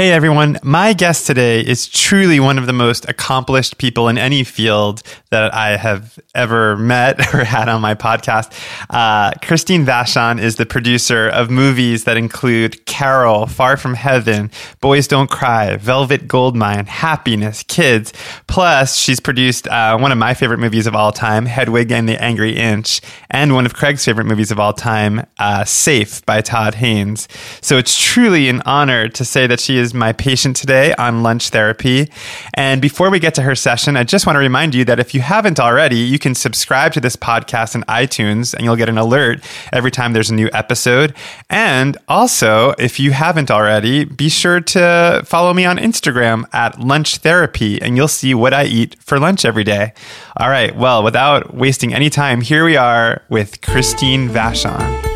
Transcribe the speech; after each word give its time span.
Hey 0.00 0.12
everyone, 0.12 0.58
my 0.62 0.94
guest 0.94 1.26
today 1.26 1.60
is 1.60 1.86
truly 1.86 2.40
one 2.40 2.56
of 2.56 2.64
the 2.64 2.72
most 2.72 3.06
accomplished 3.06 3.76
people 3.76 4.08
in 4.08 4.16
any 4.16 4.44
field 4.44 5.02
that 5.28 5.52
I 5.52 5.76
have 5.76 6.18
ever 6.34 6.78
met 6.78 7.20
or 7.34 7.44
had 7.44 7.68
on 7.68 7.82
my 7.82 7.94
podcast. 7.94 8.50
Uh, 8.88 9.32
Christine 9.42 9.84
Vachon 9.84 10.40
is 10.40 10.56
the 10.56 10.64
producer 10.64 11.28
of 11.28 11.50
movies 11.50 12.04
that 12.04 12.16
include 12.16 12.86
Carol, 12.86 13.46
Far 13.46 13.76
From 13.76 13.92
Heaven, 13.92 14.50
Boys 14.80 15.06
Don't 15.06 15.28
Cry, 15.28 15.76
Velvet 15.76 16.26
Goldmine, 16.26 16.86
Happiness, 16.86 17.62
Kids. 17.64 18.14
Plus, 18.46 18.96
she's 18.96 19.20
produced 19.20 19.68
uh, 19.68 19.98
one 19.98 20.12
of 20.12 20.16
my 20.16 20.32
favorite 20.32 20.60
movies 20.60 20.86
of 20.86 20.94
all 20.94 21.12
time, 21.12 21.44
Hedwig 21.44 21.92
and 21.92 22.08
the 22.08 22.18
Angry 22.22 22.56
Inch, 22.56 23.02
and 23.28 23.52
one 23.52 23.66
of 23.66 23.74
Craig's 23.74 24.06
favorite 24.06 24.26
movies 24.26 24.50
of 24.50 24.58
all 24.58 24.72
time, 24.72 25.26
uh, 25.38 25.66
Safe 25.66 26.24
by 26.24 26.40
Todd 26.40 26.76
Haynes. 26.76 27.28
So 27.60 27.76
it's 27.76 28.02
truly 28.02 28.48
an 28.48 28.62
honor 28.64 29.06
to 29.10 29.24
say 29.26 29.46
that 29.46 29.60
she 29.60 29.76
is 29.76 29.89
my 29.94 30.12
patient 30.12 30.56
today 30.56 30.94
on 30.94 31.22
lunch 31.22 31.50
therapy. 31.50 32.10
And 32.54 32.80
before 32.80 33.10
we 33.10 33.18
get 33.18 33.34
to 33.34 33.42
her 33.42 33.54
session, 33.54 33.96
I 33.96 34.04
just 34.04 34.26
want 34.26 34.36
to 34.36 34.40
remind 34.40 34.74
you 34.74 34.84
that 34.86 34.98
if 35.00 35.14
you 35.14 35.20
haven't 35.20 35.60
already, 35.60 35.98
you 35.98 36.18
can 36.18 36.34
subscribe 36.34 36.92
to 36.94 37.00
this 37.00 37.16
podcast 37.16 37.74
in 37.74 37.82
iTunes 37.82 38.54
and 38.54 38.64
you'll 38.64 38.76
get 38.76 38.88
an 38.88 38.98
alert 38.98 39.44
every 39.72 39.90
time 39.90 40.12
there's 40.12 40.30
a 40.30 40.34
new 40.34 40.50
episode. 40.52 41.14
And 41.48 41.96
also, 42.08 42.74
if 42.78 43.00
you 43.00 43.12
haven't 43.12 43.50
already, 43.50 44.04
be 44.04 44.28
sure 44.28 44.60
to 44.60 45.22
follow 45.24 45.52
me 45.54 45.64
on 45.64 45.78
Instagram 45.78 46.44
at 46.52 46.80
lunch 46.80 47.18
therapy 47.18 47.80
and 47.80 47.96
you'll 47.96 48.08
see 48.08 48.34
what 48.34 48.54
I 48.54 48.64
eat 48.64 48.96
for 49.00 49.18
lunch 49.18 49.44
every 49.44 49.64
day. 49.64 49.92
All 50.36 50.48
right. 50.48 50.74
Well, 50.74 51.02
without 51.02 51.54
wasting 51.54 51.92
any 51.92 52.10
time, 52.10 52.40
here 52.40 52.64
we 52.64 52.76
are 52.76 53.22
with 53.28 53.60
Christine 53.60 54.28
Vachon. 54.28 55.09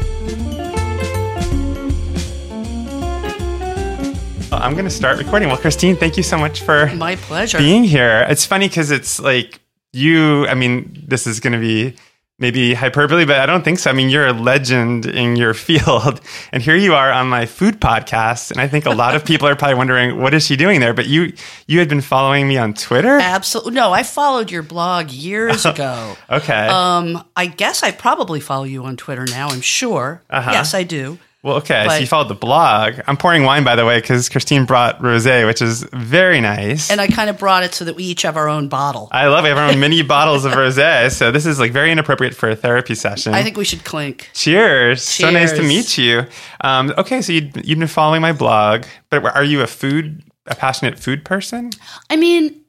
I'm 4.60 4.72
going 4.72 4.84
to 4.84 4.90
start 4.90 5.18
recording. 5.18 5.48
Well, 5.48 5.58
Christine, 5.58 5.96
thank 5.96 6.16
you 6.16 6.22
so 6.22 6.38
much 6.38 6.62
for 6.62 6.86
my 6.96 7.16
pleasure 7.16 7.58
being 7.58 7.84
here. 7.84 8.26
It's 8.28 8.44
funny 8.46 8.68
because 8.68 8.90
it's 8.90 9.20
like 9.20 9.60
you. 9.92 10.46
I 10.46 10.54
mean, 10.54 11.04
this 11.06 11.26
is 11.26 11.40
going 11.40 11.52
to 11.52 11.58
be 11.58 11.96
maybe 12.40 12.74
hyperbole, 12.74 13.24
but 13.24 13.38
I 13.38 13.46
don't 13.46 13.62
think 13.62 13.78
so. 13.78 13.90
I 13.90 13.92
mean, 13.92 14.10
you're 14.10 14.26
a 14.26 14.32
legend 14.32 15.06
in 15.06 15.36
your 15.36 15.54
field, 15.66 16.20
and 16.52 16.62
here 16.62 16.74
you 16.76 16.94
are 16.94 17.12
on 17.12 17.28
my 17.28 17.46
food 17.46 17.80
podcast. 17.80 18.50
And 18.50 18.60
I 18.60 18.66
think 18.66 18.86
a 18.86 18.90
lot 18.90 19.14
of 19.14 19.24
people 19.24 19.46
are 19.46 19.54
probably 19.54 19.76
wondering 19.76 20.20
what 20.20 20.34
is 20.34 20.44
she 20.44 20.56
doing 20.56 20.80
there. 20.80 20.92
But 20.94 21.06
you, 21.06 21.32
you 21.66 21.78
had 21.78 21.88
been 21.88 22.00
following 22.00 22.48
me 22.48 22.58
on 22.58 22.74
Twitter. 22.74 23.18
Absolutely, 23.20 23.72
no. 23.74 23.92
I 23.92 24.02
followed 24.02 24.50
your 24.50 24.62
blog 24.62 25.10
years 25.10 25.64
ago. 25.66 26.16
okay. 26.28 26.66
Um, 26.66 27.24
I 27.36 27.46
guess 27.46 27.82
I 27.82 27.92
probably 27.92 28.40
follow 28.40 28.64
you 28.64 28.84
on 28.84 28.96
Twitter 28.96 29.26
now. 29.26 29.48
I'm 29.48 29.60
sure. 29.60 30.22
Uh-huh. 30.28 30.50
Yes, 30.52 30.74
I 30.74 30.82
do. 30.82 31.18
Well, 31.44 31.56
okay. 31.56 31.84
But, 31.86 31.96
so 31.96 32.00
you 32.00 32.06
followed 32.06 32.28
the 32.28 32.34
blog. 32.34 33.00
I'm 33.06 33.18
pouring 33.18 33.42
wine, 33.42 33.64
by 33.64 33.76
the 33.76 33.84
way, 33.84 34.00
because 34.00 34.30
Christine 34.30 34.64
brought 34.64 34.98
rosé, 35.00 35.46
which 35.46 35.60
is 35.60 35.82
very 35.92 36.40
nice. 36.40 36.90
And 36.90 37.02
I 37.02 37.06
kind 37.06 37.28
of 37.28 37.38
brought 37.38 37.62
it 37.62 37.74
so 37.74 37.84
that 37.84 37.94
we 37.94 38.04
each 38.04 38.22
have 38.22 38.38
our 38.38 38.48
own 38.48 38.68
bottle. 38.68 39.10
I 39.12 39.26
love 39.26 39.44
it. 39.44 39.48
We 39.48 39.48
have 39.50 39.58
our 39.58 39.70
own 39.70 39.78
mini 39.78 40.00
bottles 40.00 40.46
of 40.46 40.52
rosé. 40.52 41.12
So 41.12 41.30
this 41.30 41.44
is 41.44 41.60
like 41.60 41.70
very 41.70 41.92
inappropriate 41.92 42.34
for 42.34 42.48
a 42.48 42.56
therapy 42.56 42.94
session. 42.94 43.34
I 43.34 43.42
think 43.42 43.58
we 43.58 43.66
should 43.66 43.84
clink. 43.84 44.30
Cheers. 44.32 45.14
Cheers. 45.14 45.28
So 45.28 45.30
nice 45.30 45.52
to 45.52 45.62
meet 45.62 45.98
you. 45.98 46.24
Um, 46.62 46.94
okay, 46.96 47.20
so 47.20 47.34
you, 47.34 47.50
you've 47.62 47.78
been 47.78 47.88
following 47.88 48.22
my 48.22 48.32
blog, 48.32 48.86
but 49.10 49.22
are 49.22 49.44
you 49.44 49.60
a 49.60 49.66
food, 49.66 50.22
a 50.46 50.54
passionate 50.54 50.98
food 50.98 51.26
person? 51.26 51.72
I 52.08 52.16
mean, 52.16 52.64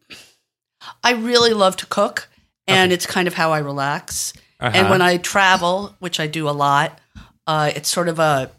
I 1.02 1.14
really 1.14 1.54
love 1.54 1.78
to 1.78 1.86
cook, 1.86 2.28
and 2.68 2.90
okay. 2.90 2.94
it's 2.94 3.06
kind 3.06 3.30
of 3.30 3.36
how 3.36 3.54
I 3.54 3.60
relax. 3.60 4.34
Uh-huh. 4.60 4.72
And 4.76 4.90
when 4.90 5.02
I 5.02 5.16
travel, 5.16 5.96
which 6.00 6.20
I 6.20 6.28
do 6.28 6.50
a 6.50 6.52
lot, 6.52 7.00
uh, 7.48 7.72
it's 7.74 7.88
sort 7.88 8.10
of 8.10 8.20
a 8.20 8.52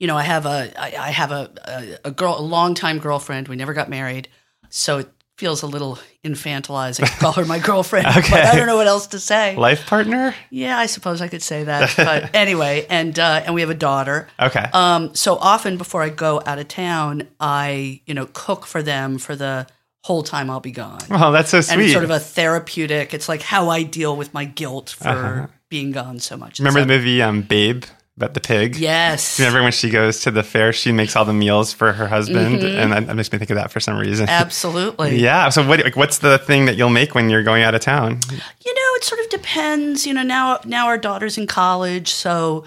you 0.00 0.06
know, 0.06 0.16
I 0.16 0.22
have 0.22 0.46
a 0.46 0.72
I, 0.76 0.94
I 0.98 1.10
have 1.10 1.30
a, 1.30 1.50
a, 1.64 2.08
a 2.08 2.10
girl 2.10 2.36
a 2.38 2.42
longtime 2.42 2.98
girlfriend. 2.98 3.46
We 3.46 3.54
never 3.54 3.74
got 3.74 3.88
married, 3.88 4.28
so 4.70 4.98
it 4.98 5.10
feels 5.36 5.62
a 5.62 5.66
little 5.66 5.98
infantilizing 6.24 7.06
to 7.06 7.16
call 7.18 7.32
her 7.32 7.44
my 7.44 7.58
girlfriend. 7.58 8.06
okay. 8.06 8.30
But 8.30 8.44
I 8.46 8.56
don't 8.56 8.66
know 8.66 8.76
what 8.76 8.86
else 8.86 9.08
to 9.08 9.18
say. 9.18 9.56
Life 9.56 9.86
partner? 9.86 10.34
Yeah, 10.50 10.78
I 10.78 10.86
suppose 10.86 11.22
I 11.22 11.28
could 11.28 11.42
say 11.42 11.64
that. 11.64 11.94
But 11.96 12.34
anyway, 12.34 12.86
and 12.88 13.16
uh, 13.18 13.42
and 13.44 13.54
we 13.54 13.60
have 13.60 13.70
a 13.70 13.74
daughter. 13.74 14.26
Okay. 14.40 14.66
Um. 14.72 15.14
So 15.14 15.36
often 15.36 15.76
before 15.76 16.02
I 16.02 16.08
go 16.08 16.42
out 16.44 16.58
of 16.58 16.66
town, 16.66 17.28
I 17.38 18.00
you 18.06 18.14
know 18.14 18.26
cook 18.32 18.66
for 18.66 18.82
them 18.82 19.18
for 19.18 19.36
the 19.36 19.66
whole 20.02 20.22
time 20.22 20.48
I'll 20.48 20.60
be 20.60 20.72
gone. 20.72 21.00
Oh, 21.10 21.30
that's 21.30 21.50
so 21.50 21.60
sweet. 21.60 21.74
And 21.74 21.82
it's 21.82 21.92
sort 21.92 22.04
of 22.04 22.10
a 22.10 22.18
therapeutic. 22.18 23.12
It's 23.12 23.28
like 23.28 23.42
how 23.42 23.68
I 23.68 23.82
deal 23.82 24.16
with 24.16 24.32
my 24.32 24.46
guilt 24.46 24.90
for 24.90 25.08
uh-huh. 25.08 25.46
being 25.68 25.90
gone 25.90 26.20
so 26.20 26.38
much. 26.38 26.58
Remember 26.58 26.80
so, 26.80 26.86
the 26.86 26.94
movie 26.94 27.20
um, 27.20 27.42
Babe? 27.42 27.84
About 28.20 28.34
the 28.34 28.40
pig. 28.40 28.76
Yes. 28.76 29.38
Remember 29.38 29.62
when 29.62 29.72
she 29.72 29.88
goes 29.88 30.20
to 30.20 30.30
the 30.30 30.42
fair, 30.42 30.72
she 30.72 30.92
makes 30.92 31.16
all 31.16 31.24
the 31.24 31.32
meals 31.32 31.72
for 31.72 31.92
her 31.92 32.06
husband, 32.06 32.60
mm-hmm. 32.60 32.78
and 32.78 32.92
that, 32.92 33.06
that, 33.06 33.16
makes 33.16 33.32
me 33.32 33.38
think 33.38 33.50
of 33.50 33.56
that 33.56 33.70
for 33.70 33.80
some 33.80 33.96
reason. 33.96 34.28
Absolutely. 34.28 35.16
yeah. 35.20 35.48
So 35.48 35.66
what? 35.66 35.82
Like, 35.82 35.96
what's 35.96 36.18
the 36.18 36.38
thing 36.38 36.66
that 36.66 36.76
you'll 36.76 36.90
make 36.90 37.14
when 37.14 37.30
you're 37.30 37.42
going 37.42 37.62
out 37.62 37.74
of 37.74 37.80
town? 37.80 38.20
You 38.30 38.74
know, 38.74 38.94
it 38.96 39.04
sort 39.04 39.20
of 39.20 39.28
depends. 39.30 40.06
You 40.06 40.12
know, 40.14 40.22
now 40.22 40.60
now 40.64 40.86
our 40.86 40.98
daughter's 40.98 41.38
in 41.38 41.46
college, 41.46 42.08
so 42.08 42.64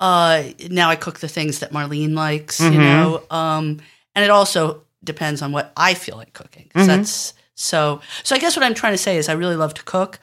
uh, 0.00 0.44
now 0.70 0.90
I 0.90 0.96
cook 0.96 1.20
the 1.20 1.28
things 1.28 1.60
that 1.60 1.72
Marlene 1.72 2.14
likes. 2.14 2.60
Mm-hmm. 2.60 2.74
You 2.74 2.80
know, 2.80 3.22
um, 3.30 3.80
and 4.14 4.24
it 4.24 4.30
also 4.30 4.82
depends 5.02 5.40
on 5.40 5.52
what 5.52 5.72
I 5.76 5.94
feel 5.94 6.16
like 6.16 6.34
cooking. 6.34 6.70
Mm-hmm. 6.74 6.86
That's 6.86 7.32
so. 7.54 8.00
So 8.24 8.36
I 8.36 8.38
guess 8.38 8.56
what 8.56 8.64
I'm 8.64 8.74
trying 8.74 8.92
to 8.94 8.98
say 8.98 9.16
is 9.16 9.28
I 9.28 9.32
really 9.32 9.56
love 9.56 9.72
to 9.74 9.82
cook, 9.84 10.18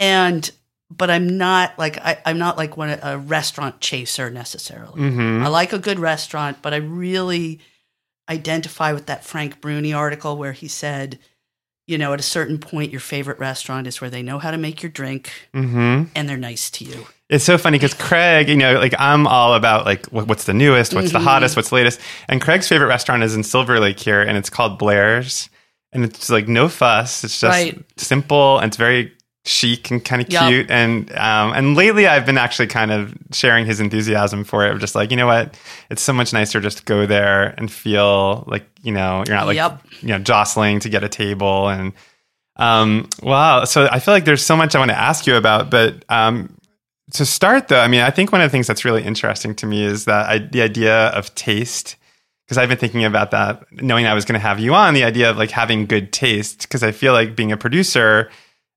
and 0.00 0.50
but 0.90 1.10
I'm 1.10 1.36
not 1.36 1.78
like 1.78 1.98
I, 1.98 2.18
am 2.24 2.38
not 2.38 2.56
like 2.56 2.76
one 2.76 2.98
a 3.02 3.18
restaurant 3.18 3.80
chaser 3.80 4.30
necessarily. 4.30 5.00
Mm-hmm. 5.00 5.44
I 5.44 5.48
like 5.48 5.72
a 5.72 5.78
good 5.78 5.98
restaurant, 5.98 6.58
but 6.62 6.72
I 6.72 6.78
really 6.78 7.60
identify 8.28 8.92
with 8.92 9.06
that 9.06 9.24
Frank 9.24 9.60
Bruni 9.60 9.92
article 9.92 10.36
where 10.36 10.52
he 10.52 10.68
said, 10.68 11.18
you 11.86 11.98
know, 11.98 12.12
at 12.12 12.20
a 12.20 12.24
certain 12.24 12.58
point, 12.58 12.90
your 12.90 13.00
favorite 13.00 13.38
restaurant 13.38 13.86
is 13.86 14.00
where 14.00 14.10
they 14.10 14.22
know 14.22 14.38
how 14.38 14.50
to 14.50 14.58
make 14.58 14.82
your 14.82 14.90
drink 14.90 15.30
mm-hmm. 15.54 16.04
and 16.14 16.28
they're 16.28 16.36
nice 16.36 16.70
to 16.70 16.84
you. 16.84 17.06
It's 17.28 17.44
so 17.44 17.58
funny 17.58 17.76
because 17.76 17.92
Craig, 17.92 18.48
you 18.48 18.56
know, 18.56 18.78
like 18.78 18.94
I'm 18.98 19.26
all 19.26 19.52
about 19.54 19.84
like 19.84 20.06
what's 20.06 20.44
the 20.44 20.54
newest, 20.54 20.94
what's 20.94 21.08
mm-hmm. 21.08 21.18
the 21.18 21.24
hottest, 21.24 21.56
what's 21.56 21.68
the 21.68 21.74
latest. 21.74 22.00
And 22.28 22.40
Craig's 22.40 22.68
favorite 22.68 22.88
restaurant 22.88 23.22
is 23.22 23.34
in 23.34 23.42
Silver 23.42 23.78
Lake 23.78 24.00
here, 24.00 24.22
and 24.22 24.38
it's 24.38 24.48
called 24.48 24.78
Blair's. 24.78 25.50
And 25.90 26.04
it's 26.04 26.28
like 26.28 26.48
no 26.48 26.68
fuss. 26.68 27.24
It's 27.24 27.40
just 27.40 27.50
right. 27.50 27.82
simple 27.96 28.58
and 28.58 28.68
it's 28.68 28.76
very 28.76 29.12
chic 29.48 29.90
and 29.90 30.04
kind 30.04 30.20
of 30.22 30.30
yep. 30.30 30.48
cute. 30.48 30.70
And 30.70 31.10
um, 31.12 31.52
and 31.52 31.74
lately, 31.74 32.06
I've 32.06 32.26
been 32.26 32.38
actually 32.38 32.68
kind 32.68 32.90
of 32.90 33.14
sharing 33.32 33.66
his 33.66 33.80
enthusiasm 33.80 34.44
for 34.44 34.66
it. 34.66 34.72
Of 34.72 34.80
just 34.80 34.94
like 34.94 35.10
you 35.10 35.16
know 35.16 35.26
what, 35.26 35.58
it's 35.90 36.02
so 36.02 36.12
much 36.12 36.32
nicer 36.32 36.60
just 36.60 36.78
to 36.78 36.84
go 36.84 37.06
there 37.06 37.54
and 37.58 37.70
feel 37.70 38.44
like 38.46 38.68
you 38.82 38.92
know 38.92 39.24
you're 39.26 39.36
not 39.36 39.46
like 39.46 39.56
yep. 39.56 39.82
you 40.00 40.08
know 40.08 40.18
jostling 40.18 40.80
to 40.80 40.88
get 40.88 41.02
a 41.04 41.08
table 41.08 41.68
and. 41.68 41.92
Um, 42.60 43.08
wow. 43.22 43.62
So 43.66 43.88
I 43.88 44.00
feel 44.00 44.12
like 44.12 44.24
there's 44.24 44.44
so 44.44 44.56
much 44.56 44.74
I 44.74 44.80
want 44.80 44.90
to 44.90 44.98
ask 44.98 45.28
you 45.28 45.36
about, 45.36 45.70
but 45.70 46.04
um, 46.08 46.56
to 47.12 47.24
start 47.24 47.68
though, 47.68 47.78
I 47.78 47.86
mean, 47.86 48.00
I 48.00 48.10
think 48.10 48.32
one 48.32 48.40
of 48.40 48.46
the 48.46 48.50
things 48.50 48.66
that's 48.66 48.84
really 48.84 49.04
interesting 49.04 49.54
to 49.54 49.66
me 49.66 49.84
is 49.84 50.06
that 50.06 50.28
I, 50.28 50.38
the 50.38 50.62
idea 50.62 51.06
of 51.10 51.32
taste 51.36 51.94
because 52.48 52.56
I've 52.56 52.70
been 52.70 52.78
thinking 52.78 53.04
about 53.04 53.30
that, 53.32 53.70
knowing 53.72 54.06
I 54.06 54.14
was 54.14 54.24
going 54.24 54.40
to 54.40 54.40
have 54.40 54.58
you 54.58 54.74
on, 54.74 54.94
the 54.94 55.04
idea 55.04 55.28
of 55.28 55.36
like 55.36 55.50
having 55.50 55.84
good 55.84 56.14
taste. 56.14 56.62
Because 56.62 56.82
I 56.82 56.92
feel 56.92 57.12
like 57.12 57.36
being 57.36 57.52
a 57.52 57.58
producer, 57.58 58.30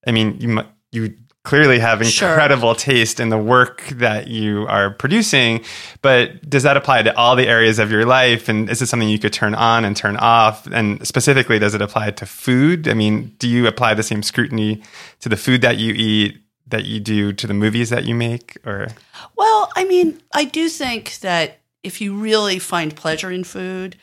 I 0.06 0.12
mean, 0.12 0.38
you 0.40 0.64
you 0.92 1.16
clearly 1.44 1.80
have 1.80 2.02
incredible 2.02 2.74
sure. 2.74 2.94
taste 2.94 3.20
in 3.20 3.30
the 3.30 3.38
work 3.38 3.88
that 3.90 4.28
you 4.28 4.68
are 4.68 4.92
producing, 4.92 5.64
but 6.02 6.48
does 6.48 6.64
that 6.64 6.78
apply 6.78 7.02
to 7.02 7.18
all 7.18 7.36
the 7.36 7.48
areas 7.48 7.80
of 7.80 7.90
your 7.90 8.06
life? 8.06 8.48
And 8.48 8.70
is 8.70 8.82
it 8.82 8.88
something 8.88 9.10
you 9.10 9.18
could 9.18 9.34
turn 9.34 9.56
on 9.56 9.84
and 9.84 9.98
turn 9.98 10.18
off? 10.18 10.68
And 10.68 11.06
specifically, 11.08 11.58
does 11.58 11.74
it 11.74 11.82
apply 11.82 12.12
to 12.12 12.26
food? 12.26 12.88
I 12.88 12.94
mean, 12.94 13.36
do 13.40 13.48
you 13.48 13.68
apply 13.68 13.96
the 13.96 14.04
same 14.04 14.22
scrutiny 14.22 14.84
to 15.22 15.30
the 15.30 15.38
food 15.38 15.62
that 15.62 15.78
you 15.78 15.94
eat 15.94 16.38
that 16.68 16.86
you 16.86 17.00
do 17.00 17.34
to 17.34 17.48
the 17.48 17.54
movies 17.54 17.90
that 17.90 18.06
you 18.06 18.14
make? 18.14 18.58
Or 18.66 18.90
well, 19.36 19.72
I 19.76 19.86
mean, 19.86 20.22
I 20.34 20.46
do 20.46 20.70
think 20.70 21.20
that 21.20 21.60
if 21.84 22.02
you 22.02 22.16
really 22.16 22.60
find 22.60 22.96
pleasure 22.96 23.32
in 23.32 23.44
food, 23.44 23.96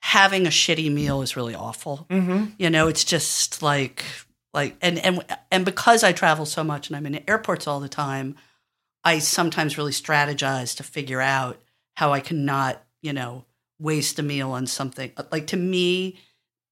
having 0.00 0.46
a 0.46 0.50
shitty 0.50 0.92
meal 0.92 1.22
is 1.22 1.36
really 1.36 1.54
awful. 1.54 2.06
Mm-hmm. 2.10 2.46
You 2.58 2.68
know, 2.68 2.88
it's 2.88 3.04
just 3.04 3.62
like 3.62 4.04
like 4.54 4.76
and 4.80 4.98
and 4.98 5.24
and 5.50 5.64
because 5.64 6.04
I 6.04 6.12
travel 6.12 6.46
so 6.46 6.62
much 6.62 6.88
and 6.88 6.96
I'm 6.96 7.06
in 7.06 7.22
airports 7.28 7.66
all 7.66 7.80
the 7.80 7.88
time, 7.88 8.36
I 9.04 9.18
sometimes 9.18 9.78
really 9.78 9.92
strategize 9.92 10.76
to 10.76 10.82
figure 10.82 11.20
out 11.20 11.60
how 11.94 12.12
I 12.12 12.20
can 12.20 12.44
not, 12.44 12.82
you 13.00 13.12
know, 13.12 13.44
waste 13.78 14.18
a 14.18 14.22
meal 14.22 14.52
on 14.52 14.66
something. 14.66 15.12
Like 15.30 15.48
to 15.48 15.56
me, 15.56 16.18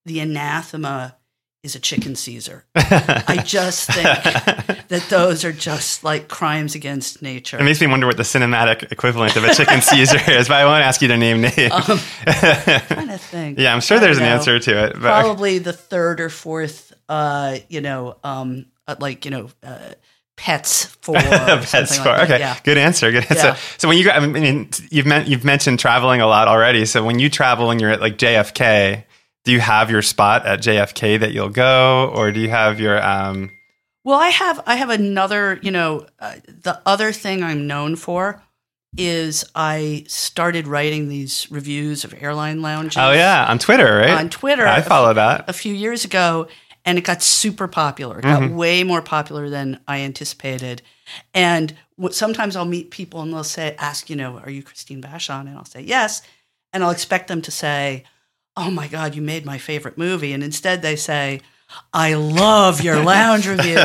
the 0.04 0.20
anathema 0.20 1.16
is 1.62 1.74
a 1.74 1.80
chicken 1.80 2.16
Caesar. 2.16 2.64
I 2.74 3.42
just 3.44 3.90
think 3.90 4.06
that 4.88 5.06
those 5.10 5.44
are 5.44 5.52
just 5.52 6.02
like 6.02 6.28
crimes 6.28 6.74
against 6.74 7.20
nature. 7.20 7.58
It 7.58 7.64
makes 7.64 7.80
me 7.80 7.86
wonder 7.86 8.06
what 8.06 8.16
the 8.16 8.22
cinematic 8.22 8.90
equivalent 8.90 9.36
of 9.36 9.44
a 9.44 9.54
chicken 9.54 9.82
Caesar 9.82 10.18
is, 10.30 10.48
but 10.48 10.56
I 10.56 10.64
won't 10.64 10.82
ask 10.82 11.02
you 11.02 11.08
to 11.08 11.18
name 11.18 11.42
names. 11.42 11.72
Um, 11.72 11.98
kind 12.26 13.10
of 13.10 13.20
thing. 13.20 13.58
Yeah, 13.58 13.74
I'm 13.74 13.80
sure 13.80 13.98
there's 13.98 14.18
an 14.18 14.24
answer 14.24 14.58
to 14.58 14.84
it. 14.84 14.92
But. 14.94 15.00
Probably 15.00 15.58
the 15.58 15.74
third 15.74 16.20
or 16.20 16.30
fourth 16.30 16.89
uh, 17.10 17.58
you 17.68 17.80
know, 17.80 18.16
um, 18.24 18.66
uh, 18.86 18.94
like 19.00 19.24
you 19.24 19.30
know, 19.32 19.50
uh, 19.62 19.90
pets 20.36 20.86
for 21.02 21.14
pets 21.16 21.98
for 21.98 22.08
like 22.08 22.22
okay 22.22 22.38
yeah. 22.38 22.56
good 22.64 22.78
answer 22.78 23.12
good 23.12 23.24
answer 23.24 23.48
yeah. 23.48 23.56
so 23.76 23.88
when 23.88 23.98
you 23.98 24.10
I 24.10 24.26
mean 24.26 24.70
you've 24.90 25.04
meant 25.04 25.28
you've 25.28 25.44
mentioned 25.44 25.78
traveling 25.78 26.22
a 26.22 26.26
lot 26.26 26.48
already 26.48 26.86
so 26.86 27.04
when 27.04 27.18
you 27.18 27.28
travel 27.28 27.70
and 27.70 27.78
you're 27.78 27.90
at 27.90 28.00
like 28.00 28.16
JFK 28.16 29.04
do 29.44 29.52
you 29.52 29.60
have 29.60 29.90
your 29.90 30.00
spot 30.00 30.46
at 30.46 30.60
JFK 30.60 31.20
that 31.20 31.32
you'll 31.32 31.50
go 31.50 32.10
or 32.16 32.32
do 32.32 32.40
you 32.40 32.48
have 32.48 32.80
your 32.80 33.04
um 33.04 33.50
well 34.02 34.18
I 34.18 34.28
have 34.28 34.62
I 34.64 34.76
have 34.76 34.88
another 34.88 35.58
you 35.60 35.72
know 35.72 36.06
uh, 36.20 36.36
the 36.46 36.80
other 36.86 37.12
thing 37.12 37.42
I'm 37.42 37.66
known 37.66 37.96
for 37.96 38.42
is 38.96 39.44
I 39.54 40.04
started 40.08 40.66
writing 40.66 41.08
these 41.08 41.48
reviews 41.50 42.04
of 42.04 42.14
airline 42.20 42.62
lounges. 42.62 42.96
Oh 42.96 43.12
yeah, 43.12 43.46
on 43.48 43.58
Twitter, 43.58 43.98
right? 43.98 44.18
On 44.18 44.28
Twitter, 44.28 44.66
I 44.66 44.82
follow 44.82 45.14
that. 45.14 45.48
A 45.48 45.52
few 45.52 45.72
years 45.72 46.04
ago, 46.04 46.48
and 46.84 46.98
it 46.98 47.04
got 47.04 47.22
super 47.22 47.68
popular. 47.68 48.18
It 48.18 48.22
got 48.22 48.42
mm-hmm. 48.42 48.56
way 48.56 48.84
more 48.84 49.02
popular 49.02 49.48
than 49.48 49.80
I 49.86 50.00
anticipated. 50.00 50.82
And 51.34 51.74
sometimes 52.10 52.56
I'll 52.56 52.64
meet 52.64 52.90
people 52.90 53.20
and 53.20 53.32
they'll 53.32 53.44
say, 53.44 53.76
ask, 53.78 54.08
you 54.08 54.16
know, 54.16 54.38
are 54.38 54.50
you 54.50 54.62
Christine 54.62 55.02
Vachon? 55.02 55.42
And 55.42 55.56
I'll 55.56 55.64
say 55.64 55.82
yes, 55.82 56.22
and 56.72 56.82
I'll 56.82 56.90
expect 56.90 57.28
them 57.28 57.42
to 57.42 57.50
say, 57.50 58.04
"Oh 58.56 58.70
my 58.70 58.88
God, 58.88 59.14
you 59.14 59.22
made 59.22 59.44
my 59.44 59.58
favorite 59.58 59.98
movie," 59.98 60.32
and 60.32 60.42
instead 60.42 60.82
they 60.82 60.96
say. 60.96 61.40
I 61.94 62.14
love 62.14 62.80
your 62.80 63.00
lounge 63.04 63.46
reviews. 63.46 63.76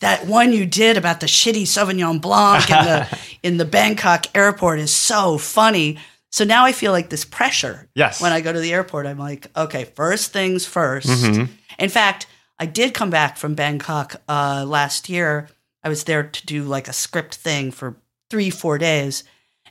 that 0.00 0.24
one 0.26 0.52
you 0.52 0.66
did 0.66 0.96
about 0.96 1.20
the 1.20 1.28
shitty 1.28 1.62
Sauvignon 1.62 2.20
Blanc 2.20 2.68
in 2.68 2.84
the 2.84 3.18
in 3.44 3.56
the 3.58 3.64
Bangkok 3.64 4.26
airport 4.36 4.80
is 4.80 4.92
so 4.92 5.38
funny. 5.38 5.98
So 6.32 6.44
now 6.44 6.64
I 6.64 6.72
feel 6.72 6.90
like 6.90 7.08
this 7.08 7.24
pressure. 7.24 7.88
Yes. 7.94 8.20
When 8.20 8.32
I 8.32 8.40
go 8.40 8.52
to 8.52 8.58
the 8.58 8.72
airport, 8.72 9.06
I'm 9.06 9.18
like, 9.18 9.46
okay, 9.56 9.84
first 9.84 10.32
things 10.32 10.66
1st 10.66 11.06
mm-hmm. 11.06 11.52
In 11.78 11.88
fact, 11.88 12.26
I 12.58 12.66
did 12.66 12.94
come 12.94 13.10
back 13.10 13.36
from 13.36 13.54
Bangkok 13.54 14.16
uh, 14.28 14.64
last 14.66 15.08
year. 15.08 15.48
I 15.82 15.88
was 15.88 16.04
there 16.04 16.22
to 16.22 16.46
do 16.46 16.64
like 16.64 16.88
a 16.88 16.92
script 16.92 17.34
thing 17.36 17.70
for 17.70 17.96
three, 18.30 18.50
four 18.50 18.78
days. 18.78 19.24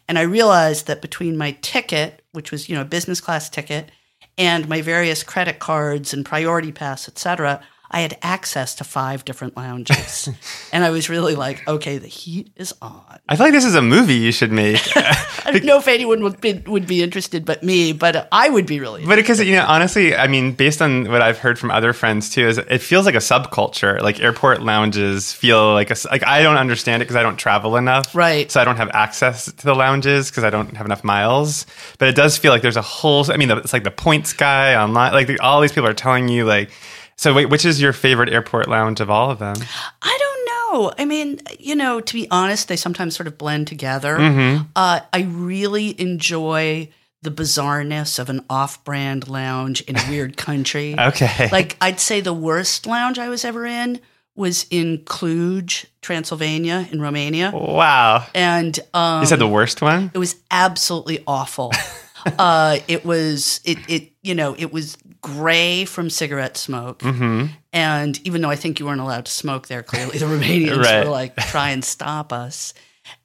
And 0.07 0.19
I 0.19 0.21
realized 0.21 0.87
that 0.87 1.01
between 1.01 1.35
my 1.35 1.57
ticket, 1.61 2.23
which 2.31 2.51
was, 2.51 2.69
you 2.69 2.75
know, 2.75 2.81
a 2.81 2.85
business 2.85 3.19
class 3.19 3.49
ticket, 3.49 3.89
and 4.37 4.69
my 4.69 4.81
various 4.81 5.23
credit 5.23 5.59
cards 5.59 6.13
and 6.13 6.25
priority 6.25 6.71
pass, 6.71 7.07
et 7.07 7.17
cetera, 7.17 7.61
I 7.91 8.01
had 8.01 8.17
access 8.21 8.75
to 8.75 8.83
five 8.83 9.25
different 9.25 9.55
lounges. 9.55 10.29
and 10.73 10.83
I 10.83 10.89
was 10.89 11.09
really 11.09 11.35
like, 11.35 11.67
okay, 11.67 11.97
the 11.97 12.07
heat 12.07 12.51
is 12.55 12.73
on. 12.81 13.19
I 13.29 13.35
feel 13.35 13.45
like 13.45 13.53
this 13.53 13.65
is 13.65 13.75
a 13.75 13.81
movie 13.81 14.15
you 14.15 14.31
should 14.31 14.51
make. 14.51 14.81
I 14.95 15.51
don't 15.51 15.63
know 15.63 15.77
if 15.77 15.87
anyone 15.87 16.23
would 16.23 16.41
be, 16.41 16.53
would 16.65 16.87
be 16.87 17.03
interested 17.03 17.45
but 17.45 17.63
me, 17.63 17.93
but 17.93 18.27
I 18.31 18.49
would 18.49 18.65
be 18.65 18.79
really 18.79 19.05
But 19.05 19.17
because, 19.17 19.39
you 19.39 19.55
know, 19.55 19.65
honestly, 19.67 20.15
I 20.15 20.27
mean, 20.27 20.53
based 20.53 20.81
on 20.81 21.09
what 21.11 21.21
I've 21.21 21.37
heard 21.37 21.59
from 21.59 21.71
other 21.71 21.93
friends 21.93 22.29
too, 22.29 22.47
is 22.47 22.57
it 22.57 22.79
feels 22.79 23.05
like 23.05 23.15
a 23.15 23.19
subculture. 23.19 24.01
Like 24.01 24.19
airport 24.19 24.61
lounges 24.61 25.31
feel 25.31 25.73
like 25.73 25.91
a, 25.91 25.95
like 26.09 26.25
I 26.25 26.43
don't 26.43 26.57
understand 26.57 27.01
it 27.01 27.05
because 27.05 27.15
I 27.15 27.23
don't 27.23 27.37
travel 27.37 27.77
enough. 27.77 28.13
Right. 28.15 28.51
So 28.51 28.59
I 28.59 28.63
don't 28.63 28.77
have 28.77 28.89
access 28.93 29.45
to 29.45 29.65
the 29.65 29.75
lounges 29.75 30.29
because 30.29 30.43
I 30.43 30.49
don't 30.49 30.75
have 30.75 30.85
enough 30.85 31.03
miles. 31.03 31.65
But 31.99 32.09
it 32.09 32.15
does 32.15 32.37
feel 32.37 32.51
like 32.51 32.61
there's 32.61 32.77
a 32.77 32.81
whole, 32.81 33.29
I 33.31 33.37
mean, 33.37 33.51
it's 33.51 33.73
like 33.73 33.83
the 33.83 33.91
points 33.91 34.33
guy 34.33 34.75
online. 34.75 35.13
Like 35.13 35.29
all 35.41 35.61
these 35.61 35.71
people 35.71 35.89
are 35.89 35.93
telling 35.93 36.27
you 36.27 36.45
like, 36.45 36.71
so, 37.17 37.33
wait, 37.33 37.47
which 37.47 37.65
is 37.65 37.81
your 37.81 37.93
favorite 37.93 38.29
airport 38.29 38.67
lounge 38.67 38.99
of 38.99 39.09
all 39.09 39.31
of 39.31 39.39
them? 39.39 39.55
I 40.01 40.17
don't 40.19 40.45
know. 40.73 40.93
I 40.97 41.05
mean, 41.05 41.39
you 41.59 41.75
know, 41.75 42.01
to 42.01 42.13
be 42.13 42.27
honest, 42.29 42.67
they 42.67 42.75
sometimes 42.75 43.15
sort 43.15 43.27
of 43.27 43.37
blend 43.37 43.67
together. 43.67 44.17
Mm-hmm. 44.17 44.63
Uh, 44.75 44.99
I 45.13 45.21
really 45.21 45.99
enjoy 45.99 46.89
the 47.21 47.31
bizarreness 47.31 48.19
of 48.19 48.29
an 48.29 48.45
off-brand 48.49 49.27
lounge 49.29 49.81
in 49.81 49.97
a 49.97 50.09
weird 50.09 50.37
country. 50.37 50.95
okay. 50.99 51.49
Like 51.51 51.77
I'd 51.81 51.99
say 51.99 52.21
the 52.21 52.33
worst 52.33 52.85
lounge 52.85 53.17
I 53.17 53.29
was 53.29 53.45
ever 53.45 53.65
in 53.65 53.99
was 54.35 54.65
in 54.69 54.99
Cluj, 54.99 55.85
Transylvania, 56.01 56.87
in 56.91 57.01
Romania. 57.01 57.51
Wow. 57.51 58.25
And 58.35 58.77
um, 58.93 59.21
you 59.21 59.27
said 59.27 59.39
the 59.39 59.47
worst 59.47 59.81
one? 59.81 60.11
It 60.13 60.17
was 60.17 60.35
absolutely 60.51 61.23
awful. 61.25 61.71
uh, 62.37 62.79
it 62.87 63.05
was 63.05 63.61
it 63.63 63.77
it 63.87 64.11
you 64.21 64.35
know 64.35 64.55
it 64.57 64.73
was 64.73 64.97
gray 65.25 65.85
from 65.85 66.07
cigarette 66.07 66.55
smoke. 66.55 66.99
Mm-hmm. 66.99 67.47
And 67.73 68.27
even 68.27 68.41
though 68.41 68.51
I 68.51 68.55
think 68.55 68.79
you 68.79 68.85
weren't 68.85 69.01
allowed 69.01 69.25
to 69.25 69.31
smoke 69.31 69.67
there, 69.67 69.81
clearly 69.81 70.19
the 70.19 70.25
Romanians 70.27 70.83
right. 70.83 71.03
were 71.03 71.09
like, 71.09 71.35
try 71.35 71.71
and 71.71 71.83
stop 71.83 72.31
us. 72.31 72.75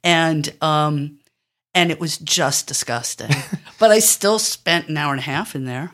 And, 0.03 0.51
um, 0.61 1.19
and 1.75 1.91
it 1.91 1.99
was 1.99 2.17
just 2.17 2.65
disgusting. 2.65 3.29
but 3.79 3.91
I 3.91 3.99
still 3.99 4.39
spent 4.39 4.89
an 4.89 4.97
hour 4.97 5.11
and 5.11 5.19
a 5.19 5.23
half 5.23 5.53
in 5.53 5.65
there. 5.65 5.93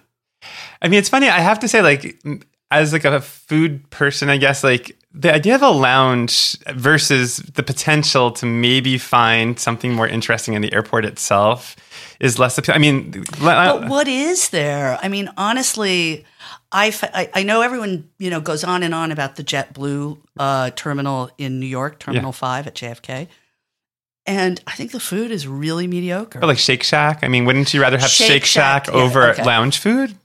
I 0.81 0.87
mean, 0.87 0.97
it's 0.97 1.09
funny. 1.09 1.27
I 1.27 1.39
have 1.39 1.59
to 1.59 1.67
say, 1.67 1.81
like, 1.81 2.17
as 2.71 2.93
like 2.93 3.03
a 3.03 3.19
food 3.19 3.89
person, 3.89 4.29
I 4.29 4.37
guess, 4.37 4.63
like 4.63 4.97
the 5.13 5.33
idea 5.33 5.55
of 5.55 5.61
a 5.61 5.69
lounge 5.69 6.57
versus 6.69 7.37
the 7.37 7.63
potential 7.63 8.31
to 8.31 8.45
maybe 8.45 8.97
find 8.97 9.59
something 9.59 9.93
more 9.93 10.07
interesting 10.07 10.53
in 10.53 10.61
the 10.61 10.73
airport 10.73 11.03
itself 11.03 11.75
is 12.19 12.39
less 12.39 12.57
appealing. 12.57 12.75
I 12.75 12.81
mean, 12.81 13.23
but 13.39 13.87
what 13.89 14.07
is 14.07 14.49
there? 14.49 14.97
I 15.01 15.07
mean, 15.07 15.29
honestly, 15.37 16.25
I, 16.71 17.29
I, 17.33 17.43
know 17.43 17.61
everyone 17.61 18.09
you 18.17 18.29
know 18.29 18.41
goes 18.41 18.63
on 18.63 18.83
and 18.83 18.93
on 18.93 19.11
about 19.11 19.35
the 19.35 19.43
JetBlue 19.43 20.17
uh, 20.37 20.69
terminal 20.71 21.29
in 21.37 21.59
New 21.59 21.65
York, 21.65 21.99
Terminal 21.99 22.29
yeah. 22.29 22.31
Five 22.31 22.67
at 22.67 22.75
JFK. 22.75 23.27
And 24.25 24.61
I 24.67 24.73
think 24.73 24.91
the 24.91 24.99
food 24.99 25.31
is 25.31 25.47
really 25.47 25.87
mediocre. 25.87 26.39
Or 26.39 26.47
like 26.47 26.57
Shake 26.57 26.83
Shack. 26.83 27.19
I 27.23 27.29
mean, 27.29 27.45
wouldn't 27.45 27.73
you 27.73 27.81
rather 27.81 27.97
have 27.97 28.09
Shake, 28.09 28.27
Shake 28.27 28.45
Shack, 28.45 28.85
Shack, 28.87 28.93
over 28.93 29.21
yeah, 29.21 29.31
okay. 29.31 29.45
lounge 29.45 29.79
food? 29.79 30.17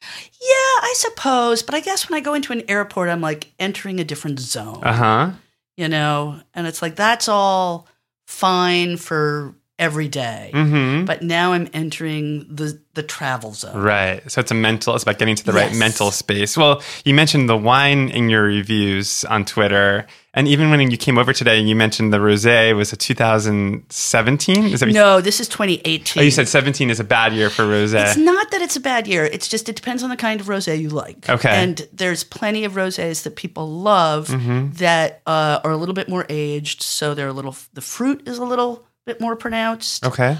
Yeah, 0.00 0.76
I 0.82 0.92
suppose. 0.96 1.62
But 1.62 1.74
I 1.74 1.80
guess 1.80 2.08
when 2.08 2.18
I 2.18 2.20
go 2.20 2.34
into 2.34 2.52
an 2.52 2.62
airport, 2.68 3.08
I'm 3.08 3.22
like 3.22 3.50
entering 3.58 4.00
a 4.00 4.04
different 4.04 4.38
zone. 4.38 4.82
Uh 4.84 4.92
huh. 4.92 5.30
You 5.78 5.88
know, 5.88 6.40
and 6.54 6.66
it's 6.66 6.82
like 6.82 6.96
that's 6.96 7.28
all 7.28 7.88
fine 8.26 8.98
for 8.98 9.54
every 9.78 10.08
day. 10.08 10.50
Mm-hmm. 10.52 11.04
But 11.04 11.22
now 11.22 11.52
I'm 11.52 11.68
entering 11.72 12.46
the 12.54 12.80
the 12.94 13.02
travel 13.04 13.52
zone. 13.52 13.80
Right. 13.80 14.28
So 14.30 14.40
it's 14.40 14.50
a 14.50 14.54
mental. 14.54 14.94
It's 14.94 15.04
about 15.04 15.18
getting 15.18 15.36
to 15.36 15.44
the 15.44 15.52
yes. 15.52 15.70
right 15.70 15.78
mental 15.78 16.10
space. 16.10 16.56
Well, 16.56 16.82
you 17.04 17.14
mentioned 17.14 17.48
the 17.48 17.56
wine 17.56 18.08
in 18.08 18.28
your 18.28 18.42
reviews 18.42 19.24
on 19.26 19.44
Twitter, 19.44 20.06
and 20.34 20.48
even 20.48 20.70
when 20.70 20.90
you 20.90 20.96
came 20.96 21.16
over 21.16 21.32
today, 21.32 21.60
you 21.60 21.76
mentioned 21.76 22.12
the 22.12 22.18
rosé 22.18 22.74
was 22.74 22.92
a 22.92 22.96
2017. 22.96 24.64
Is 24.64 24.80
that 24.80 24.88
no? 24.88 25.20
This 25.20 25.38
is 25.38 25.48
2018. 25.48 26.20
Oh, 26.20 26.24
you 26.24 26.32
said 26.32 26.48
17 26.48 26.90
is 26.90 26.98
a 26.98 27.04
bad 27.04 27.32
year 27.32 27.50
for 27.50 27.62
rosé. 27.62 28.04
It's 28.04 28.16
not 28.16 28.50
that 28.50 28.62
it's 28.62 28.74
a 28.74 28.80
bad 28.80 29.06
year. 29.06 29.24
It's 29.24 29.46
just 29.46 29.68
it 29.68 29.76
depends 29.76 30.02
on 30.02 30.10
the 30.10 30.16
kind 30.16 30.40
of 30.40 30.48
rosé 30.48 30.80
you 30.80 30.88
like. 30.88 31.28
Okay. 31.28 31.50
And 31.50 31.86
there's 31.92 32.24
plenty 32.24 32.64
of 32.64 32.72
rosés 32.72 33.22
that 33.22 33.36
people 33.36 33.68
love 33.68 34.28
mm-hmm. 34.28 34.72
that 34.72 35.22
uh, 35.24 35.60
are 35.62 35.70
a 35.70 35.76
little 35.76 35.94
bit 35.94 36.08
more 36.08 36.26
aged, 36.28 36.82
so 36.82 37.14
they're 37.14 37.28
a 37.28 37.32
little. 37.32 37.54
The 37.74 37.80
fruit 37.80 38.26
is 38.26 38.38
a 38.38 38.44
little 38.44 38.87
bit 39.08 39.20
more 39.20 39.34
pronounced. 39.34 40.06
Okay. 40.06 40.38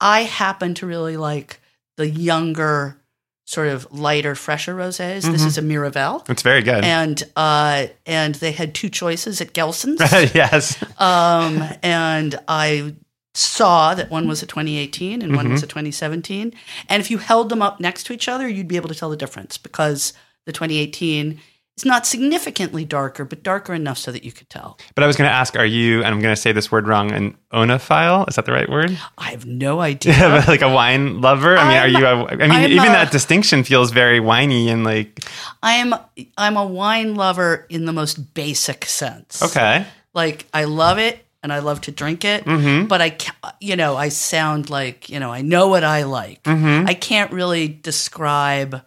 I 0.00 0.22
happen 0.22 0.74
to 0.74 0.86
really 0.86 1.16
like 1.16 1.60
the 1.96 2.08
younger, 2.08 3.00
sort 3.44 3.68
of 3.68 3.86
lighter, 3.92 4.34
fresher 4.34 4.74
rosés. 4.74 5.20
Mm-hmm. 5.20 5.32
This 5.32 5.44
is 5.44 5.58
a 5.58 5.62
Miraval. 5.62 6.28
It's 6.28 6.42
very 6.42 6.62
good. 6.62 6.82
And 6.84 7.22
uh, 7.36 7.86
and 8.06 8.34
they 8.36 8.52
had 8.52 8.74
two 8.74 8.88
choices 8.88 9.40
at 9.40 9.52
Gelson's. 9.52 10.00
yes. 10.34 10.82
Um, 11.00 11.62
and 11.82 12.38
I 12.48 12.94
saw 13.34 13.94
that 13.94 14.10
one 14.10 14.26
was 14.26 14.42
a 14.42 14.46
2018 14.46 15.20
and 15.20 15.22
mm-hmm. 15.22 15.36
one 15.36 15.52
was 15.52 15.62
a 15.62 15.66
2017. 15.66 16.54
And 16.88 17.00
if 17.00 17.10
you 17.10 17.18
held 17.18 17.50
them 17.50 17.60
up 17.60 17.80
next 17.80 18.04
to 18.04 18.14
each 18.14 18.28
other, 18.28 18.48
you'd 18.48 18.68
be 18.68 18.76
able 18.76 18.88
to 18.88 18.94
tell 18.94 19.10
the 19.10 19.16
difference 19.16 19.58
because 19.58 20.14
the 20.46 20.52
2018 20.52 21.38
it's 21.76 21.84
not 21.84 22.06
significantly 22.06 22.86
darker, 22.86 23.26
but 23.26 23.42
darker 23.42 23.74
enough 23.74 23.98
so 23.98 24.10
that 24.10 24.24
you 24.24 24.32
could 24.32 24.48
tell. 24.48 24.78
But 24.94 25.04
I 25.04 25.06
was 25.06 25.14
going 25.14 25.28
to 25.28 25.34
ask, 25.34 25.56
are 25.56 25.66
you, 25.66 25.98
and 25.98 26.06
I'm 26.06 26.22
going 26.22 26.34
to 26.34 26.40
say 26.40 26.52
this 26.52 26.72
word 26.72 26.88
wrong, 26.88 27.12
an 27.12 27.36
oenophile? 27.52 28.26
Is 28.30 28.36
that 28.36 28.46
the 28.46 28.52
right 28.52 28.68
word? 28.68 28.98
I 29.18 29.32
have 29.32 29.44
no 29.44 29.80
idea. 29.82 30.42
like 30.48 30.62
a 30.62 30.72
wine 30.72 31.20
lover? 31.20 31.54
I 31.54 31.68
mean, 31.68 31.76
I'm, 31.76 31.82
are 31.82 32.00
you, 32.00 32.06
a, 32.06 32.26
I 32.28 32.36
mean, 32.36 32.50
I'm 32.50 32.70
even 32.70 32.88
a, 32.88 32.92
that 32.92 33.12
distinction 33.12 33.62
feels 33.62 33.90
very 33.90 34.20
winey 34.20 34.70
and 34.70 34.84
like. 34.84 35.20
I 35.62 35.74
am, 35.74 35.94
I'm 36.38 36.56
a 36.56 36.64
wine 36.64 37.14
lover 37.14 37.66
in 37.68 37.84
the 37.84 37.92
most 37.92 38.32
basic 38.32 38.86
sense. 38.86 39.42
Okay. 39.42 39.84
Like, 40.14 40.46
I 40.54 40.64
love 40.64 40.98
it 40.98 41.26
and 41.42 41.52
I 41.52 41.58
love 41.58 41.82
to 41.82 41.92
drink 41.92 42.24
it, 42.24 42.46
mm-hmm. 42.46 42.86
but 42.86 43.02
I, 43.02 43.18
you 43.60 43.76
know, 43.76 43.96
I 43.96 44.08
sound 44.08 44.70
like, 44.70 45.10
you 45.10 45.20
know, 45.20 45.30
I 45.30 45.42
know 45.42 45.68
what 45.68 45.84
I 45.84 46.04
like. 46.04 46.42
Mm-hmm. 46.44 46.88
I 46.88 46.94
can't 46.94 47.32
really 47.32 47.68
describe, 47.68 48.80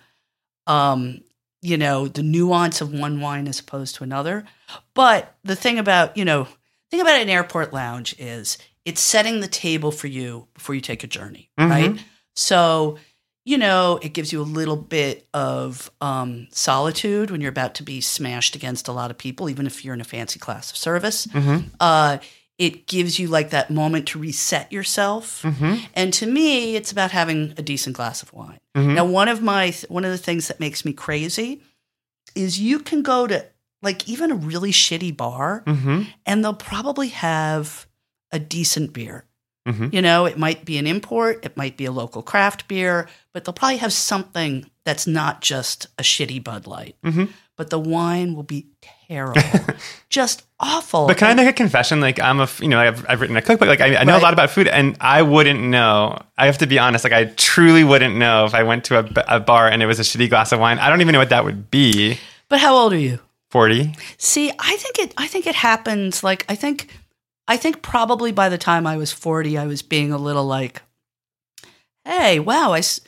um, 0.65 1.22
you 1.62 1.78
know, 1.78 2.08
the 2.08 2.24
nuance 2.24 2.82
of 2.82 2.94
one 2.94 3.20
wine 3.22 3.48
as 3.48 3.60
opposed 3.60 3.96
to 3.96 4.04
another. 4.04 4.46
But 4.94 5.36
the 5.44 5.56
thing 5.56 5.78
about, 5.80 6.16
you 6.18 6.25
know, 6.25 6.48
thing 6.89 7.01
about 7.01 7.22
an 7.22 7.30
airport 7.30 7.74
lounge 7.74 8.16
is 8.18 8.58
it's 8.86 9.01
setting 9.01 9.39
the 9.39 9.48
table 9.48 9.92
for 9.92 10.08
you 10.08 10.48
before 10.54 10.75
you 10.75 10.82
take 10.82 11.04
a 11.04 11.08
journey, 11.08 11.50
mm-hmm. 11.60 11.70
right? 11.70 12.06
So, 12.36 12.98
you 13.46 13.58
know, 13.58 14.00
it 14.01 14.13
gives 14.13 14.32
you 14.32 14.42
a 14.42 14.44
little 14.44 14.75
bit 14.75 15.28
of 15.34 15.92
um, 16.01 16.48
solitude 16.51 17.32
when 17.32 17.42
you're 17.42 17.50
about 17.50 17.75
to 17.75 17.84
be 17.84 18.01
smashed 18.01 18.56
against 18.56 18.88
a 18.88 18.92
lot 18.92 19.12
of 19.12 19.18
people, 19.18 19.50
even 19.50 19.66
if 19.66 19.84
you're 19.84 19.94
in 19.94 20.01
a 20.01 20.06
fancy 20.06 20.39
class 20.39 20.72
of 20.72 20.78
service. 20.78 21.28
Mm-hmm. 21.28 21.68
Uh, 21.80 22.20
it 22.60 22.86
gives 22.86 23.18
you 23.18 23.28
like 23.30 23.50
that 23.50 23.72
moment 23.72 24.08
to 24.10 24.20
reset 24.20 24.72
yourself. 24.72 25.42
Mm-hmm. 25.42 25.75
And 25.96 26.13
to 26.13 26.28
me, 26.28 26.75
it's 26.75 26.92
about 26.92 27.10
having 27.12 27.54
a 27.58 27.62
decent 27.63 27.96
glass 27.96 28.22
of 28.22 28.32
wine. 28.34 28.60
Mm-hmm. 28.78 28.94
Now, 28.96 29.06
one 29.06 29.30
of 29.30 29.42
my 29.42 29.74
one 29.88 30.06
of 30.06 30.12
the 30.12 30.18
things 30.18 30.48
that 30.50 30.60
makes 30.60 30.86
me 30.86 30.94
crazy 30.94 31.62
is 32.36 32.60
you 32.60 32.80
can 32.80 33.01
go 33.01 33.25
to 33.25 33.46
like 33.82 34.08
even 34.10 34.30
a 34.32 34.36
really 34.36 34.72
shitty 34.72 35.16
bar, 35.16 35.63
Mm-hmm. 35.66 36.01
and 36.25 36.44
they'll 36.44 36.54
probably 36.54 37.08
have 37.08 37.88
a 38.32 38.38
decent 38.38 38.92
beer. 38.94 39.25
Mhm. 39.68 39.94
You 39.94 40.01
know, 40.01 40.25
it 40.25 40.38
might 40.38 40.66
be 40.66 40.78
an 40.78 40.86
import, 40.88 41.46
it 41.46 41.56
might 41.58 41.78
be 41.78 41.86
a 41.86 41.92
local 41.92 42.22
craft 42.22 42.68
beer, 42.68 43.08
but 43.34 43.46
they'll 43.46 43.54
probably 43.54 43.78
have 43.78 43.94
something 43.94 44.70
that's 44.84 45.06
not 45.08 45.42
just 45.42 45.88
a 45.98 46.04
shitty 46.04 46.44
Bud 46.44 46.68
Light. 46.68 46.96
Mhm. 47.06 47.30
But 47.56 47.70
the 47.70 47.80
wine 47.80 48.36
will 48.36 48.44
be 48.44 48.68
terrible, 49.10 49.42
just 50.10 50.44
awful. 50.60 51.08
But 51.08 51.18
can 51.18 51.30
I 51.30 51.34
make 51.34 51.48
a 51.48 51.54
confession? 51.54 52.00
Like 52.00 52.20
I'm 52.20 52.39
a, 52.39 52.48
you 52.62 52.68
know, 52.68 52.80
I've, 52.80 53.06
I've 53.10 53.20
written 53.22 53.36
a 53.38 53.42
cookbook. 53.42 53.68
Like 53.68 53.82
I, 53.82 53.96
I 53.98 54.04
know 54.04 54.13
Right. 54.13 54.20
a 54.22 54.24
lot 54.24 54.34
about 54.34 54.50
food, 54.51 54.68
and 54.68 54.96
I 55.01 55.22
wouldn't 55.22 55.60
know. 55.62 56.22
I 56.38 56.46
have 56.46 56.58
to 56.60 56.68
be 56.68 56.78
honest. 56.80 57.04
Like 57.04 57.13
I 57.13 57.25
truly 57.25 57.84
wouldn't 57.84 58.16
know 58.16 58.46
if 58.46 58.54
I 58.54 58.63
went 58.63 58.84
to 58.86 59.00
a, 59.00 59.36
a 59.36 59.39
bar 59.39 59.68
and 59.68 59.82
it 59.84 59.88
was 59.88 60.00
a 60.00 60.04
shitty 60.04 60.30
glass 60.30 60.51
of 60.51 60.60
wine. 60.60 60.80
I 60.80 60.89
don't 60.89 61.01
even 61.01 61.13
know 61.13 61.20
what 61.20 61.30
that 61.30 61.44
would 61.44 61.70
be. 61.72 62.18
but 62.48 62.60
how 62.60 62.75
old 62.75 62.94
are 62.94 62.98
you? 62.98 63.20
Forty. 63.51 63.96
See, 64.18 64.51
I 64.60 64.75
think 64.78 65.00
it. 65.00 65.13
I 65.18 65.28
think 65.28 65.48
it 65.48 65.56
happens. 65.56 66.24
Like 66.24 66.46
I 66.48 66.56
think, 66.56 66.88
I 67.48 67.58
think 67.58 67.82
probably 67.82 68.32
by 68.32 68.48
the 68.50 68.58
time 68.60 68.86
I 68.86 68.96
was 68.98 69.12
forty, 69.12 69.58
I 69.58 69.66
was 69.66 69.82
being 69.82 70.12
a 70.12 70.18
little 70.20 70.46
like, 70.46 70.84
"Hey, 72.06 72.39
wow! 72.39 72.74
I 72.74 72.80
s- 72.80 73.01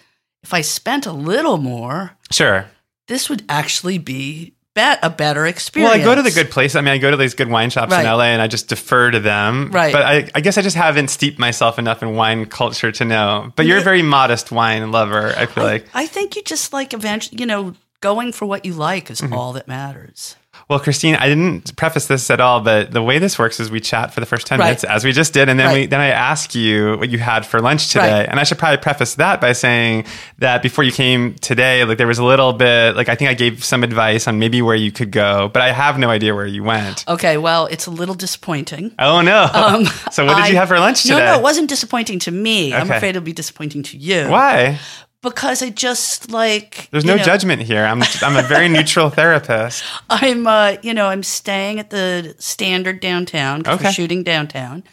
if 0.44 0.54
I 0.54 0.62
spent 0.62 1.06
a 1.06 1.12
little 1.12 1.58
more, 1.58 2.18
Sure. 2.32 2.66
this 3.08 3.30
would 3.30 3.44
actually 3.48 4.00
be 4.00 4.54
bet 4.74 5.00
a 5.04 5.10
better 5.10 5.46
experience." 5.46 5.92
Well, 5.94 6.02
I 6.02 6.04
go 6.04 6.16
to 6.16 6.22
the 6.22 6.32
good 6.32 6.52
place. 6.52 6.76
I 6.76 6.82
mean, 6.82 6.94
I 6.94 6.98
go 6.98 7.12
to 7.12 7.18
these 7.18 7.34
good 7.34 7.50
wine 7.50 7.70
shops 7.70 7.92
Right. 7.92 8.02
in 8.06 8.12
LA, 8.12 8.26
and 8.26 8.42
I 8.42 8.48
just 8.48 8.68
defer 8.68 9.12
to 9.12 9.20
them. 9.20 9.72
Right. 9.72 9.92
But 9.94 10.02
I, 10.04 10.30
I 10.36 10.42
guess 10.42 10.58
I 10.58 10.62
just 10.62 10.76
haven't 10.76 11.10
steeped 11.10 11.40
myself 11.40 11.80
enough 11.80 12.02
in 12.04 12.16
wine 12.16 12.46
culture 12.46 12.92
to 12.92 13.06
know. 13.06 13.52
But 13.56 13.66
you're 13.66 13.80
a 13.80 13.82
very 13.82 14.02
modest 14.02 14.52
wine 14.52 14.92
lover. 14.92 15.34
I 15.38 15.46
feel 15.46 15.64
like. 15.64 15.88
I 15.94 16.08
think 16.08 16.36
you 16.36 16.44
just 16.44 16.74
like 16.74 16.94
eventually, 16.94 17.40
you 17.40 17.46
know, 17.46 17.74
going 18.02 18.32
for 18.32 18.46
what 18.46 18.66
you 18.66 18.74
like 18.74 19.10
is 19.12 19.22
Mm-hmm. 19.22 19.34
all 19.34 19.54
that 19.54 19.68
matters. 19.68 20.36
Well, 20.70 20.80
Christine, 20.80 21.16
I 21.16 21.28
didn't 21.28 21.76
preface 21.76 22.08
this 22.08 22.30
at 22.30 22.40
all, 22.40 22.62
but 22.62 22.92
the 22.92 23.02
way 23.04 23.20
this 23.20 23.38
works 23.38 23.60
is 23.60 23.70
we 23.70 23.80
chat 23.82 24.14
for 24.14 24.20
the 24.20 24.26
first 24.26 24.48
ten 24.48 24.60
Right. 24.60 24.66
minutes, 24.68 24.84
as 24.84 25.04
we 25.04 25.12
just 25.12 25.34
did, 25.34 25.50
and 25.50 25.60
then 25.60 25.74
we 25.74 25.86
then 25.86 26.00
I 26.00 26.08
ask 26.08 26.56
you 26.56 26.98
what 26.98 27.10
you 27.10 27.18
had 27.20 27.46
for 27.46 27.60
lunch 27.60 27.90
today. 27.90 28.20
Right. 28.22 28.30
And 28.30 28.40
I 28.40 28.44
should 28.44 28.58
probably 28.58 28.78
preface 28.78 29.16
that 29.16 29.42
by 29.42 29.52
saying 29.54 30.06
that 30.40 30.62
before 30.62 30.84
you 30.84 30.92
came 30.92 31.36
today, 31.36 31.84
like 31.84 31.98
there 31.98 32.08
was 32.08 32.20
a 32.20 32.24
little 32.24 32.54
bit, 32.54 32.96
like 32.96 33.10
I 33.10 33.16
think 33.16 33.30
I 33.30 33.34
gave 33.34 33.64
some 33.64 33.84
advice 33.84 34.28
on 34.28 34.40
maybe 34.40 34.62
where 34.62 34.76
you 34.76 34.92
could 34.92 35.12
go, 35.12 35.50
but 35.52 35.62
I 35.62 35.72
have 35.72 36.00
no 36.00 36.10
idea 36.10 36.34
where 36.34 36.46
you 36.46 36.64
went. 36.64 37.04
Okay, 37.08 37.38
well, 37.38 37.66
it's 37.66 37.86
a 37.88 37.92
little 37.92 38.16
disappointing. 38.16 38.92
Oh 38.98 39.22
no! 39.22 39.48
so 40.12 40.26
what 40.26 40.36
did 40.36 40.38
Um, 40.38 40.44
I- 40.44 40.48
you 40.48 40.56
have 40.56 40.68
for 40.70 40.80
lunch 40.80 41.02
today? 41.04 41.16
No, 41.20 41.26
no, 41.26 41.36
it 41.40 41.42
wasn't 41.44 41.70
disappointing 41.70 42.20
to 42.20 42.32
me. 42.32 42.74
I'm 42.74 42.90
afraid 42.90 43.10
it'll 43.10 43.22
be 43.24 43.34
disappointing 43.34 43.84
to 43.84 43.98
you. 43.98 44.28
Why? 44.30 44.80
Because 45.22 45.62
I 45.62 45.70
just 45.70 46.32
like 46.32 46.90
There's 46.92 47.06
no 47.06 47.16
know, 47.16 47.24
judgment 47.24 47.62
here. 47.62 47.84
I'm 47.84 48.02
I'm 48.24 48.36
a 48.36 48.48
very 48.48 48.68
neutral 48.68 49.10
therapist. 49.12 49.84
I'm 50.10 50.48
uh, 50.48 50.78
you 50.82 50.94
know, 50.94 51.08
I'm 51.08 51.22
staying 51.24 51.80
at 51.80 51.92
the 51.92 52.36
standard 52.40 53.00
downtown 53.00 53.62
Okay. 53.68 53.86
we're 53.86 53.92
shooting 53.92 54.24
downtown. 54.24 54.84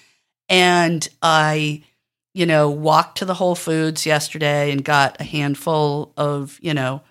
And 0.50 1.06
I, 1.22 1.82
you 2.34 2.44
know, 2.46 2.68
walked 2.70 3.18
to 3.18 3.24
the 3.24 3.34
Whole 3.34 3.54
Foods 3.54 4.04
yesterday 4.06 4.70
and 4.70 4.84
got 4.84 5.20
a 5.20 5.24
handful 5.24 6.12
of, 6.16 6.58
you 6.62 6.74
know, 6.74 7.02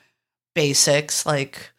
basics 0.55 1.25
like 1.25 1.71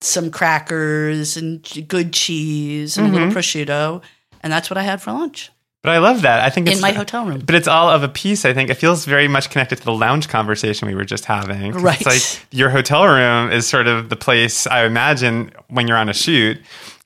some 0.00 0.30
crackers 0.30 1.36
and 1.36 1.62
good 1.88 2.12
cheese 2.12 2.96
and 2.96 3.06
a 3.06 3.10
little 3.10 3.28
prosciutto. 3.28 4.02
And 4.42 4.52
that's 4.52 4.68
what 4.70 4.76
I 4.76 4.82
had 4.82 5.00
for 5.00 5.12
lunch 5.12 5.50
But 5.84 5.92
I 5.92 5.98
love 5.98 6.22
that. 6.22 6.40
I 6.40 6.48
think 6.48 6.66
it's 6.66 6.78
in 6.78 6.80
my 6.80 6.92
hotel 6.92 7.26
room. 7.26 7.40
But 7.40 7.54
it's 7.56 7.68
all 7.68 7.90
of 7.90 8.02
a 8.02 8.08
piece, 8.08 8.46
I 8.46 8.54
think. 8.54 8.70
It 8.70 8.76
feels 8.76 9.04
very 9.04 9.28
much 9.28 9.50
connected 9.50 9.76
to 9.76 9.84
the 9.84 9.92
lounge 9.92 10.28
conversation 10.28 10.88
we 10.88 10.94
were 10.94 11.04
just 11.04 11.26
having. 11.26 11.72
Right. 11.72 12.00
It's 12.00 12.06
like 12.06 12.46
your 12.52 12.70
hotel 12.70 13.06
room 13.06 13.52
is 13.52 13.66
sort 13.66 13.86
of 13.86 14.08
the 14.08 14.16
place 14.16 14.66
I 14.66 14.86
imagine 14.86 15.52
when 15.68 15.86
you're 15.86 15.98
on 15.98 16.08
a 16.08 16.14
shoot 16.14 16.58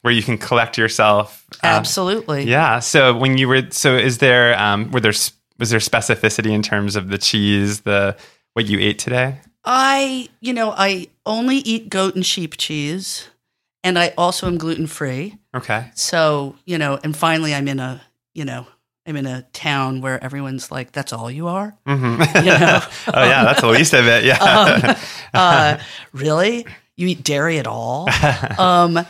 where 0.02 0.12
you 0.12 0.23
can 0.23 0.38
collect 0.38 0.78
yourself. 0.78 1.44
Uh, 1.54 1.66
Absolutely. 1.66 2.44
yeah. 2.44 2.78
So 2.78 3.16
when 3.16 3.37
you 3.37 3.49
were, 3.49 3.68
so 3.70 3.97
is 3.97 4.18
there, 4.18 4.56
um, 4.56 4.92
were 4.92 5.00
there, 5.00 5.14
was 5.58 5.70
there 5.70 5.80
specificity 5.80 6.52
in 6.52 6.62
terms 6.62 6.94
of 6.94 7.08
the 7.08 7.18
cheese, 7.18 7.80
the, 7.80 8.16
what 8.52 8.66
you 8.66 8.78
ate 8.78 9.00
today? 9.00 9.40
I, 9.64 10.28
you 10.40 10.52
know, 10.52 10.70
I 10.70 11.08
only 11.26 11.56
eat 11.56 11.90
goat 11.90 12.14
and 12.14 12.25
sheep 12.25 12.56
cheese, 12.56 13.26
and 13.82 13.99
I 13.99 14.14
also 14.16 14.47
am 14.47 14.56
gluten 14.56 14.87
free. 14.87 15.37
Okay. 15.52 15.90
So, 15.97 16.54
you 16.64 16.78
know, 16.78 17.00
and 17.02 17.16
finally 17.16 17.56
I'm 17.56 17.66
in 17.66 17.80
a, 17.80 18.00
you 18.38 18.45
know, 18.45 18.66
I'm 19.04 19.16
in 19.16 19.26
a 19.26 19.42
town 19.52 20.00
where 20.00 20.23
everyone's 20.23 20.71
like, 20.71 20.92
that's 20.92 21.12
all 21.12 21.28
you 21.28 21.49
are? 21.49 21.76
Mm-hmm. 21.87 22.45
You 22.45 22.52
know? 22.52 22.80
oh 23.14 23.25
yeah. 23.25 23.42
That's 23.42 23.61
the 23.61 23.66
least 23.66 23.92
of 23.95 24.07
it. 24.07 24.25
Yeah. 24.25 24.37
Um, 24.38 24.97
uh, 25.35 25.78
really? 26.12 26.64
You 26.95 27.09
eat 27.09 27.25
dairy 27.25 27.59
at 27.59 27.66
all? 27.66 28.09
Um, 28.59 29.00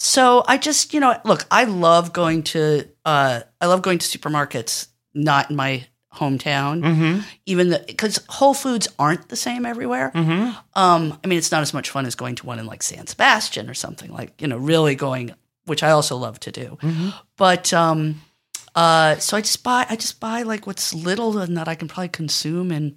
so 0.00 0.44
I 0.46 0.58
just, 0.58 0.94
you 0.94 1.00
know, 1.00 1.18
look, 1.24 1.44
I 1.50 1.64
love 1.64 2.12
going 2.12 2.44
to, 2.44 2.88
uh, 3.04 3.40
I 3.60 3.66
love 3.66 3.82
going 3.82 3.98
to 3.98 4.18
supermarkets, 4.18 4.86
not 5.12 5.50
in 5.50 5.56
my 5.56 5.86
hometown, 6.14 6.82
mm-hmm. 6.82 7.20
even 7.46 7.76
because 7.86 8.24
Whole 8.28 8.54
Foods 8.54 8.86
aren't 8.96 9.28
the 9.28 9.34
same 9.34 9.66
everywhere. 9.66 10.12
Mm-hmm. 10.14 10.56
Um, 10.80 11.18
I 11.24 11.26
mean, 11.26 11.36
it's 11.36 11.50
not 11.50 11.62
as 11.62 11.74
much 11.74 11.90
fun 11.90 12.06
as 12.06 12.14
going 12.14 12.36
to 12.36 12.46
one 12.46 12.60
in 12.60 12.66
like 12.66 12.84
San 12.84 13.08
Sebastian 13.08 13.68
or 13.68 13.74
something 13.74 14.12
like, 14.12 14.40
you 14.40 14.46
know, 14.46 14.56
really 14.56 14.94
going, 14.94 15.34
which 15.64 15.82
I 15.82 15.90
also 15.90 16.16
love 16.16 16.38
to 16.40 16.52
do. 16.52 16.78
Mm-hmm. 16.80 17.08
But 17.36 17.72
um, 17.72 18.20
uh, 18.78 19.18
so 19.18 19.36
I 19.36 19.40
just 19.40 19.64
buy, 19.64 19.84
I 19.90 19.96
just 19.96 20.20
buy 20.20 20.42
like 20.42 20.64
what's 20.64 20.94
little 20.94 21.36
and 21.38 21.56
that 21.56 21.66
I 21.66 21.74
can 21.74 21.88
probably 21.88 22.10
consume 22.10 22.70
in, 22.70 22.96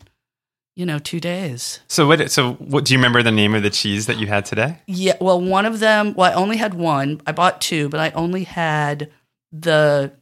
you 0.75 0.85
know, 0.85 0.99
two 0.99 1.19
days. 1.19 1.79
So 1.87 2.05
what, 2.05 2.29
so 2.29 2.53
what, 2.53 2.85
do 2.85 2.93
you 2.93 2.99
remember 2.99 3.23
the 3.23 3.31
name 3.31 3.55
of 3.55 3.63
the 3.63 3.71
cheese 3.71 4.05
that 4.05 4.19
you 4.19 4.27
had 4.27 4.45
today? 4.45 4.77
Yeah. 4.85 5.17
Well, 5.19 5.41
one 5.41 5.65
of 5.65 5.79
them, 5.79 6.13
well, 6.13 6.31
I 6.31 6.35
only 6.35 6.57
had 6.57 6.75
one. 6.75 7.19
I 7.25 7.31
bought 7.31 7.61
two, 7.61 7.89
but 7.89 7.99
I 7.99 8.11
only 8.11 8.43
had 8.43 9.09
the 9.51 10.13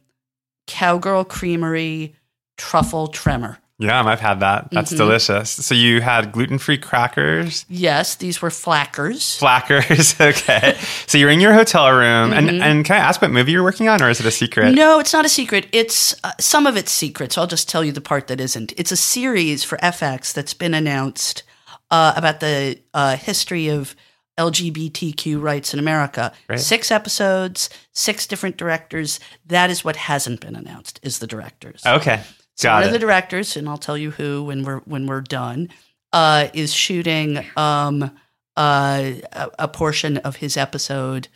Cowgirl 0.66 1.24
Creamery 1.26 2.14
truffle 2.56 3.08
tremor. 3.08 3.58
Yeah, 3.80 4.04
I've 4.04 4.20
had 4.20 4.40
that. 4.40 4.68
That's 4.70 4.92
Mhm. 4.92 4.98
delicious. 4.98 5.50
So 5.50 5.74
you 5.74 6.00
had 6.02 6.32
gluten-free 6.32 6.78
crackers, 6.78 7.64
Yes, 7.68 8.14
these 8.16 8.42
were 8.42 8.50
flackers. 8.50 9.36
flackers. 9.38 10.14
okay. 10.20 10.76
So 11.06 11.16
you're 11.18 11.30
in 11.30 11.40
your 11.40 11.54
hotel 11.54 11.90
room, 11.90 12.32
and 12.32 12.50
Mhm. 12.50 12.60
and 12.62 12.84
can 12.84 12.96
I 12.96 12.98
ask 12.98 13.22
what 13.22 13.30
movie 13.30 13.52
you're 13.52 13.62
working 13.62 13.88
on, 13.88 14.02
or 14.02 14.10
is 14.10 14.20
it 14.20 14.26
a 14.26 14.30
secret? 14.30 14.74
No, 14.74 15.00
it's 15.00 15.12
not 15.14 15.24
a 15.24 15.30
secret. 15.30 15.66
It's 15.72 16.14
uh, 16.22 16.32
some 16.38 16.66
of 16.66 16.76
it's 16.76 16.92
secret, 16.92 17.32
so 17.32 17.40
I'll 17.40 17.46
just 17.46 17.68
tell 17.68 17.82
you 17.82 17.90
the 17.92 18.00
part 18.02 18.26
that 18.28 18.38
isn't. 18.40 18.72
It's 18.76 18.92
a 18.92 18.96
series 18.96 19.64
for 19.64 19.78
FX 19.82 20.32
that's 20.32 20.52
been 20.54 20.74
announced 20.74 21.42
uh, 21.90 22.12
about 22.16 22.40
the 22.40 22.78
uh, 22.94 23.16
history 23.16 23.68
of 23.68 23.96
LGBTQ 24.38 25.40
rights 25.40 25.72
in 25.74 25.80
America. 25.80 26.32
Right. 26.48 26.60
Six 26.60 26.90
episodes, 26.90 27.70
six 27.92 28.26
different 28.26 28.56
directors. 28.56 29.20
That 29.46 29.70
is 29.70 29.84
what 29.84 29.96
hasn't 29.96 30.40
been 30.40 30.56
announced. 30.56 31.00
Is 31.02 31.18
the 31.18 31.26
directors. 31.26 31.82
Okay, 31.86 32.20
So 32.60 32.68
got 32.68 32.74
one 32.74 32.82
it. 32.82 32.86
of 32.88 32.92
the 32.92 32.98
directors, 32.98 33.56
and 33.56 33.68
I'll 33.68 33.78
tell 33.78 33.96
you 33.96 34.10
who 34.10 34.44
when 34.44 34.64
we're 34.64 34.80
when 34.80 35.06
we're 35.06 35.22
done, 35.22 35.70
uh, 36.12 36.48
is 36.52 36.74
shooting 36.74 37.42
um, 37.56 38.10
uh, 38.54 39.12
a, 39.58 39.66
portion 39.66 40.18
of 40.18 40.36
his 40.36 40.58
episode 40.58 41.28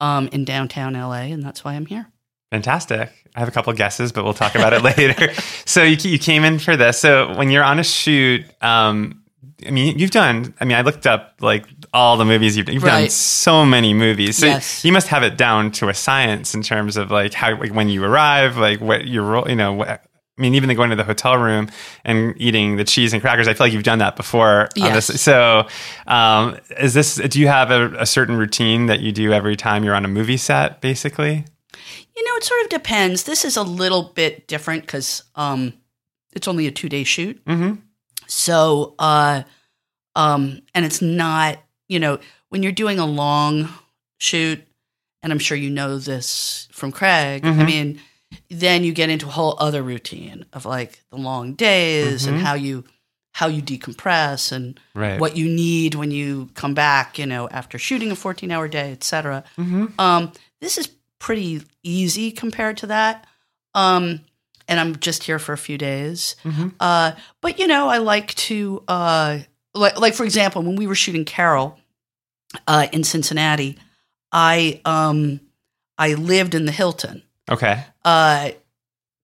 um, 0.00 0.28
in 0.32 0.44
downtown 0.44 0.92
LA, 0.92 1.32
and 1.32 1.42
that's 1.42 1.64
why 1.64 1.72
I'm 1.74 1.86
here. 1.86 2.08
Fantastic. 2.50 3.10
I 3.34 3.40
have 3.40 3.48
a 3.48 3.52
couple 3.52 3.72
guesses, 3.72 4.12
but 4.12 4.24
we'll 4.24 4.34
talk 4.34 4.54
about 4.54 4.74
it 4.74 4.82
later. 4.96 5.32
So 5.64 5.82
you, 5.82 5.96
you 5.96 6.18
came 6.18 6.44
in 6.44 6.58
for 6.58 6.76
this. 6.76 6.98
So 6.98 7.34
when 7.36 7.50
you're 7.50 7.64
on 7.64 7.78
a 7.78 7.84
shoot, 7.84 8.44
um, 8.62 9.22
I 9.66 9.70
mean, 9.70 9.98
you've 9.98 10.10
done. 10.10 10.54
I 10.60 10.66
mean, 10.66 10.76
I 10.76 10.82
looked 10.82 11.06
up 11.06 11.36
like 11.40 11.66
all 11.94 12.18
the 12.18 12.26
movies 12.26 12.56
you've 12.56 12.66
done. 12.66 12.74
You've 12.74 12.84
done 12.84 13.08
so 13.08 13.64
many 13.64 13.94
movies. 13.94 14.36
So 14.36 14.46
Yes. 14.46 14.84
you 14.84 14.92
must 14.92 15.08
have 15.08 15.22
it 15.22 15.38
down 15.38 15.72
to 15.72 15.88
a 15.88 15.94
science 15.94 16.54
in 16.54 16.62
terms 16.62 16.98
of 16.98 17.10
like 17.10 17.32
how 17.32 17.58
like 17.58 17.72
when 17.72 17.88
you 17.88 18.04
arrive, 18.04 18.58
like 18.58 18.82
what 18.82 19.06
your 19.06 19.22
role. 19.22 19.48
You 19.48 19.56
know, 19.56 19.72
what, 19.72 20.04
I 20.38 20.42
mean, 20.42 20.54
even 20.54 20.74
going 20.76 20.90
to 20.90 20.96
the 20.96 21.04
hotel 21.04 21.38
room 21.38 21.70
and 22.04 22.34
eating 22.36 22.76
the 22.76 22.84
cheese 22.84 23.14
and 23.14 23.22
crackers. 23.22 23.48
I 23.48 23.54
feel 23.54 23.66
like 23.66 23.72
you've 23.72 23.82
done 23.84 24.00
that 24.00 24.16
before. 24.16 24.68
Yes. 24.76 25.06
this. 25.06 25.22
So, 25.22 25.66
um, 26.06 26.58
is 26.78 26.92
this? 26.92 27.14
Do 27.16 27.40
you 27.40 27.48
have 27.48 27.70
a, 27.70 27.94
a 27.98 28.06
certain 28.06 28.36
routine 28.36 28.86
that 28.86 29.00
you 29.00 29.12
do 29.12 29.32
every 29.32 29.56
time 29.56 29.82
you're 29.82 29.94
on 29.94 30.04
a 30.04 30.08
movie 30.08 30.36
set, 30.36 30.82
basically? 30.82 31.44
You 32.16 32.24
know, 32.24 32.36
it 32.36 32.44
sort 32.44 32.60
of 32.64 32.68
depends. 32.68 33.24
This 33.24 33.44
is 33.46 33.56
a 33.56 33.62
little 33.62 34.12
bit 34.14 34.46
different 34.46 34.82
because 34.82 35.22
um, 35.36 35.72
it's 36.34 36.48
only 36.48 36.66
a 36.66 36.70
two 36.70 36.88
day 36.90 37.04
shoot. 37.04 37.42
Mm-hmm. 37.46 37.76
So, 38.26 38.94
uh, 38.98 39.42
um, 40.14 40.60
and 40.74 40.84
it's 40.84 41.00
not, 41.00 41.58
you 41.88 41.98
know, 41.98 42.18
when 42.50 42.62
you're 42.62 42.72
doing 42.72 42.98
a 42.98 43.06
long 43.06 43.68
shoot, 44.18 44.62
and 45.22 45.32
I'm 45.32 45.38
sure 45.38 45.56
you 45.56 45.70
know 45.70 45.98
this 45.98 46.68
from 46.72 46.92
Craig, 46.92 47.44
I 47.44 47.48
Mhm. 47.50 47.66
mean, 47.66 48.00
then 48.50 48.84
you 48.84 48.92
get 48.92 49.10
into 49.10 49.26
a 49.26 49.30
whole 49.30 49.56
other 49.58 49.82
routine 49.82 50.44
of 50.52 50.64
like 50.64 51.02
the 51.10 51.16
long 51.16 51.54
days 51.54 52.26
and 52.26 52.38
Mhm. 52.38 52.42
how 52.42 52.54
you 52.54 52.84
how 53.32 53.48
you 53.48 53.60
decompress 53.60 54.50
and 54.50 54.80
Right. 54.94 55.20
what 55.20 55.36
you 55.36 55.46
need 55.46 55.94
when 55.94 56.10
you 56.10 56.48
come 56.54 56.72
back, 56.72 57.18
you 57.18 57.26
know, 57.26 57.50
after 57.50 57.78
shooting 57.78 58.10
a 58.10 58.16
14 58.16 58.50
hour 58.50 58.66
day, 58.66 58.92
et 58.92 59.04
cetera. 59.04 59.44
Mm-hmm. 59.58 60.00
Um, 60.00 60.32
this 60.62 60.78
is 60.78 60.88
pretty 61.18 61.62
easy 61.82 62.30
compared 62.32 62.78
to 62.78 62.86
that. 62.86 63.26
Um, 63.74 64.20
and 64.68 64.80
I'm 64.80 64.96
just 65.00 65.24
here 65.24 65.38
for 65.38 65.52
a 65.52 65.58
few 65.58 65.76
days. 65.76 66.34
Mhm. 66.44 66.72
Uh, 66.80 67.12
but 67.42 67.58
you 67.58 67.66
know, 67.66 67.88
I 67.88 67.98
like 67.98 68.34
to 68.36 68.82
uh, 68.88 69.40
like 69.74 70.00
like 70.00 70.14
for 70.14 70.24
example, 70.24 70.62
when 70.62 70.76
we 70.76 70.86
were 70.86 70.94
shooting 70.94 71.26
Carol 71.26 71.78
uh, 72.66 72.86
in 72.90 73.04
Cincinnati, 73.04 73.76
I 74.32 74.80
um 74.86 75.40
I 75.98 76.14
lived 76.14 76.54
in 76.54 76.64
the 76.64 76.72
Hilton. 76.72 77.22
Okay. 77.50 77.82
Uh, 78.04 78.50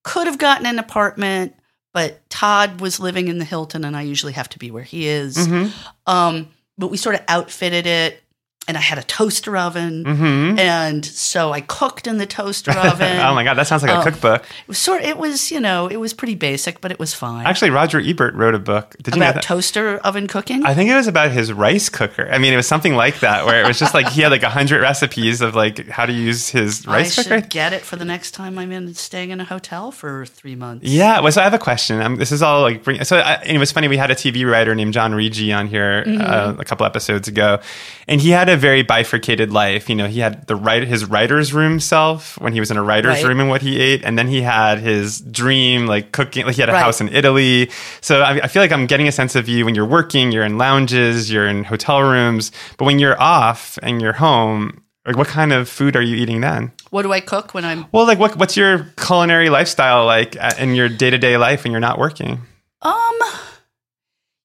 could 0.05 0.27
have 0.27 0.39
gotten 0.39 0.67
an 0.67 0.79
apartment, 0.79 1.55
but 1.93 2.29
Todd 2.31 2.81
was 2.81 3.01
living 3.01 3.29
in 3.29 3.39
the 3.39 3.45
Hilton, 3.45 3.85
and 3.85 3.97
I 3.97 4.03
usually 4.03 4.33
have 4.33 4.49
to 4.51 4.59
be 4.59 4.71
where 4.71 4.83
he 4.83 5.07
is. 5.07 5.37
Mm-hmm. 5.37 5.71
Um, 6.07 6.49
but 6.79 6.89
we 6.89 6.97
sort 6.97 7.15
of 7.15 7.23
outfitted 7.29 7.87
it, 7.87 8.23
and 8.69 8.77
I 8.77 8.81
had 8.81 8.97
a 8.99 9.03
toaster 9.03 9.57
oven, 9.57 10.05
Mm-hmm. 10.05 10.59
and 10.59 11.05
so 11.05 11.53
I 11.53 11.61
cooked 11.63 12.07
in 12.07 12.19
the 12.19 12.27
toaster 12.27 12.71
oven. 12.71 13.19
oh 13.21 13.35
my 13.35 13.43
god, 13.45 13.55
that 13.55 13.67
sounds 13.67 13.83
like 13.83 13.91
a 13.93 13.97
Um, 13.99 14.05
cookbook. 14.05 14.43
It 14.43 14.69
was 14.69 14.79
sort. 14.79 15.03
It 15.03 15.19
was 15.19 15.51
you 15.51 15.61
know 15.61 15.89
it 15.89 15.97
was 15.97 16.15
pretty 16.15 16.35
basic, 16.37 16.81
but 16.81 16.91
it 16.93 16.99
was 16.99 17.13
fine. 17.13 17.45
Actually, 17.47 17.71
Roger 17.71 17.99
Ebert 18.01 18.35
wrote 18.35 18.55
a 18.55 18.59
book. 18.59 18.97
Did 19.03 19.15
you 19.15 19.21
know 19.21 19.27
About 19.27 19.35
that? 19.35 19.43
toaster 19.43 19.99
oven 19.99 20.27
cooking. 20.29 20.65
I 20.65 20.75
think 20.75 20.91
it 20.91 20.95
was 20.95 21.09
about 21.09 21.31
his 21.33 21.53
rice 21.53 21.89
cooker. 21.89 22.29
I 22.31 22.39
mean, 22.39 22.53
it 22.53 22.57
was 22.57 22.67
something 22.69 22.95
like 22.95 23.21
that, 23.21 23.47
where 23.47 23.63
it 23.63 23.67
was 23.67 23.79
just 23.79 23.95
like 23.95 24.09
he 24.11 24.23
had 24.23 24.31
like 24.31 24.43
a 24.45 24.51
hundred 24.51 24.81
recipes 24.81 25.41
of 25.41 25.55
like 25.55 25.89
how 25.89 26.07
to 26.07 26.13
use 26.13 26.49
his 26.51 26.87
I 26.87 26.93
rice 26.99 27.15
should 27.15 27.27
cooker. 27.27 27.47
get 27.49 27.73
it 27.73 27.83
for 27.83 27.97
the 27.97 28.05
next 28.05 28.31
time 28.33 28.59
I'm 28.59 28.71
in 28.73 28.95
staying 28.95 29.31
in 29.31 29.41
a 29.41 29.45
hotel 29.45 29.91
for 29.91 30.25
three 30.27 30.55
months. 30.55 30.87
Yeah. 30.87 31.21
Well, 31.21 31.33
so 31.33 31.41
I 31.41 31.45
have 31.45 31.55
a 31.55 31.59
question. 31.59 32.01
Um, 32.01 32.17
this 32.17 32.31
is 32.33 32.43
all 32.43 32.63
like, 32.63 32.85
bring, 32.85 33.03
so 33.05 33.19
I, 33.19 33.43
it 33.45 33.59
was 33.59 33.73
funny. 33.73 33.89
We 33.89 33.97
had 33.97 34.11
a 34.11 34.15
TV 34.15 34.49
writer 34.51 34.75
named 34.75 34.93
John 34.95 35.13
Riggi 35.13 35.57
on 35.57 35.67
here 35.67 36.05
Mm-hmm. 36.07 36.21
uh, 36.21 36.55
a 36.59 36.65
couple 36.65 36.85
episodes 36.87 37.29
ago, 37.29 37.61
and 38.09 38.21
he 38.21 38.31
had 38.31 38.49
a 38.49 38.52
very 38.57 38.83
bifurcated 38.83 39.53
life. 39.53 39.89
You 39.89 39.95
know, 39.97 40.07
he 40.07 40.21
had 40.21 40.47
the 40.47 40.57
right 40.57 40.83
his 40.87 41.05
writer's 41.05 41.53
room 41.53 41.81
self 41.81 42.39
when 42.41 42.53
he 42.53 42.61
was 42.61 42.71
in 42.71 42.77
a 42.77 42.83
writer's 42.83 43.23
Right. 43.23 43.25
room 43.29 43.41
and 43.41 43.49
what 43.49 43.63
he 43.63 43.79
ate, 43.81 44.05
and 44.05 44.19
then 44.19 44.29
he 44.29 44.43
had 44.43 44.79
his 44.79 45.21
dream 45.21 45.87
like 45.87 46.13
cooking. 46.13 46.47
Like 46.47 46.55
he 46.57 46.63
had 46.63 46.69
a 46.69 46.73
Right. 46.73 46.83
house 46.83 47.01
in 47.01 47.09
Italy. 47.09 47.71
So 48.01 48.23
I, 48.23 48.45
I 48.45 48.47
feel 48.49 48.63
like 48.63 48.73
I'm 48.73 48.87
getting 48.87 49.09
a 49.09 49.13
sense 49.13 49.35
of 49.37 49.49
you 49.49 49.65
when 49.65 49.75
you're 49.75 49.85
working. 49.87 50.33
You're 50.33 50.45
in 50.45 50.59
lounges. 50.59 51.31
You're 51.31 51.47
in 51.49 51.65
hotel 51.65 52.01
rooms. 52.03 52.53
But 52.79 52.85
when 52.85 52.99
you're 52.99 53.21
off 53.21 53.79
and 53.83 54.01
you're 54.01 54.15
home. 54.15 54.79
Like 55.05 55.17
what 55.17 55.27
kind 55.27 55.53
of 55.53 55.69
food 55.69 55.97
are 55.97 56.01
you 56.03 56.15
eating 56.15 56.43
then? 56.43 56.71
What 56.91 57.03
do 57.03 57.13
I 57.13 57.19
cook 57.19 57.55
when 57.55 57.65
I'm? 57.65 57.87
Well, 57.91 58.07
like 58.07 58.21
what 58.21 58.37
what's 58.37 58.57
your 58.57 58.87
culinary 58.97 59.51
lifestyle 59.51 60.07
like 60.07 60.37
in 60.61 60.77
your 60.77 60.89
day 60.89 61.11
to 61.11 61.19
day 61.19 61.37
life 61.37 61.65
when 61.65 61.73
you're 61.73 61.81
not 61.81 61.99
working? 61.99 62.41
Um, 62.83 63.15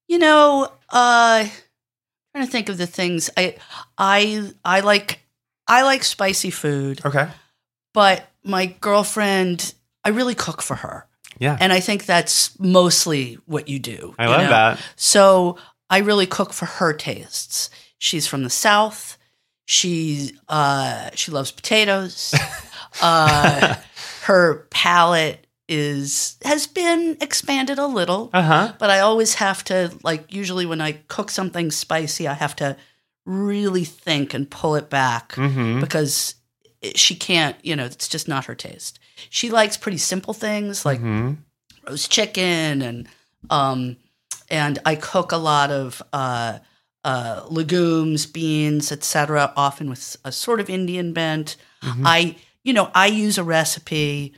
you 0.07 0.17
know, 0.17 0.71
uh, 0.89 1.45
trying 2.37 2.45
to 2.47 2.51
think 2.51 2.69
of 2.69 2.77
the 2.77 2.87
things 2.87 3.29
I, 3.37 3.55
I, 3.97 4.51
I 4.63 4.79
like. 4.81 5.21
I 5.69 5.81
like 5.83 6.03
spicy 6.05 6.49
food, 6.49 7.01
Okay. 7.05 7.27
but 7.93 8.25
my 8.41 8.67
girlfriend, 8.67 9.73
I 10.05 10.09
really 10.09 10.33
cook 10.35 10.61
for 10.61 10.75
her, 10.75 11.05
Yeah. 11.39 11.57
and 11.59 11.73
I 11.73 11.81
think 11.81 12.05
that's 12.05 12.57
mostly 12.57 13.37
what 13.45 13.67
you 13.67 13.77
do. 13.79 14.15
I 14.17 14.23
you 14.23 14.29
love 14.29 14.41
know? 14.43 14.49
that. 14.49 14.79
So 14.95 15.57
I 15.89 15.97
really 15.99 16.25
cook 16.25 16.53
for 16.53 16.65
her 16.65 16.93
tastes. 16.93 17.69
She's 17.97 18.27
from 18.27 18.43
the 18.43 18.49
south. 18.49 19.17
She 19.65 20.37
uh, 20.47 21.09
she 21.15 21.31
loves 21.31 21.51
potatoes. 21.51 22.33
uh, 23.01 23.75
her 24.23 24.67
palate 24.69 25.46
is 25.69 26.37
has 26.43 26.67
been 26.67 27.17
expanded 27.21 27.77
a 27.79 27.87
little, 27.87 28.29
Uh 28.33 28.41
huh. 28.41 28.73
but 28.79 28.89
I 28.89 28.99
always 28.99 29.35
have 29.35 29.63
to 29.65 29.91
like 30.03 30.33
usually 30.33 30.65
when 30.65 30.81
I 30.81 30.93
cook 31.07 31.29
something 31.31 31.71
spicy, 31.71 32.27
I 32.27 32.33
have 32.33 32.55
to 32.57 32.77
really 33.25 33.83
think 33.83 34.33
and 34.33 34.49
pull 34.49 34.75
it 34.75 34.89
back 34.89 35.33
Mm-hmm. 35.35 35.81
because 35.81 36.35
she 36.95 37.15
can't. 37.15 37.55
You 37.63 37.75
know, 37.75 37.85
it's 37.85 38.07
just 38.07 38.27
not 38.27 38.45
her 38.45 38.55
taste. 38.55 38.99
She 39.29 39.49
likes 39.49 39.77
pretty 39.77 39.97
simple 39.97 40.33
things 40.33 40.85
like 40.85 40.99
hmm 40.99 41.33
roast 41.87 42.11
chicken 42.11 42.81
and 42.81 43.07
um 43.49 43.97
and 44.49 44.79
I 44.85 44.95
cook 44.95 45.31
a 45.31 45.37
lot 45.37 45.71
of 45.71 46.01
uh 46.13 46.59
uh 47.03 47.45
legumes, 47.49 48.25
beans, 48.25 48.91
etc., 48.91 49.53
often 49.55 49.89
with 49.89 50.17
a 50.25 50.31
sort 50.31 50.59
of 50.59 50.69
Indian 50.69 51.13
bent. 51.13 51.55
Mhm. 51.83 52.03
I 52.05 52.35
you 52.63 52.73
know, 52.73 52.89
I 52.93 53.07
use 53.07 53.37
a 53.37 53.43
recipe 53.43 54.33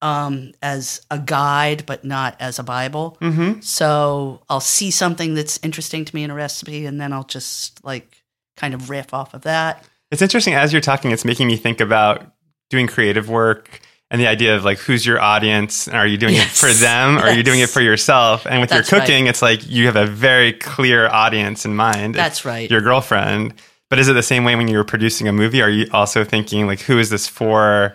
um 0.00 0.52
as 0.62 1.00
a 1.10 1.18
guide 1.18 1.84
but 1.86 2.04
not 2.04 2.36
as 2.40 2.58
a 2.58 2.62
bible. 2.62 3.16
hmm 3.20 3.60
So 3.60 4.42
I'll 4.48 4.60
see 4.60 4.90
something 4.90 5.34
that's 5.34 5.58
interesting 5.62 6.04
to 6.04 6.14
me 6.14 6.22
in 6.24 6.30
a 6.30 6.34
recipe 6.34 6.86
and 6.86 7.00
then 7.00 7.12
I'll 7.12 7.24
just 7.24 7.84
like 7.84 8.22
kind 8.56 8.74
of 8.74 8.90
riff 8.90 9.12
off 9.12 9.34
of 9.34 9.42
that. 9.42 9.84
It's 10.10 10.22
interesting 10.22 10.54
as 10.54 10.72
you're 10.72 10.80
talking. 10.82 11.10
It's 11.10 11.24
making 11.24 11.46
me 11.48 11.56
think 11.56 11.80
about 11.80 12.32
doing 12.70 12.86
creative 12.86 13.28
work 13.28 13.80
and 14.10 14.20
the 14.20 14.26
idea 14.26 14.56
of 14.56 14.64
like 14.64 14.78
who's 14.78 15.04
your 15.04 15.20
audience. 15.20 15.86
And 15.86 15.96
are 15.96 16.06
you 16.06 16.16
doing 16.16 16.34
Yes. 16.34 16.62
it 16.62 16.66
for 16.66 16.72
them 16.72 17.18
or 17.18 17.22
are 17.22 17.32
you 17.32 17.42
doing 17.42 17.60
it 17.60 17.68
for 17.68 17.80
yourself? 17.80 18.46
And 18.46 18.60
with 18.60 18.70
That's 18.70 18.90
your 18.90 19.00
right. 19.00 19.06
cooking, 19.06 19.26
it's 19.26 19.42
like 19.42 19.68
you 19.68 19.86
have 19.86 19.96
a 19.96 20.06
very 20.06 20.52
clear 20.54 21.08
audience 21.08 21.64
in 21.66 21.74
mind. 21.76 22.14
That's 22.14 22.44
right. 22.44 22.70
Your 22.70 22.80
girlfriend. 22.80 23.54
But 23.90 23.98
is 23.98 24.08
it 24.08 24.12
the 24.14 24.22
same 24.22 24.44
way 24.44 24.54
when 24.54 24.68
you 24.68 24.76
were 24.78 24.84
producing 24.84 25.28
a 25.28 25.32
movie? 25.32 25.60
Are 25.62 25.70
you 25.70 25.86
also 25.92 26.22
thinking 26.24 26.66
like 26.66 26.80
who 26.80 26.98
is 26.98 27.10
this 27.10 27.26
for? 27.26 27.94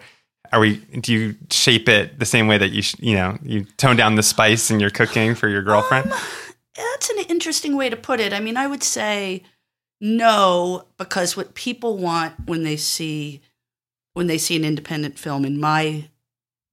Are 0.54 0.60
we? 0.60 0.78
Do 0.78 1.12
you 1.12 1.36
shape 1.50 1.90
it 1.90 2.20
the 2.20 2.26
same 2.26 2.48
way 2.48 2.60
that 2.60 2.72
you 2.72 2.84
sh- 2.84 2.96
you 3.00 3.16
know 3.16 3.40
you 3.42 3.66
tone 3.78 3.96
down 3.96 4.16
the 4.16 4.24
spice 4.24 4.70
in 4.70 4.80
your 4.80 4.92
cooking 4.92 5.34
for 5.34 5.50
your 5.50 5.64
girlfriend? 5.64 6.12
Um, 6.12 6.20
That's 6.76 7.10
an 7.10 7.26
interesting 7.28 7.76
way 7.76 7.90
to 7.90 7.96
put 7.96 8.20
it. 8.20 8.34
I 8.34 8.40
mean, 8.40 8.56
I 8.56 8.68
would 8.68 8.84
say 8.84 9.42
no 10.00 10.86
because 10.98 11.36
what 11.36 11.56
people 11.56 11.98
want 11.98 12.36
when 12.46 12.62
they 12.62 12.78
see 12.78 13.42
when 14.14 14.28
they 14.28 14.38
see 14.38 14.56
an 14.56 14.64
independent 14.64 15.18
film, 15.18 15.44
in 15.44 15.60
my 15.60 16.08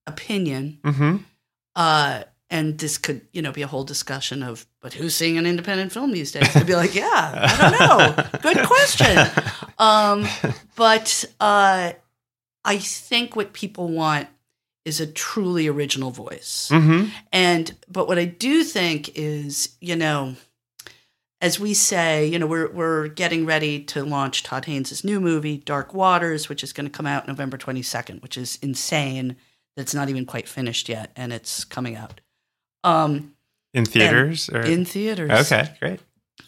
opinion, 0.07 0.79
mm-hmm. 0.83 1.17
uh, 1.75 2.25
and 2.51 2.79
this 2.79 2.99
could 2.99 3.23
you 3.33 3.41
know 3.41 3.51
be 3.51 3.63
a 3.63 3.67
whole 3.67 3.85
discussion 3.85 4.43
of, 4.43 4.67
but 4.83 4.93
who's 4.93 5.15
seeing 5.15 5.39
an 5.39 5.47
independent 5.47 5.91
film 5.91 6.13
these 6.13 6.33
days? 6.33 6.55
I'd 6.55 6.67
be 6.67 6.75
like, 6.75 6.95
yeah, 6.95 7.07
I 7.09 7.71
don't 7.71 7.81
know. 7.81 8.41
Good 8.41 8.67
question. 8.67 9.27
Um, 9.81 10.27
but 10.77 11.25
uh, 11.41 11.93
I 12.65 12.79
think 12.79 13.37
what 13.37 13.53
people 13.53 13.89
want 13.89 14.29
is 14.85 15.01
a 15.01 15.07
truly 15.07 15.69
original 15.69 16.11
voice. 16.11 16.69
mm-hmm. 16.73 17.09
And 17.33 17.75
but 17.89 18.09
what 18.09 18.19
I 18.19 18.25
do 18.25 18.65
think 18.65 19.17
is, 19.17 19.77
you 19.81 19.97
know, 19.97 20.37
as 21.41 21.59
we 21.59 21.75
say, 21.75 22.27
you 22.27 22.39
know, 22.39 22.47
we're 22.47 22.71
we're 22.71 23.09
getting 23.09 23.47
ready 23.47 23.83
to 23.85 24.05
launch 24.05 24.43
Todd 24.43 24.65
Haynes' 24.67 25.05
new 25.05 25.21
movie, 25.21 25.59
Dark 25.59 25.95
Waters, 25.95 26.49
which 26.49 26.63
is 26.63 26.73
going 26.73 26.87
to 26.87 26.93
come 26.93 27.07
out 27.07 27.29
November 27.29 27.57
22nd, 27.57 28.23
which 28.23 28.37
is 28.37 28.59
insane. 28.63 29.37
That's 29.77 29.95
not 29.95 30.09
even 30.09 30.27
quite 30.27 30.49
finished 30.49 30.89
yet, 30.89 31.13
and 31.17 31.33
it's 31.33 31.65
coming 31.65 31.97
out 31.97 32.21
um, 32.85 33.35
In 33.73 33.85
theaters 33.85 34.49
or 34.49 34.61
in 34.61 34.85
theaters. 34.85 35.31
okay, 35.31 35.75
great. 35.79 36.01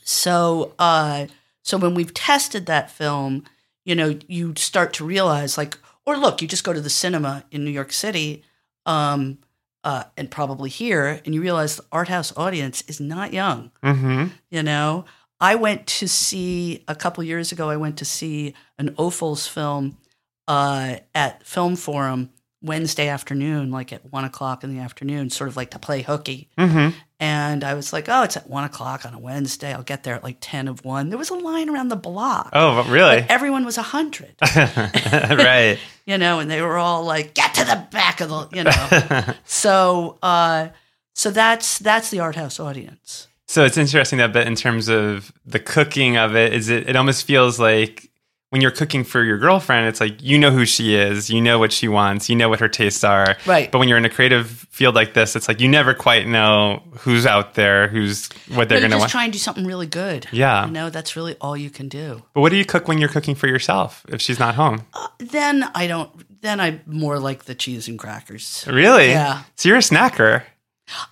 So, 0.05 0.75
uh, 0.79 1.27
so 1.63 1.79
when 1.79 1.95
we've 1.95 2.13
tested 2.13 2.67
that 2.67 2.91
film, 2.91 3.45
you 3.85 3.95
know, 3.95 4.19
you 4.27 4.55
start 4.57 4.93
to 4.95 5.05
realize, 5.05 5.57
like, 5.57 5.79
or 6.07 6.17
look, 6.17 6.43
you 6.43 6.49
just 6.49 6.65
go 6.65 6.73
to 6.73 6.81
the 6.81 6.91
cinema 6.91 7.45
in 7.51 7.65
New 7.65 7.71
York 7.71 7.93
City, 7.93 8.43
um, 8.87 9.39
uh, 9.85 10.05
and 10.17 10.31
probably 10.31 10.71
here, 10.71 11.21
and 11.25 11.35
you 11.35 11.41
realize 11.41 11.77
the 11.77 11.85
art 11.91 12.09
house 12.09 12.33
audience 12.37 12.83
is 12.87 13.01
not 13.01 13.33
young. 13.33 13.71
Mm-hmm. 13.83 14.27
You 14.51 14.63
know, 14.63 15.05
I 15.41 15.57
went 15.57 15.87
to 15.89 16.09
see 16.09 16.85
a 16.87 16.95
couple 16.95 17.25
years 17.25 17.51
ago. 17.51 17.69
I 17.69 17.77
went 17.77 17.99
to 17.99 18.05
see 18.05 18.55
an 18.79 18.91
Ophuls 18.95 19.49
film 19.49 19.99
uh, 20.47 20.97
at 21.15 21.45
Film 21.45 21.77
Forum 21.77 22.31
Wednesday 22.63 23.09
afternoon, 23.09 23.71
like 23.71 23.93
at 23.93 24.11
one 24.13 24.25
o'clock 24.25 24.63
in 24.63 24.75
the 24.75 24.81
afternoon, 24.81 25.31
sort 25.31 25.49
of 25.49 25.57
like 25.57 25.71
to 25.73 25.79
play 25.79 26.03
hooky. 26.03 26.49
Mm-hmm. 26.57 26.97
And 27.19 27.63
I 27.63 27.75
was 27.75 27.93
like, 27.93 28.09
oh, 28.09 28.23
it's 28.23 28.37
at 28.37 28.49
one 28.49 28.65
o'clock 28.65 29.05
on 29.05 29.15
a 29.15 29.19
Wednesday. 29.19 29.73
I'll 29.73 29.83
get 29.83 30.03
there 30.03 30.15
at 30.15 30.25
like 30.25 30.39
10 30.41 30.69
of 30.69 30.85
one. 30.85 31.09
There 31.09 31.19
was 31.19 31.31
a 31.31 31.35
line 31.35 31.69
around 31.69 31.89
the 31.89 31.97
block. 31.97 32.51
Oh, 32.53 32.83
really? 32.91 33.21
But 33.21 33.31
everyone 33.31 33.65
was 33.65 33.79
a 33.79 33.83
100, 33.83 34.35
right. 34.57 35.79
you 36.07 36.19
know, 36.19 36.41
and 36.41 36.51
they 36.51 36.63
were 36.63 36.79
all 36.79 37.05
like, 37.05 37.35
get 37.35 37.55
to 37.55 37.65
the 37.65 37.87
back 37.91 38.21
of 38.21 38.29
the, 38.29 38.49
you 38.57 38.65
know. 38.65 39.35
so, 39.45 40.19
uh, 40.23 40.69
so 41.15 41.31
that's 41.31 41.79
that's 41.79 42.11
the 42.11 42.21
art 42.21 42.37
house 42.37 42.59
audience. 42.59 43.29
So 43.47 43.65
it's 43.65 43.77
interesting 43.77 44.19
that, 44.19 44.33
but 44.33 44.47
in 44.47 44.55
terms 44.55 44.89
of 44.89 45.33
the 45.45 45.59
cooking 45.59 46.17
of 46.17 46.35
it, 46.35 46.55
is 46.55 46.71
it? 46.71 46.89
It 46.89 46.97
almost 46.97 47.27
feels 47.27 47.61
like 47.61 48.11
when 48.53 48.61
you're 48.61 48.71
cooking 48.71 49.03
for 49.03 49.25
your 49.25 49.39
girlfriend, 49.39 49.89
it's 49.89 49.99
like 49.99 50.23
you 50.23 50.39
know 50.39 50.51
who 50.51 50.67
she 50.67 50.95
is, 50.95 51.31
you 51.31 51.41
know 51.41 51.59
what 51.59 51.73
she 51.73 51.89
wants, 51.89 52.29
you 52.29 52.37
know 52.37 52.51
what 52.51 52.61
her 52.61 52.69
tastes 52.69 53.03
are. 53.03 53.39
Right. 53.47 53.73
But 53.73 53.79
when 53.79 53.89
you're 53.89 53.97
in 53.97 54.05
a 54.05 54.11
creative 54.11 54.47
field 54.71 54.95
like 54.95 55.15
this, 55.15 55.35
it's 55.35 55.49
like 55.49 55.59
you 55.59 55.71
never 55.71 55.95
quite 55.95 56.29
know 56.29 56.83
who's 56.99 57.25
out 57.25 57.55
there, 57.55 57.89
who's 57.89 58.29
what 58.49 58.69
they're 58.69 58.81
going 58.81 58.91
to 58.91 58.99
want. 58.99 59.11
try 59.11 59.25
and 59.25 59.33
do 59.33 59.39
something 59.39 59.65
really 59.65 59.87
good. 59.87 60.29
Yeah. 60.33 60.67
You 60.67 60.71
know, 60.71 60.91
that's 60.91 61.17
really 61.17 61.35
all 61.41 61.57
you 61.57 61.71
can 61.71 61.89
do. 61.89 62.23
but 62.35 62.43
what 62.43 62.51
do 62.51 62.57
you 62.57 62.67
cook 62.67 62.89
when 62.89 62.99
you're 62.99 63.09
cooking 63.09 63.35
for 63.35 63.47
yourself 63.47 64.05
if 64.11 64.21
she's 64.21 64.39
not 64.39 64.55
home? 64.55 64.83
Uh, 64.93 65.09
then 65.19 65.65
I 65.75 65.87
don't, 65.87 66.11
then 66.43 66.61
I 66.61 66.83
more 66.85 67.19
like 67.19 67.47
the 67.47 67.55
cheese 67.55 67.89
and 67.89 67.99
crackers. 67.99 68.67
Really? 68.69 69.09
Yeah. 69.09 69.45
So 69.57 69.71
you're 69.71 69.79
a 69.79 69.81
snacker. 69.81 70.43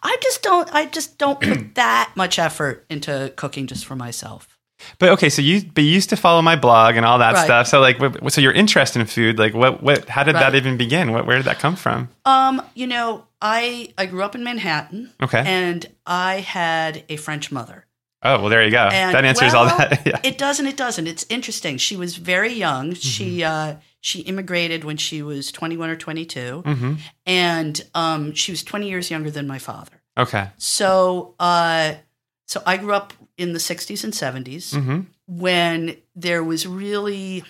I 0.03 0.19
just 0.21 0.43
don't, 0.43 0.69
I 0.75 0.85
just 0.85 1.17
don't 1.17 1.41
put 1.41 1.75
that 1.77 2.13
much 2.17 2.39
effort 2.39 2.85
into 2.91 3.33
cooking 3.37 3.67
just 3.67 3.87
for 3.87 3.97
myself. 3.97 4.50
But 4.99 5.11
okay, 5.11 5.29
so 5.29 5.43
you 5.43 5.63
but 5.75 5.85
you 5.85 5.91
used 5.91 6.11
to 6.11 6.17
follow 6.17 6.43
my 6.43 6.57
blog 6.57 6.97
and 6.97 7.05
all 7.07 7.19
that 7.19 7.35
Right. 7.35 7.45
stuff. 7.45 7.67
So 7.67 7.81
like, 7.81 7.99
so 8.29 8.41
your 8.41 8.53
interest 8.53 8.97
in 8.97 9.05
food, 9.07 9.39
like, 9.39 9.55
what 9.55 9.83
what? 9.83 10.09
How 10.09 10.23
did 10.23 10.35
that 10.37 10.55
even 10.55 10.77
begin? 10.77 11.13
What 11.13 11.27
where 11.27 11.37
did 11.37 11.47
that 11.47 11.59
come 11.59 11.77
from? 11.77 12.09
Um, 12.25 12.63
you 12.75 12.87
know, 12.87 13.27
I 13.43 13.93
I 13.99 14.07
grew 14.07 14.23
up 14.23 14.35
in 14.35 14.45
Manhattan 14.45 15.13
Okay. 15.23 15.43
and 15.47 15.87
I 16.07 16.41
had 16.41 17.05
a 17.09 17.17
French 17.17 17.51
mother. 17.53 17.87
Oh 18.23 18.41
well, 18.41 18.49
there 18.51 18.63
you 18.63 18.71
go. 18.71 18.89
And, 18.93 19.15
that 19.15 19.25
answers 19.25 19.53
well, 19.55 19.71
all 19.71 19.79
that. 19.79 20.03
yeah. 20.07 20.19
It 20.23 20.37
doesn't. 20.37 20.67
It 20.67 20.77
doesn't. 20.77 21.07
It's 21.07 21.25
interesting. 21.31 21.79
She 21.79 21.97
was 21.97 22.17
very 22.17 22.53
young. 22.53 22.93
She 22.93 23.43
uh, 23.43 23.77
she 24.03 24.21
immigrated 24.21 24.85
when 24.85 24.99
she 24.99 25.23
was 25.23 25.51
twenty 25.51 25.79
one 25.79 25.89
or 25.89 25.97
twenty 25.97 26.27
two, 26.27 26.61
hmm 26.61 26.95
and 27.25 27.81
um, 27.95 28.35
she 28.35 28.53
was 28.53 28.63
twenty 28.63 28.89
years 28.91 29.11
younger 29.11 29.31
than 29.31 29.47
my 29.47 29.59
father. 29.59 30.03
Okay. 30.19 30.49
So 30.59 31.35
uh, 31.41 31.95
so 32.47 32.63
I 32.67 32.77
grew 32.77 32.93
up 32.93 33.15
in 33.41 33.53
the 33.55 33.61
sixties 33.61 34.05
and 34.05 34.13
70s 34.13 34.75
hmm 34.77 35.01
when 35.27 35.97
there 36.17 36.43
was 36.43 36.67
really 36.67 37.45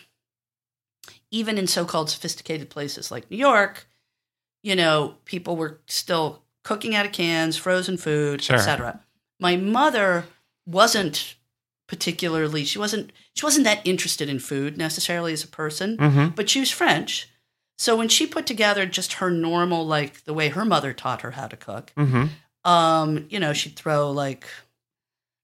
even 1.30 1.56
in 1.58 1.66
so-called 1.66 2.10
sophisticated 2.10 2.68
places 2.70 3.10
like 3.10 3.30
New 3.30 3.36
York, 3.36 3.88
you 4.62 4.76
know, 4.76 5.14
people 5.24 5.56
were 5.56 5.80
still 5.86 6.42
cooking 6.62 6.94
out 6.94 7.06
of 7.06 7.12
cans, 7.12 7.56
frozen 7.56 7.96
food, 7.96 8.42
Sure. 8.42 8.56
etc. 8.56 9.00
My 9.38 9.56
mother 9.56 10.24
wasn't 10.66 11.36
particularly 11.88 12.64
she 12.64 12.78
wasn't 12.78 13.10
she 13.34 13.44
wasn't 13.44 13.64
that 13.64 13.80
interested 13.84 14.28
in 14.28 14.38
food 14.38 14.76
necessarily 14.76 15.32
as 15.32 15.42
a 15.42 15.48
person, 15.48 15.96
hmm 15.98 16.28
but 16.36 16.48
she 16.50 16.60
was 16.60 16.70
French. 16.70 17.28
So 17.78 17.96
when 17.96 18.08
she 18.10 18.26
put 18.26 18.46
together 18.46 18.84
just 18.86 19.14
her 19.14 19.30
normal 19.30 19.86
like 19.86 20.24
the 20.24 20.34
way 20.34 20.50
her 20.50 20.64
mother 20.66 20.92
taught 20.92 21.22
her 21.22 21.32
how 21.32 21.48
to 21.48 21.56
cook, 21.56 21.92
hmm 21.96 22.26
um, 22.62 23.24
you 23.30 23.40
know, 23.40 23.54
she'd 23.54 23.74
throw 23.74 24.10
like 24.12 24.46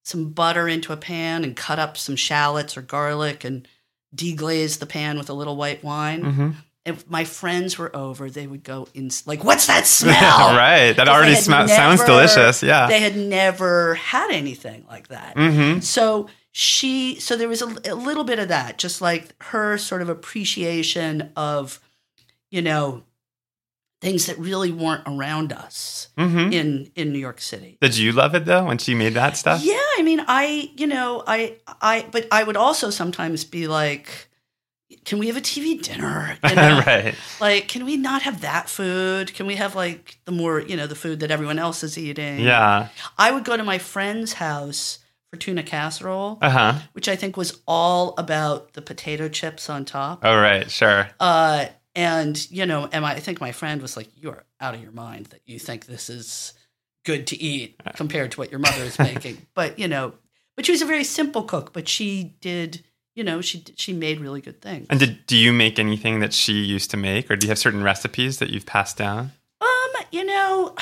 some 0.07 0.31
butter 0.31 0.69
into 0.69 0.93
a 0.93 0.97
pan 0.97 1.43
and 1.43 1.57
cut 1.57 1.81
up 1.81 1.97
some 1.97 2.15
shallots 2.15 2.77
or 2.77 2.83
garlic 2.83 3.43
and 3.43 3.67
deglaze 4.15 4.79
the 4.79 4.87
pan 4.87 5.19
with 5.19 5.29
a 5.29 5.33
little 5.33 5.57
white 5.57 5.83
wine. 5.83 6.23
hmm 6.23 6.51
If 6.85 7.11
my 7.11 7.25
friends 7.25 7.77
were 7.77 7.91
over, 7.95 8.31
they 8.31 8.47
would 8.47 8.63
go 8.63 8.87
in 8.95 9.11
like, 9.27 9.43
"What's 9.43 9.67
that 9.67 9.85
smell?" 10.01 10.55
right. 10.57 10.93
that 10.93 11.09
already 11.09 11.35
had 11.35 11.43
sma- 11.43 11.67
sounds 11.67 12.05
delicious. 12.05 12.63
Yeah. 12.63 12.87
They 12.87 13.01
had 13.01 13.17
never 13.17 13.97
had 13.97 14.31
anything 14.31 14.85
like 14.89 15.09
that. 15.09 15.37
hmm 15.37 15.81
So 15.81 16.29
she, 16.53 17.19
so 17.19 17.37
there 17.37 17.49
was 17.49 17.61
a, 17.63 17.67
a 17.91 17.95
little 17.97 18.23
bit 18.25 18.39
of 18.39 18.47
that, 18.49 18.79
just 18.79 19.03
like 19.03 19.35
her 19.43 19.77
sort 19.77 20.03
of 20.03 20.09
appreciation 20.09 21.33
of, 21.35 21.81
you 22.53 22.63
know, 22.63 23.03
things 24.01 24.27
that 24.27 24.39
really 24.39 24.71
weren't 24.73 25.03
around 25.07 25.53
us 25.53 26.09
hmm 26.19 26.53
in 26.53 26.91
in 26.95 27.13
New 27.13 27.19
York 27.19 27.41
City. 27.41 27.79
Did 27.81 27.97
you 27.97 28.13
love 28.13 28.35
it 28.35 28.45
though 28.45 28.65
when 28.67 28.79
she 28.79 28.95
made 28.95 29.15
that 29.15 29.37
stuff? 29.37 29.63
Yeah, 29.65 29.81
I 29.99 30.03
mean, 30.03 30.23
I, 30.27 30.71
you 30.77 30.87
know, 30.87 31.23
I, 31.27 31.57
I, 31.81 32.07
but 32.13 32.27
I 32.31 32.43
would 32.45 32.57
also 32.57 32.91
sometimes 32.91 33.45
be 33.45 33.67
like, 33.67 34.29
can 35.05 35.19
we 35.19 35.27
have 35.29 35.37
a 35.37 35.41
TV 35.41 35.81
dinner? 35.83 36.37
You 36.49 36.55
know? 36.57 36.83
right. 36.87 37.15
Like, 37.41 37.69
can 37.69 37.85
we 37.85 37.97
not 37.97 38.23
have 38.23 38.43
that 38.43 38.69
food? 38.69 39.35
Can 39.35 39.47
we 39.47 39.57
have 39.57 39.75
like 39.75 40.19
the 40.27 40.33
more, 40.33 40.61
you 40.61 40.77
know, 40.77 40.87
the 40.87 40.95
food 40.95 41.21
that 41.21 41.31
everyone 41.31 41.59
else 41.59 41.83
is 41.83 41.99
eating? 41.99 42.41
Yeah. 42.41 42.89
I 43.19 43.33
would 43.33 43.45
go 43.45 43.57
to 43.57 43.65
my 43.65 43.79
friend's 43.79 44.35
house 44.35 44.99
for 45.33 45.39
tuna 45.39 45.63
casserole, 45.65 46.39
Uh 46.41 46.51
huh. 46.51 46.73
which 46.93 47.09
I 47.09 47.17
think 47.17 47.37
was 47.37 47.61
all 47.67 48.15
about 48.19 48.75
the 48.75 48.83
potato 48.83 49.29
chips 49.29 49.69
on 49.69 49.85
top. 49.85 50.21
Oh 50.23 50.37
right. 50.37 50.71
Sure. 50.71 51.09
Uh, 51.19 51.67
and 51.97 52.49
you 52.51 52.67
know, 52.67 52.89
and 52.93 53.05
I 53.05 53.19
think 53.19 53.41
my 53.41 53.53
friend 53.53 53.81
was 53.81 53.97
like, 53.97 54.09
"You're 54.15 54.45
out 54.61 54.75
of 54.75 54.83
your 54.83 54.93
mind 54.93 55.27
that 55.27 55.41
you 55.47 55.59
think 55.59 55.87
this 55.87 56.11
is 56.11 56.53
good 57.05 57.27
to 57.29 57.43
eat 57.43 57.81
compared 57.95 58.33
to 58.33 58.39
what 58.39 58.51
your 58.51 58.61
mother 58.61 58.85
is 58.85 58.99
making." 58.99 59.47
but 59.55 59.79
you 59.79 59.89
know, 59.89 60.13
but 60.55 60.67
she 60.67 60.73
was 60.73 60.83
a 60.83 60.87
very 60.87 61.05
simple 61.05 61.43
cook. 61.43 61.73
But 61.73 61.89
she 61.89 62.37
did, 62.43 62.85
you 63.15 63.25
know, 63.25 63.41
she 63.41 63.65
she 63.77 63.95
made 63.95 64.21
really 64.21 64.43
good 64.43 64.61
things. 64.61 64.87
And 64.91 65.01
did 65.01 65.27
do 65.27 65.39
you 65.39 65.55
make 65.55 65.79
anything 65.79 66.21
that 66.21 66.35
she 66.35 66.53
used 66.53 66.91
to 66.91 66.99
make, 66.99 67.31
or 67.31 67.37
do 67.37 67.47
you 67.47 67.51
have 67.51 67.59
certain 67.59 67.83
recipes 67.83 68.39
that 68.39 68.51
you've 68.51 68.67
passed 68.67 68.99
down? 68.99 69.33
Um, 69.63 70.03
you 70.13 70.25
know, 70.25 70.77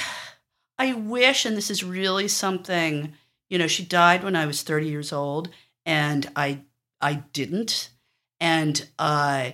I 0.79 0.95
wish, 0.95 1.47
and 1.47 1.57
this 1.57 1.71
is 1.71 1.85
really 1.85 2.27
something. 2.27 3.15
You 3.49 3.59
know, 3.59 3.69
she 3.69 3.85
died 3.85 4.25
when 4.25 4.35
I 4.35 4.47
was 4.47 4.63
thirty 4.65 4.89
years 4.89 5.13
old, 5.13 5.49
and 5.87 6.29
I 6.35 6.63
I 7.01 7.23
didn't. 7.33 7.91
And 8.41 8.85
uh, 8.99 9.53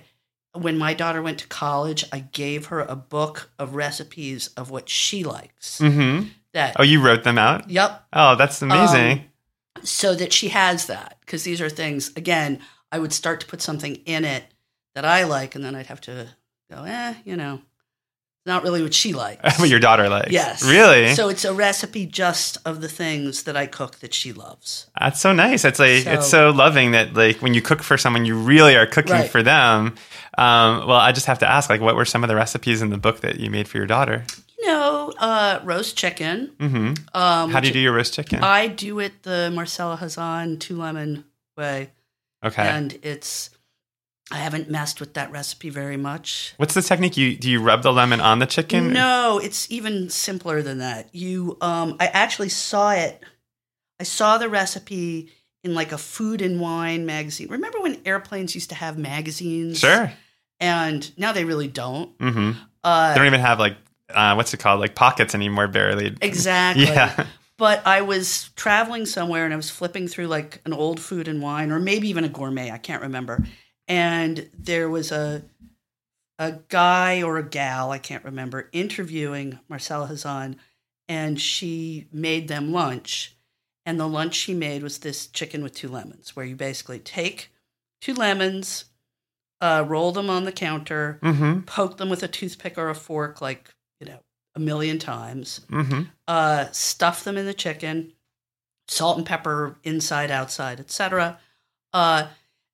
when 0.53 0.77
my 0.77 0.93
daughter 0.93 1.21
went 1.21 1.39
to 1.39 1.47
college, 1.47 2.03
I 2.11 2.19
gave 2.19 2.67
her 2.67 2.81
a 2.81 2.95
book 2.95 3.51
of 3.57 3.75
recipes 3.75 4.47
of 4.57 4.69
what 4.69 4.89
she 4.89 5.23
likes. 5.23 5.79
Mm-hmm. 5.79 6.27
That 6.53 6.75
Oh, 6.77 6.83
you 6.83 7.01
wrote 7.01 7.23
them 7.23 7.37
out. 7.37 7.69
yep, 7.69 8.03
Oh, 8.11 8.35
that's 8.35 8.61
amazing. 8.61 9.25
so 9.83 10.13
that 10.15 10.33
she 10.33 10.49
has 10.49 10.87
that 10.87 11.17
because 11.21 11.43
these 11.43 11.61
are 11.61 11.69
things. 11.69 12.11
Again, 12.17 12.59
I 12.91 12.99
would 12.99 13.13
start 13.13 13.39
to 13.41 13.47
put 13.47 13.61
something 13.61 13.95
in 14.05 14.25
it 14.25 14.43
that 14.95 15.05
I 15.05 15.23
like, 15.23 15.55
and 15.55 15.63
then 15.63 15.75
I'd 15.75 15.85
have 15.87 16.01
to 16.01 16.27
go, 16.69 16.83
eh, 16.83 17.13
you 17.23 17.37
know, 17.37 17.61
not 18.45 18.63
really 18.63 18.81
what 18.81 18.93
she 18.93 19.13
likes. 19.13 19.59
what 19.59 19.69
your 19.69 19.79
daughter 19.79 20.09
likes. 20.09 20.31
Yes. 20.31 20.63
Really? 20.63 21.13
So 21.13 21.29
it's 21.29 21.45
a 21.45 21.53
recipe 21.53 22.05
just 22.07 22.57
of 22.65 22.81
the 22.81 22.87
things 22.89 23.43
that 23.43 23.55
I 23.55 23.67
cook 23.67 23.99
that 23.99 24.13
she 24.13 24.33
loves. 24.33 24.87
That's 24.99 25.19
so 25.21 25.31
nice. 25.33 25.63
It's 25.65 25.79
like 25.79 26.03
So- 26.03 26.11
it's 26.13 26.27
so 26.27 26.49
loving 26.51 26.91
that 26.91 27.13
like 27.13 27.37
when 27.41 27.53
you 27.53 27.61
cook 27.61 27.83
for 27.83 27.97
someone, 27.97 28.25
you 28.25 28.35
really 28.35 28.75
are 28.75 28.87
cooking 28.87 29.11
Right. 29.13 29.29
for 29.29 29.43
them. 29.43 29.95
Um, 30.37 30.87
well, 30.87 30.97
I 30.97 31.11
just 31.11 31.25
have 31.27 31.39
to 31.39 31.47
ask, 31.49 31.69
like, 31.69 31.81
what 31.81 31.95
were 31.95 32.05
some 32.05 32.23
of 32.23 32.29
the 32.29 32.35
recipes 32.35 32.81
in 32.81 32.89
the 32.89 32.97
book 32.97 33.19
that 33.19 33.39
you 33.39 33.49
made 33.51 33.67
for 33.67 33.77
your 33.77 33.85
daughter? 33.85 34.23
You 34.57 34.67
know, 34.67 35.13
uh, 35.19 35.59
roast 35.63 35.97
chicken. 35.97 36.51
hmm 36.59 36.93
Um, 37.13 37.51
How 37.51 37.59
do 37.59 37.67
you 37.67 37.73
do 37.73 37.79
your 37.79 37.93
roast 37.93 38.13
chicken? 38.13 38.41
I 38.43 38.67
do 38.67 38.99
it 38.99 39.23
the 39.23 39.51
Marcella 39.53 39.97
Hazan 39.97 40.59
two 40.59 40.77
lemon 40.77 41.25
way, 41.57 41.89
okay. 42.45 42.63
and 42.67 42.97
it's. 43.03 43.49
I 44.31 44.37
haven't 44.37 44.69
messed 44.69 44.99
with 44.99 45.13
that 45.15 45.31
recipe 45.31 45.69
very 45.69 45.97
much. 45.97 46.53
What's 46.57 46.73
the 46.73 46.81
technique? 46.81 47.17
You 47.17 47.35
do 47.35 47.49
you 47.49 47.61
rub 47.61 47.83
the 47.83 47.91
lemon 47.91 48.21
on 48.21 48.39
the 48.39 48.45
chicken? 48.45 48.93
No, 48.93 49.39
it's 49.43 49.69
even 49.71 50.09
simpler 50.09 50.61
than 50.61 50.79
that. 50.79 51.13
You, 51.13 51.57
um, 51.61 51.97
I 51.99 52.07
actually 52.07 52.49
saw 52.49 52.91
it. 52.91 53.21
I 53.99 54.03
saw 54.03 54.37
the 54.37 54.49
recipe 54.49 55.29
in 55.63 55.75
like 55.75 55.91
a 55.91 55.97
food 55.97 56.41
and 56.41 56.59
wine 56.59 57.05
magazine. 57.05 57.49
Remember 57.49 57.81
when 57.81 58.01
airplanes 58.05 58.55
used 58.55 58.69
to 58.69 58.75
have 58.75 58.97
magazines? 58.97 59.79
Sure. 59.79 60.11
And 60.59 61.11
now 61.17 61.33
they 61.33 61.43
really 61.43 61.67
don't. 61.67 62.17
Mm-hmm. 62.17 62.51
Uh, 62.83 63.13
they 63.13 63.17
don't 63.17 63.27
even 63.27 63.41
have 63.41 63.59
like 63.59 63.75
uh, 64.09 64.33
what's 64.35 64.53
it 64.53 64.57
called, 64.57 64.79
like 64.79 64.95
pockets 64.95 65.35
anymore, 65.35 65.67
barely. 65.67 66.15
exactly. 66.21 66.85
Yeah. 66.85 67.25
But 67.57 67.85
I 67.85 68.01
was 68.01 68.49
traveling 68.55 69.05
somewhere 69.05 69.45
and 69.45 69.53
I 69.53 69.55
was 69.55 69.69
flipping 69.69 70.07
through 70.07 70.25
like 70.25 70.61
an 70.65 70.73
old 70.73 70.99
food 70.99 71.27
and 71.27 71.43
wine, 71.43 71.71
or 71.71 71.79
maybe 71.79 72.09
even 72.09 72.23
a 72.23 72.29
gourmet. 72.29 72.71
I 72.71 72.79
can't 72.79 73.03
remember. 73.03 73.43
And 73.91 74.49
there 74.57 74.89
was 74.89 75.11
a 75.11 75.43
a 76.39 76.53
guy 76.69 77.21
or 77.21 77.37
a 77.37 77.43
gal, 77.43 77.91
I 77.91 77.97
can't 77.97 78.23
remember, 78.23 78.69
interviewing 78.71 79.59
Marcella 79.67 80.07
Hazan, 80.07 80.55
and 81.09 81.39
she 81.39 82.07
made 82.11 82.47
them 82.47 82.71
lunch. 82.71 83.35
And 83.85 83.99
the 83.99 84.07
lunch 84.07 84.35
she 84.35 84.53
made 84.53 84.81
was 84.81 84.99
this 84.99 85.27
chicken 85.27 85.61
with 85.61 85.75
two 85.75 85.89
lemons, 85.89 86.35
where 86.35 86.45
you 86.45 86.55
basically 86.55 86.99
take 86.99 87.51
two 87.99 88.13
lemons, 88.13 88.85
uh, 89.59 89.83
roll 89.85 90.13
them 90.13 90.29
on 90.29 90.45
the 90.45 90.53
counter, 90.53 91.19
hmm 91.21 91.59
poke 91.65 91.97
them 91.97 92.09
with 92.09 92.23
a 92.23 92.29
toothpick 92.29 92.77
or 92.77 92.89
a 92.89 92.95
fork, 92.95 93.41
like 93.41 93.73
you 93.99 94.07
know, 94.07 94.19
a 94.55 94.59
million 94.61 94.99
times 94.99 95.59
hmm 95.69 96.03
uh, 96.29 96.67
stuff 96.71 97.25
them 97.25 97.37
in 97.37 97.45
the 97.45 97.53
chicken, 97.53 98.13
salt 98.87 99.17
and 99.17 99.27
pepper 99.27 99.75
inside, 99.83 100.31
outside, 100.31 100.79
etc. 100.79 101.39
Uh, 101.91 102.27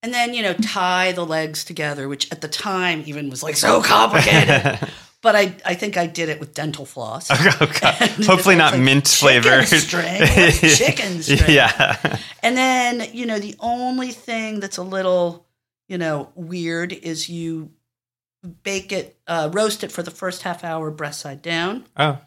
and 0.03 0.13
then 0.13 0.33
you 0.33 0.43
know 0.43 0.53
tie 0.53 1.12
the 1.12 1.25
legs 1.25 1.63
together, 1.63 2.07
which 2.07 2.31
at 2.31 2.41
the 2.41 2.47
time 2.47 3.03
even 3.05 3.29
was 3.29 3.43
like 3.43 3.55
so 3.55 3.81
complicated. 3.81 4.79
but 5.21 5.36
I, 5.36 5.55
I 5.65 5.73
think 5.73 5.97
I 5.97 6.07
did 6.07 6.29
it 6.29 6.39
with 6.39 6.53
dental 6.53 6.86
floss. 6.86 7.29
okay. 7.62 7.91
Hopefully 8.25 8.55
not 8.55 8.73
like 8.73 8.81
mint 8.81 9.05
chicken 9.05 9.41
flavored. 9.41 9.65
string. 9.67 10.21
Chicken 10.60 11.21
string? 11.23 11.55
Yeah. 11.55 12.19
And 12.43 12.55
then 12.55 13.10
you 13.13 13.25
know 13.25 13.39
the 13.39 13.55
only 13.60 14.12
thing 14.12 14.60
that's 14.60 14.77
a 14.77 14.83
little 14.83 15.47
you 15.88 15.97
know 15.97 16.29
weird 16.36 16.93
is 16.93 17.29
you 17.29 17.71
bake 18.63 18.91
it, 18.91 19.17
uh, 19.27 19.49
roast 19.51 19.83
it 19.83 19.91
for 19.91 20.03
the 20.03 20.12
first 20.12 20.43
half 20.43 20.63
hour, 20.63 20.91
breast 20.91 21.19
side 21.19 21.41
down 21.41 21.86
Oh, 21.97 22.19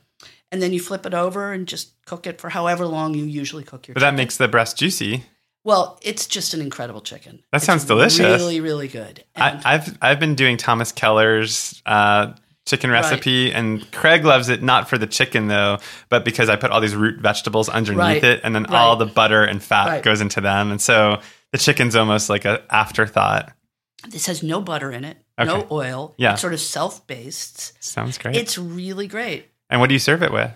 and 0.51 0.61
then 0.61 0.73
you 0.73 0.81
flip 0.81 1.07
it 1.07 1.15
over 1.15 1.53
and 1.53 1.67
just 1.67 1.95
cook 2.05 2.27
it 2.27 2.41
for 2.41 2.51
however 2.51 2.87
long 2.87 3.15
you 3.15 3.25
usually 3.25 3.63
cook 3.63 3.87
your 3.87 3.95
but 3.95 4.01
that 4.01 4.15
makes 4.15 4.37
the 4.37 4.49
breast 4.49 4.77
juicy. 4.77 5.25
Well 5.71 5.99
it's 6.03 6.27
just 6.27 6.55
an 6.55 6.61
incredible 6.61 7.01
chicken 7.01 7.35
That 7.53 7.59
It's 7.59 7.67
sounds 7.67 7.85
delicious. 7.85 8.41
really 8.41 8.61
really 8.61 8.89
good 8.89 9.25
and 9.35 9.61
I, 9.65 9.75
I've 9.75 9.99
I've 10.03 10.21
been 10.21 10.35
doing 10.35 10.57
Thomas 10.57 10.91
Keller's 10.93 11.81
uh, 11.87 12.33
chicken 12.67 12.91
recipe, 12.91 13.53
and 13.53 13.91
Craig 13.91 14.25
loves 14.25 14.49
it 14.49 14.63
not 14.63 14.89
for 14.89 14.97
the 14.99 15.07
chicken 15.07 15.49
though, 15.49 15.79
but 16.09 16.25
because 16.25 16.49
I 16.49 16.57
put 16.57 16.71
all 16.71 16.81
these 16.81 16.95
root 16.95 17.19
vegetables 17.21 17.69
underneath 17.69 17.99
Right. 17.99 18.23
it, 18.25 18.41
and 18.45 18.55
then 18.55 18.67
all 18.67 18.95
the 18.97 19.07
butter 19.07 19.43
and 19.45 19.61
fat 19.63 19.87
Right. 19.89 20.03
goes 20.03 20.21
into 20.21 20.41
them, 20.41 20.71
and 20.71 20.81
so 20.81 21.21
the 21.53 21.59
chicken's 21.59 21.97
almost 21.97 22.29
like 22.31 22.45
an 22.45 22.59
afterthought. 22.71 23.53
this 24.09 24.27
has 24.27 24.43
no 24.43 24.61
butter 24.61 24.91
in 24.93 25.05
it 25.05 25.17
no 25.39 25.67
oil 25.71 26.15
Yeah. 26.19 26.33
it's 26.33 26.41
sort 26.43 26.53
of 26.53 26.61
self-based 26.61 27.83
Sounds 27.83 28.19
great. 28.19 28.37
it's 28.37 28.57
really 28.59 29.07
great 29.07 29.47
and 29.71 29.81
what 29.81 29.89
do 29.89 29.95
you 29.95 29.99
serve 30.01 30.23
it 30.23 30.33
with? 30.33 30.51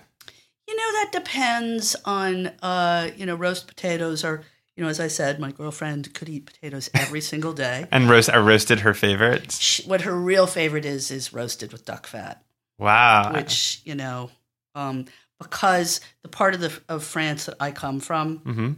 you 0.69 0.77
know 0.77 0.93
that 0.99 1.11
depends 1.13 1.97
on 2.05 2.47
uh 2.63 3.09
you 3.17 3.27
know 3.27 3.35
roast 3.35 3.67
potatoes 3.67 4.25
are 4.25 4.43
you 4.77 4.83
know 4.85 4.89
as 4.91 5.01
i 5.01 5.09
said 5.09 5.39
my 5.41 5.51
girlfriend 5.53 6.13
could 6.15 6.29
eat 6.29 6.47
potatoes 6.47 6.91
every 6.95 7.21
single 7.21 7.53
day 7.53 7.87
And 7.93 8.09
roast 8.09 8.31
are 8.31 8.43
roasted 8.43 8.81
her 8.81 8.95
favorite. 8.95 9.53
she, 9.53 9.83
what 9.85 10.03
her 10.03 10.15
real 10.15 10.47
favorite 10.47 10.85
is 10.85 11.11
is 11.11 11.33
roasted 11.33 11.73
with 11.73 11.85
duck 11.85 12.07
fat 12.07 12.43
Wow. 12.79 13.33
which 13.33 13.81
you 13.85 13.95
know 13.95 14.31
um 14.75 15.05
because 15.41 16.01
the 16.23 16.29
part 16.29 16.55
of 16.55 16.61
the 16.61 16.73
of 16.89 17.05
france 17.05 17.47
that 17.47 17.57
i 17.61 17.71
come 17.71 18.01
from 18.01 18.39
hmm 18.39 18.73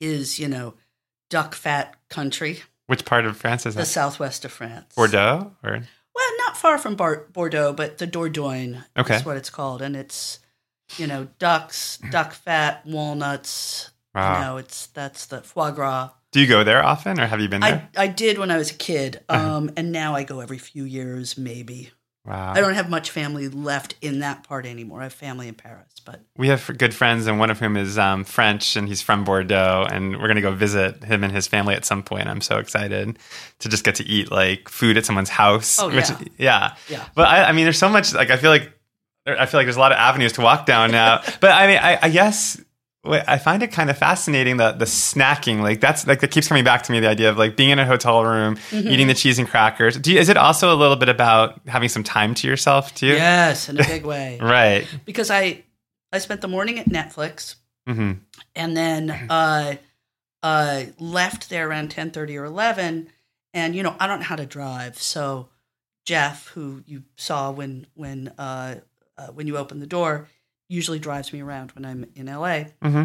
is, 0.00 0.38
you 0.38 0.46
know, 0.46 0.74
duck 1.30 1.54
fat 1.54 1.94
country. 2.10 2.60
Which 2.86 3.06
part 3.06 3.24
of 3.24 3.36
France 3.38 3.64
is 3.64 3.74
The 3.74 3.80
that? 3.80 3.86
southwest 3.86 4.44
of 4.44 4.52
France. 4.52 4.94
Bordeaux 4.94 5.52
or 5.64 5.70
Well, 6.14 6.30
not 6.38 6.58
far 6.58 6.76
from 6.76 6.96
Bar- 6.96 7.26
Bordeaux, 7.32 7.72
but 7.72 7.96
the 7.96 8.06
Dordogne 8.06 8.84
Okay. 8.98 9.16
is 9.16 9.24
what 9.24 9.38
it's 9.38 9.48
called, 9.48 9.80
and 9.80 9.96
it's 9.96 10.38
you 10.98 11.06
know 11.06 11.28
ducks, 11.38 11.96
duck 12.10 12.32
fat, 12.34 12.84
walnuts. 12.86 13.90
Wow. 14.16 14.38
You 14.38 14.44
know, 14.44 14.56
it's 14.56 14.86
that's 14.88 15.26
the 15.26 15.42
foie 15.42 15.70
gras. 15.70 16.10
Do 16.32 16.40
you 16.40 16.46
go 16.48 16.64
there 16.64 16.82
often 16.84 17.20
or 17.20 17.26
have 17.26 17.40
you 17.40 17.48
been 17.48 17.60
there? 17.60 17.88
I 17.96 18.04
I 18.04 18.06
did 18.08 18.38
when 18.38 18.50
I 18.50 18.56
was 18.56 18.70
a 18.70 18.74
kid, 18.74 19.20
Uh-huh. 19.28 19.56
um, 19.56 19.70
and 19.76 19.92
now 19.92 20.14
I 20.14 20.24
go 20.24 20.40
every 20.40 20.58
few 20.58 20.84
years, 20.84 21.38
maybe. 21.38 21.90
wow. 22.26 22.52
I 22.52 22.60
don't 22.60 22.74
have 22.74 22.90
much 22.90 23.10
family 23.10 23.48
left 23.48 23.94
in 24.02 24.18
that 24.20 24.42
part 24.42 24.66
anymore. 24.66 25.00
I 25.00 25.04
have 25.04 25.12
family 25.14 25.46
in 25.48 25.54
Paris, 25.54 25.92
but 26.04 26.20
We 26.36 26.48
have 26.48 26.76
good 26.76 26.92
friends, 26.94 27.26
and 27.28 27.38
one 27.38 27.50
of 27.50 27.58
whom 27.60 27.76
is 27.76 27.96
um, 27.98 28.24
French, 28.24 28.74
and 28.76 28.88
he's 28.88 29.00
from 29.00 29.22
Bordeaux, 29.24 29.86
and 29.90 30.12
we're 30.16 30.26
going 30.26 30.34
to 30.36 30.42
go 30.42 30.50
visit 30.52 31.04
him 31.04 31.22
and 31.24 31.32
his 31.32 31.46
family 31.46 31.74
at 31.74 31.84
some 31.84 32.02
point. 32.02 32.28
I'm 32.28 32.40
so 32.40 32.58
excited 32.58 33.18
to 33.60 33.68
just 33.68 33.84
get 33.84 33.94
to 33.96 34.04
eat 34.04 34.30
like 34.32 34.68
food 34.68 34.96
at 34.98 35.04
someone's 35.06 35.30
house. 35.30 35.78
Oh, 35.78 35.86
which, 35.88 36.10
yeah. 36.10 36.18
yeah, 36.38 36.74
Yeah. 36.88 37.04
But 37.14 37.28
I, 37.28 37.44
I 37.44 37.52
mean, 37.52 37.64
there's 37.64 37.78
so 37.78 37.88
much. 37.88 38.12
Like, 38.12 38.30
I 38.30 38.36
feel 38.36 38.50
like 38.50 38.72
I 39.26 39.46
feel 39.46 39.58
like 39.58 39.66
there's 39.66 39.76
a 39.76 39.80
lot 39.80 39.92
of 39.92 39.98
avenues 39.98 40.32
to 40.34 40.40
walk 40.42 40.66
down 40.66 40.90
now. 40.90 41.22
but 41.40 41.50
I 41.52 41.66
mean, 41.66 41.78
I, 41.78 41.98
I 42.02 42.08
guess 42.10 42.60
I 43.08 43.38
find 43.38 43.62
it 43.62 43.72
kind 43.72 43.90
of 43.90 43.96
fascinating 43.98 44.56
the 44.56 44.72
the 44.72 44.84
snacking. 44.84 45.60
Like 45.60 45.80
that's 45.80 46.06
like 46.06 46.20
that 46.20 46.30
keeps 46.30 46.48
coming 46.48 46.64
back 46.64 46.82
to 46.84 46.92
me. 46.92 47.00
The 47.00 47.08
idea 47.08 47.30
of 47.30 47.38
like 47.38 47.56
being 47.56 47.70
in 47.70 47.78
a 47.78 47.86
hotel 47.86 48.24
room, 48.24 48.56
Mm-hmm. 48.70 48.88
eating 48.88 49.06
the 49.06 49.14
cheese 49.14 49.38
and 49.38 49.48
crackers. 49.48 49.96
Do 49.98 50.12
you, 50.12 50.18
is 50.18 50.28
it 50.28 50.36
also 50.36 50.72
a 50.72 50.76
little 50.76 50.96
bit 50.96 51.08
about 51.08 51.60
having 51.68 51.88
some 51.88 52.02
time 52.02 52.34
to 52.34 52.48
yourself 52.48 52.94
too? 52.94 53.06
yes, 53.08 53.68
in 53.68 53.78
a 53.80 53.84
big 53.86 54.04
way. 54.04 54.38
Right. 54.40 54.86
Because 55.04 55.30
I 55.30 55.64
I 56.12 56.18
spent 56.18 56.40
the 56.40 56.48
morning 56.48 56.78
at 56.78 56.86
Netflix. 56.88 57.56
hmm 57.86 58.12
and 58.54 58.76
then 58.76 59.10
uh, 59.30 59.74
uh, 60.42 60.82
left 60.98 61.50
there 61.50 61.68
around 61.68 61.90
ten 61.90 62.10
thirty 62.10 62.36
or 62.36 62.44
eleven. 62.44 63.08
And 63.54 63.74
you 63.74 63.82
know, 63.82 63.96
I 63.98 64.06
don't 64.06 64.20
know 64.20 64.26
how 64.26 64.36
to 64.36 64.46
drive, 64.46 65.00
so 65.00 65.48
Jeff, 66.04 66.48
who 66.48 66.82
you 66.86 67.04
saw 67.16 67.50
when 67.50 67.86
when 67.94 68.28
uh, 68.38 68.76
uh, 69.18 69.26
when 69.28 69.46
you 69.46 69.56
opened 69.56 69.80
the 69.82 69.86
door, 69.86 70.28
usually 70.68 70.98
drives 70.98 71.32
me 71.32 71.40
around 71.40 71.72
when 71.72 71.84
I'm 71.84 72.06
in 72.14 72.26
LA. 72.26 72.64
hmm 72.82 73.04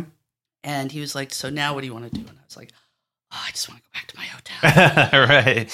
And 0.63 0.91
he 0.91 0.99
was 0.99 1.15
like, 1.15 1.33
"So 1.33 1.49
now, 1.49 1.73
what 1.73 1.81
do 1.81 1.87
you 1.87 1.93
want 1.93 2.11
to 2.11 2.19
do?" 2.19 2.21
And 2.27 2.37
I 2.37 2.43
was 2.45 2.57
like, 2.57 2.71
oh, 3.31 3.41
"I 3.47 3.51
just 3.51 3.69
want 3.69 3.81
to 3.81 3.87
go 3.87 3.93
back 3.93 4.07
to 4.07 4.17
my 4.17 4.25
hotel." 4.25 5.27
right. 5.27 5.69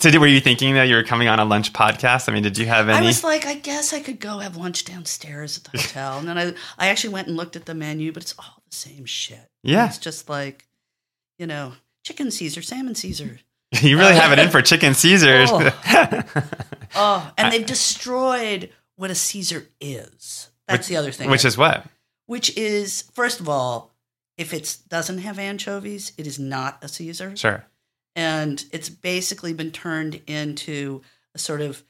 So, 0.00 0.10
did, 0.10 0.20
were 0.20 0.26
you 0.26 0.40
thinking 0.40 0.74
that 0.74 0.88
you 0.88 0.96
were 0.96 1.04
coming 1.04 1.28
on 1.28 1.38
a 1.38 1.44
lunch 1.44 1.72
podcast? 1.72 2.28
I 2.28 2.32
mean, 2.32 2.42
did 2.42 2.58
you 2.58 2.66
have 2.66 2.88
any? 2.88 2.98
I 2.98 3.02
was 3.02 3.22
like, 3.22 3.46
I 3.46 3.54
guess 3.54 3.92
I 3.92 4.00
could 4.00 4.18
go 4.18 4.38
have 4.38 4.56
lunch 4.56 4.84
downstairs 4.84 5.56
at 5.56 5.64
the 5.64 5.78
hotel. 5.78 6.18
And 6.18 6.26
then 6.26 6.36
I, 6.36 6.54
I 6.78 6.88
actually 6.88 7.14
went 7.14 7.28
and 7.28 7.36
looked 7.36 7.54
at 7.54 7.64
the 7.66 7.74
menu, 7.74 8.10
but 8.10 8.24
it's 8.24 8.34
all 8.36 8.60
the 8.68 8.74
same 8.74 9.04
shit. 9.04 9.48
Yeah. 9.62 9.86
It's 9.86 9.98
just 9.98 10.28
like, 10.28 10.66
you 11.38 11.46
know, 11.46 11.74
chicken 12.02 12.32
Caesar, 12.32 12.60
salmon 12.60 12.96
Caesar. 12.96 13.38
you 13.80 13.96
really 13.96 14.16
have 14.16 14.32
it 14.32 14.40
in 14.40 14.50
for 14.50 14.62
chicken 14.62 14.94
Caesars. 14.94 15.50
Oh, 16.96 17.32
and 17.36 17.52
they've 17.52 17.66
destroyed 17.66 18.70
what 18.96 19.10
a 19.10 19.14
Caesar 19.16 19.66
is. 19.80 20.48
That's 20.68 20.80
Which- 20.80 20.88
the 20.88 20.96
other 20.96 21.10
thing. 21.12 21.30
Which 21.30 21.44
is 21.44 21.56
what? 21.58 21.86
which 22.26 22.56
is 22.56 23.02
first 23.12 23.40
of 23.40 23.48
all, 23.48 23.90
if 24.38 24.54
it 24.54 24.78
doesn't 24.88 25.18
have 25.18 25.38
anchovies, 25.38 26.12
it 26.16 26.26
is 26.26 26.38
not 26.38 26.78
a 26.82 26.88
Caesar. 26.88 27.36
Sure. 27.36 27.64
And 28.16 28.64
it's 28.72 28.88
basically 28.88 29.52
been 29.52 29.70
turned 29.72 30.20
into 30.26 31.02
a 31.34 31.38
sort 31.38 31.60
of 31.60 31.82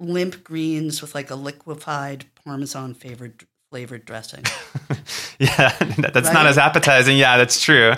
limp 0.00 0.42
greens 0.44 1.00
with 1.00 1.14
like 1.14 1.30
a 1.30 1.34
liquefied 1.34 2.26
Parmesan 2.44 2.94
flavored 2.94 3.46
flavored 3.70 4.04
dressing. 4.04 4.44
yeah, 5.38 5.70
that- 5.78 6.10
that's 6.12 6.32
not 6.32 6.46
as 6.46 6.58
appetizing. 6.58 7.16
Yeah, 7.16 7.38
that's 7.38 7.62
true. 7.62 7.94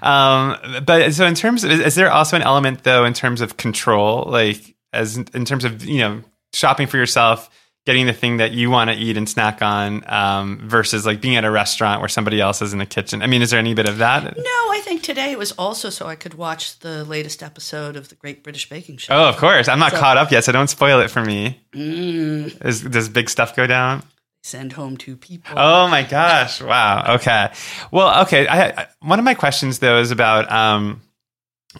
Um, 0.00 0.56
but 0.86 1.12
so, 1.12 1.26
in 1.26 1.34
terms 1.34 1.64
of, 1.64 1.70
is, 1.70 1.80
is 1.80 1.94
there 1.94 2.10
also 2.10 2.36
an 2.36 2.42
element 2.42 2.84
though 2.84 3.04
in 3.04 3.12
terms 3.12 3.40
of 3.42 3.56
control, 3.58 4.24
like 4.26 4.74
as 4.92 5.16
in 5.18 5.44
terms 5.44 5.64
of 5.64 5.84
you 5.84 5.98
know 5.98 6.22
shopping 6.54 6.86
for 6.86 6.96
yourself, 6.96 7.50
getting 7.88 8.04
the 8.04 8.12
thing 8.12 8.36
that 8.36 8.52
you 8.52 8.68
want 8.70 8.90
to 8.90 8.96
eat 8.96 9.16
and 9.16 9.26
snack 9.26 9.62
on, 9.62 10.04
um, 10.12 10.58
versus 10.68 11.06
like 11.06 11.22
being 11.22 11.36
at 11.36 11.44
a 11.46 11.50
restaurant 11.50 12.02
where 12.02 12.08
somebody 12.10 12.38
else 12.38 12.60
is 12.60 12.74
in 12.74 12.78
the 12.78 12.84
kitchen. 12.84 13.22
I 13.22 13.26
mean, 13.26 13.40
is 13.40 13.50
there 13.50 13.58
any 13.58 13.72
bit 13.72 13.88
of 13.88 13.96
that? 13.96 14.24
No, 14.36 14.42
I 14.44 14.82
think 14.84 15.02
today 15.02 15.32
it 15.32 15.38
was 15.38 15.52
also 15.52 15.88
so 15.88 16.06
I 16.06 16.14
could 16.14 16.34
watch 16.34 16.78
the 16.80 17.02
latest 17.04 17.42
episode 17.42 17.96
of 17.96 18.10
the 18.10 18.14
Great 18.14 18.42
British 18.42 18.68
Baking 18.68 18.98
Show. 18.98 19.14
Oh, 19.14 19.24
of 19.30 19.38
course. 19.38 19.68
I'm 19.68 19.78
not 19.78 19.92
So- 19.92 20.00
caught 20.00 20.18
up 20.18 20.30
yet, 20.30 20.44
so 20.44 20.52
don't 20.52 20.68
spoil 20.68 21.00
it 21.00 21.10
for 21.10 21.24
me. 21.24 21.58
Mm, 21.74 22.62
Is, 22.62 22.82
does 22.82 23.08
big 23.08 23.30
stuff 23.30 23.56
go 23.56 23.66
down? 23.66 24.02
send 24.42 24.72
home 24.74 24.96
two 24.96 25.16
people. 25.16 25.54
Oh 25.58 25.88
my 25.88 26.02
gosh! 26.02 26.62
Wow. 26.62 27.14
Okay. 27.16 27.50
Well, 27.90 28.22
okay. 28.22 28.46
I, 28.46 28.68
I, 28.68 28.86
one 29.00 29.18
of 29.18 29.24
my 29.24 29.34
questions 29.34 29.78
though 29.80 29.98
is 29.98 30.10
about 30.10 30.50
um, 30.50 31.00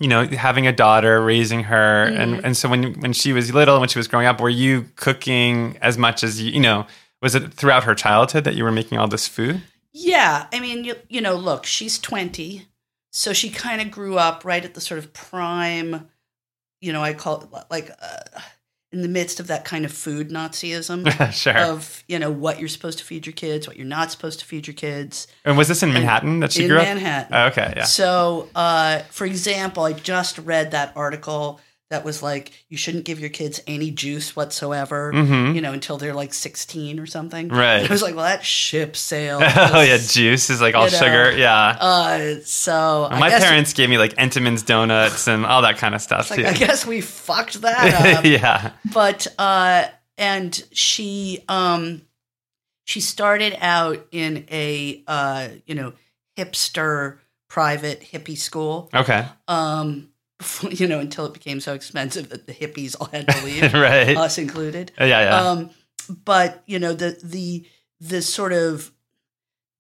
you 0.01 0.09
know 0.09 0.27
having 0.27 0.67
a 0.67 0.73
daughter, 0.73 1.23
raising 1.23 1.65
her, 1.65 2.05
and 2.05 2.45
and 2.45 2.57
so 2.57 2.69
when 2.69 3.01
when 3.01 3.13
she 3.13 3.33
was 3.33 3.53
little, 3.53 3.81
when 3.81 3.89
she 3.89 3.99
was 3.99 4.09
growing 4.09 4.27
up, 4.27 4.41
were 4.41 4.49
you 4.49 4.87
cooking 4.97 5.77
as 5.81 5.99
much 5.99 6.23
as 6.23 6.41
you 6.43 6.53
you 6.53 6.61
know? 6.61 6.87
Was 7.21 7.35
it 7.35 7.53
throughout 7.53 7.85
her 7.85 7.97
childhood 7.97 8.45
that 8.45 8.55
you 8.55 8.63
were 8.63 8.71
making 8.71 8.97
all 8.97 9.09
this 9.09 9.27
food? 9.27 9.63
Yeah, 9.93 10.47
I 10.53 10.61
mean, 10.61 10.85
you, 10.85 10.95
you 11.09 11.21
know, 11.21 11.35
look, 11.35 11.67
she's 11.67 11.99
20, 11.99 12.67
so 13.11 13.33
she 13.33 13.51
kind 13.51 13.81
of 13.81 13.91
grew 13.91 14.17
up 14.17 14.45
right 14.45 14.65
at 14.65 14.75
the 14.75 14.81
sort 14.81 14.99
of 14.99 15.13
prime, 15.13 16.09
you 16.81 16.93
know, 16.93 17.03
I 17.03 17.15
call 17.15 17.41
it 17.41 17.49
like 17.71 17.91
uh, 18.01 18.41
in 18.91 19.03
the 19.03 19.09
midst 19.09 19.39
of 19.39 19.49
that 19.49 19.65
kind 19.65 19.85
of 19.85 19.93
food 19.93 20.31
Nazism 20.31 21.33
sure. 21.33 21.59
of, 21.59 22.03
you 22.09 22.19
know, 22.19 22.31
what 22.31 22.59
you're 22.59 22.69
supposed 22.69 22.99
to 22.99 23.05
feed 23.05 23.27
your 23.27 23.35
kids, 23.35 23.67
what 23.67 23.77
you're 23.77 23.87
not 23.87 24.11
supposed 24.11 24.41
to 24.41 24.47
feed 24.47 24.67
your 24.67 24.75
kids 24.75 25.27
and 25.45 25.59
was 25.59 25.69
this 25.69 25.83
in 25.83 25.93
Manhattan 25.93 26.41
that 26.41 26.53
she 26.53 26.63
in 26.63 26.69
grew 26.69 26.79
Manhattan. 26.79 27.35
up? 27.35 27.57
Oh, 27.57 27.63
okay. 27.63 27.75
Yeah. 27.77 27.85
So, 27.85 28.49
uh, 28.55 29.01
for 29.11 29.27
example, 29.27 29.83
I 29.83 29.93
just 29.93 30.39
read 30.39 30.71
that 30.71 30.93
article 30.97 31.61
that 31.91 32.05
was 32.05 32.23
like, 32.23 32.53
you 32.69 32.77
shouldn't 32.77 33.05
give 33.07 33.19
your 33.19 33.31
kids 33.31 33.63
any 33.67 33.91
juice 33.91 34.37
whatsoever, 34.37 35.11
Mhm. 35.13 35.55
you 35.55 35.61
know, 35.63 35.73
until 35.73 35.97
they're 35.97 36.13
like 36.13 36.35
16 36.35 36.99
or 37.01 37.07
something. 37.07 37.49
Right. 37.49 37.83
I 37.83 37.93
was 37.93 38.03
like, 38.03 38.15
well, 38.15 38.25
that 38.27 38.45
ship 38.45 38.95
sailed. 38.95 39.43
oh 39.57 39.81
yeah, 39.81 39.97
juice 39.97 40.51
is 40.51 40.61
like 40.61 40.75
all 40.75 40.85
you 40.87 40.93
know, 40.93 40.99
sugar. 40.99 41.33
Yeah. 41.37 41.55
Uh, 41.81 42.35
so 42.45 43.09
My 43.11 43.31
parents 43.31 43.73
gave 43.73 43.89
me 43.89 43.97
like 43.97 44.15
Entenmann's 44.17 44.63
donuts 44.63 45.27
and 45.29 45.47
all 45.47 45.63
that 45.63 45.79
kind 45.79 45.95
of 45.95 46.03
stuff 46.03 46.31
like, 46.31 46.41
too. 46.41 46.47
I 46.47 46.53
guess 46.53 46.85
we 46.85 47.01
fucked 47.01 47.63
that 47.63 48.17
up. 48.19 48.25
yeah. 48.25 48.73
but 48.93 49.27
uh, 49.39 49.87
and 50.19 50.63
she 50.73 51.43
um, 51.49 52.03
she 52.85 53.01
started 53.01 53.57
out 53.61 54.07
in 54.13 54.45
a 54.51 55.03
uh, 55.07 55.49
you 55.65 55.75
know 55.75 55.95
hipster 56.37 57.19
private 57.49 58.01
hippie 58.03 58.37
school. 58.37 58.91
Okay. 58.95 59.25
Um, 59.47 60.11
before, 60.39 60.71
you 60.71 60.87
know, 60.87 61.01
until 61.01 61.27
it 61.27 61.35
became 61.35 61.61
so 61.61 61.75
expensive 61.75 62.29
that 62.31 62.47
the 62.47 62.55
hippies 62.55 62.97
all 62.99 63.09
had 63.09 63.29
to 63.29 63.41
leave, 63.45 63.75
right. 63.75 64.17
us 64.17 64.39
included. 64.39 64.93
yeah. 64.99 65.07
Yeah. 65.07 65.37
Um, 65.41 65.71
but 66.25 66.63
you 66.67 66.79
know 66.79 66.95
the 66.95 67.21
the 67.23 67.67
the 68.01 68.23
sort 68.23 68.53
of 68.53 68.93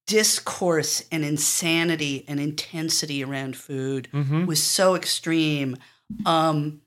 discourse 0.06 1.04
and 1.12 1.24
insanity 1.24 2.24
and 2.28 2.40
intensity 2.40 3.22
around 3.22 3.56
food 3.56 4.08
hmm 4.12 4.46
was 4.46 4.62
so 4.62 4.94
extreme. 4.94 5.76
Um, 6.24 6.80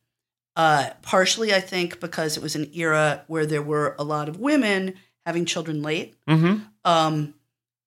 uh, 0.55 0.89
partially, 1.01 1.53
I 1.53 1.61
think, 1.61 1.99
because 1.99 2.35
it 2.35 2.43
was 2.43 2.55
an 2.55 2.69
era 2.73 3.23
where 3.27 3.45
there 3.45 3.61
were 3.61 3.95
a 3.97 4.03
lot 4.03 4.27
of 4.27 4.39
women 4.39 4.95
having 5.25 5.45
children 5.45 5.81
late, 5.81 6.15
hmm 6.27 6.57
um, 6.83 7.33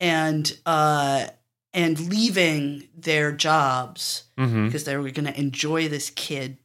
and 0.01 0.57
uh, 0.65 1.27
and 1.75 1.99
leaving 2.09 2.89
their 2.97 3.31
jobs 3.33 4.25
hmm 4.39 4.67
because 4.67 4.85
they 4.85 4.97
were 4.97 5.11
going 5.11 5.27
to 5.27 5.39
enjoy 5.39 5.89
this 5.89 6.09
kid. 6.11 6.57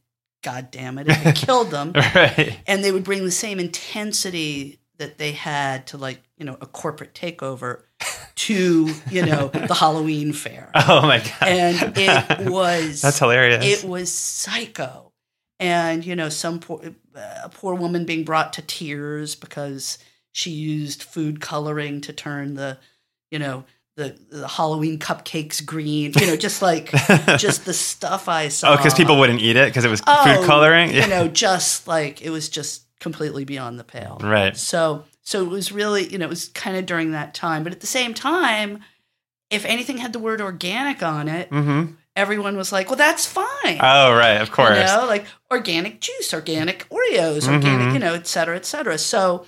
God 0.42 0.70
damn 0.70 0.96
it! 0.98 1.06
And 1.08 1.26
it 1.26 1.34
killed 1.46 1.70
them 1.70 1.92
Right. 1.94 2.58
and 2.66 2.82
they 2.82 2.92
would 2.92 3.04
bring 3.04 3.24
the 3.26 3.30
same 3.30 3.58
intensity 3.60 4.78
that 4.98 5.18
they 5.18 5.32
had 5.32 5.86
to 5.88 5.98
like 5.98 6.22
you 6.38 6.44
know 6.46 6.56
a 6.60 6.66
corporate 6.66 7.12
takeover 7.14 7.82
to 8.36 8.88
you 9.10 9.26
know 9.26 9.48
the 9.68 9.74
Halloween 9.74 10.32
fair, 10.32 10.70
Oh 10.74 11.02
my 11.02 11.18
god. 11.18 11.42
and 11.48 11.98
it 11.98 12.48
was 12.50 13.02
That's 13.02 13.18
hilarious. 13.18 13.64
it 13.82 13.86
was 13.88 14.10
psycho, 14.10 15.12
and 15.58 16.04
you 16.06 16.16
know 16.16 16.28
some 16.30 16.58
poor 16.60 16.80
a 17.14 17.48
poor 17.50 17.74
woman 17.74 18.06
being 18.06 18.24
brought 18.24 18.52
to 18.54 18.62
tears 18.62 19.34
because 19.34 19.98
she 20.32 20.50
used 20.50 21.02
food 21.02 21.40
coloring 21.40 22.00
to 22.02 22.12
turn 22.14 22.54
the 22.54 22.78
you 23.30 23.38
know 23.38 23.64
the, 24.00 24.36
the 24.40 24.48
Halloween 24.48 24.98
cupcakes 24.98 25.64
green, 25.64 26.12
you 26.18 26.26
know, 26.26 26.36
just 26.36 26.62
like 26.62 26.90
just 27.38 27.64
the 27.64 27.74
stuff 27.74 28.28
I 28.28 28.48
saw. 28.48 28.72
oh, 28.72 28.76
because 28.76 28.94
people 28.94 29.18
wouldn't 29.18 29.40
eat 29.40 29.56
it 29.56 29.68
because 29.68 29.84
it 29.84 29.90
was 29.90 30.02
Oh, 30.06 30.24
food 30.24 30.46
coloring. 30.46 30.92
You 30.94 31.06
know, 31.14 31.28
just 31.28 31.86
like 31.86 32.22
it 32.22 32.30
was 32.30 32.48
just 32.48 32.84
completely 33.00 33.44
beyond 33.44 33.78
the 33.78 33.84
pale. 33.84 34.18
Right. 34.22 34.56
So 34.56 35.04
so 35.22 35.42
it 35.42 35.48
was 35.48 35.70
really, 35.70 36.06
you 36.08 36.18
know, 36.18 36.26
it 36.26 36.30
was 36.30 36.48
kind 36.48 36.76
of 36.76 36.86
during 36.86 37.12
that 37.12 37.34
time. 37.34 37.62
But 37.62 37.72
at 37.72 37.80
the 37.80 37.86
same 37.86 38.14
time, 38.14 38.80
if 39.50 39.64
anything 39.64 39.98
had 39.98 40.12
the 40.12 40.18
word 40.18 40.40
organic 40.40 41.02
on 41.02 41.28
it, 41.28 41.48
hmm 41.48 41.84
everyone 42.16 42.56
was 42.56 42.72
like, 42.72 42.88
Well, 42.88 42.96
that's 42.96 43.24
fine. 43.24 43.78
Oh, 43.80 44.12
right. 44.14 44.40
Of 44.42 44.50
course. 44.50 44.76
You 44.76 44.84
know, 44.84 45.06
like 45.06 45.24
organic 45.50 46.00
juice, 46.00 46.34
organic 46.34 46.86
Oreos, 46.90 47.46
Mhm. 47.46 47.54
organic, 47.54 47.92
you 47.94 47.98
know, 48.00 48.14
et 48.14 48.26
cetera, 48.26 48.56
et 48.56 48.66
cetera. 48.66 48.98
So 48.98 49.46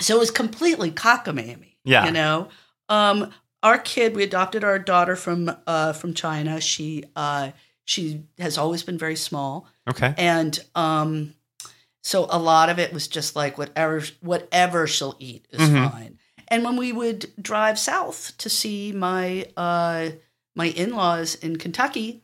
so 0.00 0.16
it 0.16 0.18
was 0.18 0.30
completely 0.30 0.90
cockamamie. 0.90 1.74
Yeah. 1.84 2.06
You 2.06 2.12
know? 2.12 2.48
Um 2.88 3.32
our 3.62 3.78
kid, 3.78 4.14
we 4.16 4.22
adopted 4.22 4.64
our 4.64 4.78
daughter 4.78 5.16
from 5.16 5.50
uh, 5.66 5.92
from 5.92 6.14
China. 6.14 6.60
She 6.60 7.04
uh, 7.16 7.50
she 7.84 8.24
has 8.38 8.58
always 8.58 8.82
been 8.82 8.98
very 8.98 9.16
small. 9.16 9.66
Okay. 9.88 10.14
And 10.16 10.58
um, 10.74 11.34
so 12.02 12.26
a 12.30 12.38
lot 12.38 12.68
of 12.70 12.78
it 12.78 12.92
was 12.92 13.08
just 13.08 13.36
like 13.36 13.58
whatever 13.58 14.02
whatever 14.20 14.86
she'll 14.86 15.16
eat 15.18 15.46
is 15.50 15.60
Mhm. 15.60 15.90
fine. 15.90 16.18
And 16.48 16.64
when 16.64 16.76
we 16.76 16.92
would 16.92 17.32
drive 17.40 17.78
south 17.78 18.32
to 18.38 18.48
see 18.50 18.92
my 18.92 19.46
uh, 19.56 20.10
my 20.54 20.66
in 20.66 20.94
laws 20.94 21.34
in 21.36 21.56
Kentucky, 21.56 22.22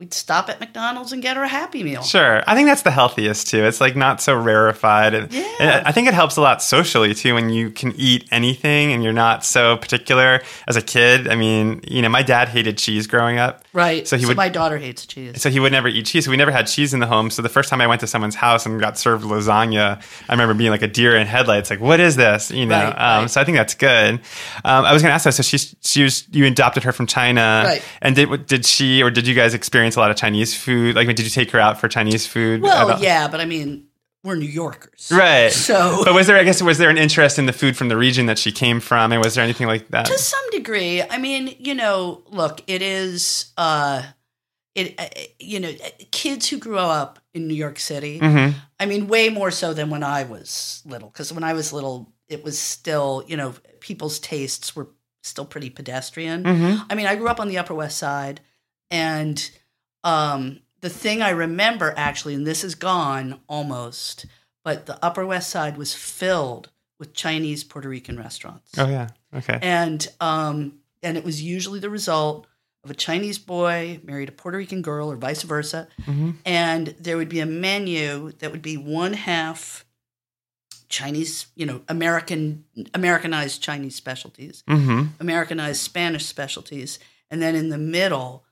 we'd 0.00 0.12
stop 0.12 0.48
at 0.48 0.58
McDonald's 0.60 1.12
and 1.12 1.22
get 1.22 1.36
her 1.36 1.44
a 1.44 1.48
Happy 1.48 1.82
Meal. 1.84 2.02
Sure. 2.02 2.42
I 2.46 2.54
think 2.54 2.66
that's 2.66 2.82
the 2.82 2.90
healthiest 2.90 3.46
too. 3.48 3.64
It's 3.64 3.80
like 3.80 3.94
not 3.94 4.20
so 4.20 4.34
rarefied. 4.34 5.14
And, 5.14 5.32
Yeah. 5.32 5.44
and 5.60 5.86
I 5.86 5.92
think 5.92 6.08
it 6.08 6.14
helps 6.14 6.36
a 6.36 6.40
lot 6.40 6.62
socially 6.62 7.14
too 7.14 7.34
when 7.34 7.48
you 7.50 7.70
can 7.70 7.92
eat 7.96 8.26
anything 8.32 8.92
and 8.92 9.04
you're 9.04 9.12
not 9.12 9.44
so 9.44 9.76
particular 9.76 10.42
as 10.66 10.76
a 10.76 10.82
kid. 10.82 11.28
I 11.28 11.36
mean, 11.36 11.80
you 11.86 12.02
know, 12.02 12.08
my 12.08 12.22
dad 12.22 12.48
hated 12.48 12.76
cheese 12.76 13.06
growing 13.06 13.38
up. 13.38 13.63
Right. 13.74 14.06
So 14.06 14.16
So, 14.16 14.20
he 14.20 14.26
would- 14.26 14.36
my 14.36 14.48
daughter 14.48 14.78
hates 14.78 15.04
cheese. 15.04 15.42
So 15.42 15.50
he 15.50 15.58
would 15.58 15.72
never 15.72 15.88
eat 15.88 16.06
cheese. 16.06 16.24
So 16.24 16.30
we 16.30 16.36
never 16.36 16.52
had 16.52 16.68
cheese 16.68 16.94
in 16.94 17.00
the 17.00 17.06
home. 17.08 17.28
So 17.28 17.42
the 17.42 17.48
first 17.48 17.68
time 17.68 17.80
I 17.80 17.86
went 17.88 18.00
to 18.02 18.06
someone's 18.06 18.36
house 18.36 18.64
and 18.64 18.80
got 18.80 18.96
served 18.96 19.24
lasagna, 19.24 20.00
I 20.28 20.32
remember 20.32 20.54
being 20.54 20.70
like 20.70 20.82
a 20.82 20.86
deer 20.86 21.16
in 21.16 21.26
headlights. 21.26 21.70
Like, 21.70 21.80
what 21.80 21.98
is 21.98 22.14
this? 22.14 22.52
You 22.52 22.66
know. 22.66 22.76
Right, 22.76 22.86
um, 22.92 23.22
right. 23.22 23.30
So 23.30 23.40
I 23.40 23.44
think 23.44 23.56
that's 23.58 23.74
good. 23.74 24.14
Um, 24.64 24.84
I 24.84 24.92
was 24.92 25.02
going 25.02 25.10
to 25.10 25.14
ask 25.14 25.24
that. 25.24 25.34
So 25.34 25.42
she's 25.42 25.74
she 25.82 26.04
was 26.04 26.24
you 26.30 26.46
adopted 26.46 26.84
her 26.84 26.92
from 26.92 27.06
China, 27.06 27.64
Right. 27.66 27.82
And 28.00 28.14
did 28.14 28.46
did 28.46 28.64
she 28.64 29.02
or 29.02 29.10
did 29.10 29.26
you 29.26 29.34
guys 29.34 29.54
experience 29.54 29.96
a 29.96 30.00
lot 30.00 30.10
of 30.12 30.16
Chinese 30.16 30.54
food? 30.56 30.94
Like, 30.94 31.08
did 31.08 31.20
you 31.20 31.30
take 31.30 31.50
her 31.50 31.58
out 31.58 31.80
for 31.80 31.88
Chinese 31.88 32.26
food? 32.26 32.62
Well, 32.62 33.00
yeah, 33.02 33.26
but 33.26 33.40
I 33.40 33.44
mean, 33.44 33.86
we're 34.24 34.34
New 34.36 34.46
Yorkers. 34.46 35.12
Right. 35.12 35.52
So 35.52 36.02
But 36.04 36.14
was 36.14 36.26
there? 36.26 36.36
I 36.36 36.42
guess 36.44 36.60
was 36.62 36.78
there 36.78 36.90
an 36.90 36.98
interest 36.98 37.38
in 37.38 37.46
the 37.46 37.52
food 37.52 37.76
from 37.76 37.88
the 37.88 37.96
region 37.96 38.26
that 38.26 38.38
she 38.38 38.50
came 38.50 38.80
from, 38.80 39.12
and 39.12 39.22
was 39.22 39.34
there 39.36 39.44
anything 39.44 39.66
like 39.68 39.88
that? 39.88 40.06
to 40.06 40.18
some 40.18 40.50
degree 40.50 41.02
i 41.02 41.18
mean 41.18 41.54
you 41.58 41.74
know 41.74 42.22
look 42.30 42.62
it 42.66 42.80
is 42.82 43.52
uh 43.56 44.02
it 44.74 44.94
uh, 44.98 45.06
you 45.38 45.60
know 45.60 45.72
kids 46.10 46.48
who 46.48 46.58
grew 46.58 46.78
up 46.78 47.18
in 47.34 47.46
new 47.46 47.54
york 47.54 47.78
city 47.78 48.18
hmm 48.18 48.48
i 48.80 48.86
mean 48.86 49.06
way 49.08 49.28
more 49.28 49.50
so 49.50 49.74
than 49.74 49.90
when 49.90 50.02
i 50.02 50.22
was 50.24 50.82
little 50.86 51.08
because 51.08 51.32
when 51.32 51.44
i 51.44 51.52
was 51.52 51.72
little 51.72 52.12
it 52.28 52.42
was 52.42 52.58
still 52.58 53.24
you 53.26 53.36
know 53.36 53.54
people's 53.80 54.18
tastes 54.18 54.74
were 54.74 54.88
still 55.22 55.44
pretty 55.44 55.70
pedestrian 55.70 56.44
hmm 56.44 56.76
i 56.88 56.94
mean 56.94 57.06
i 57.06 57.14
grew 57.16 57.28
up 57.28 57.40
on 57.40 57.48
the 57.48 57.58
upper 57.58 57.74
west 57.74 57.98
side 57.98 58.40
and 58.90 59.50
um 60.02 60.60
the 60.84 60.90
thing 60.90 61.22
i 61.22 61.30
remember 61.30 61.88
actually 61.96 62.34
and 62.34 62.46
this 62.46 62.62
is 62.62 62.74
gone 62.74 63.40
almost 63.48 64.26
but 64.64 64.84
the 64.86 64.98
upper 65.04 65.24
west 65.26 65.48
side 65.50 65.76
was 65.76 65.92
filled 65.94 66.70
with 66.98 67.14
chinese 67.14 67.64
puerto 67.64 67.88
rican 67.88 68.18
restaurants 68.18 68.70
Oh 68.78 68.88
yeah. 68.88 69.08
Okay. 69.38 69.58
and 69.62 70.00
um, 70.20 70.54
and 71.02 71.16
it 71.16 71.24
was 71.24 71.42
usually 71.42 71.80
the 71.80 71.90
result 71.90 72.46
of 72.84 72.90
a 72.90 72.94
Chinese 72.94 73.38
boy 73.38 73.98
married 74.04 74.28
a 74.28 74.32
Puerto 74.32 74.58
Rican 74.58 74.82
girl, 74.82 75.10
or 75.10 75.16
vice 75.16 75.42
versa. 75.42 75.88
hmm 76.04 76.32
And 76.44 76.88
there 77.00 77.16
would 77.16 77.30
be 77.30 77.40
a 77.40 77.46
menu 77.46 78.32
that 78.40 78.52
would 78.52 78.60
be 78.60 78.76
one 78.76 79.14
half 79.14 79.86
Chinese, 80.88 81.46
you 81.56 81.66
know, 81.66 81.80
American 81.88 82.64
Americanized 82.92 83.62
Chinese 83.62 83.94
specialties, 83.96 84.62
hmm 84.68 85.04
Americanized 85.18 85.80
Spanish 85.80 86.26
specialties, 86.26 86.98
and 87.30 87.40
then 87.42 87.54
in 87.54 87.70
the 87.70 87.78
middle 87.78 88.44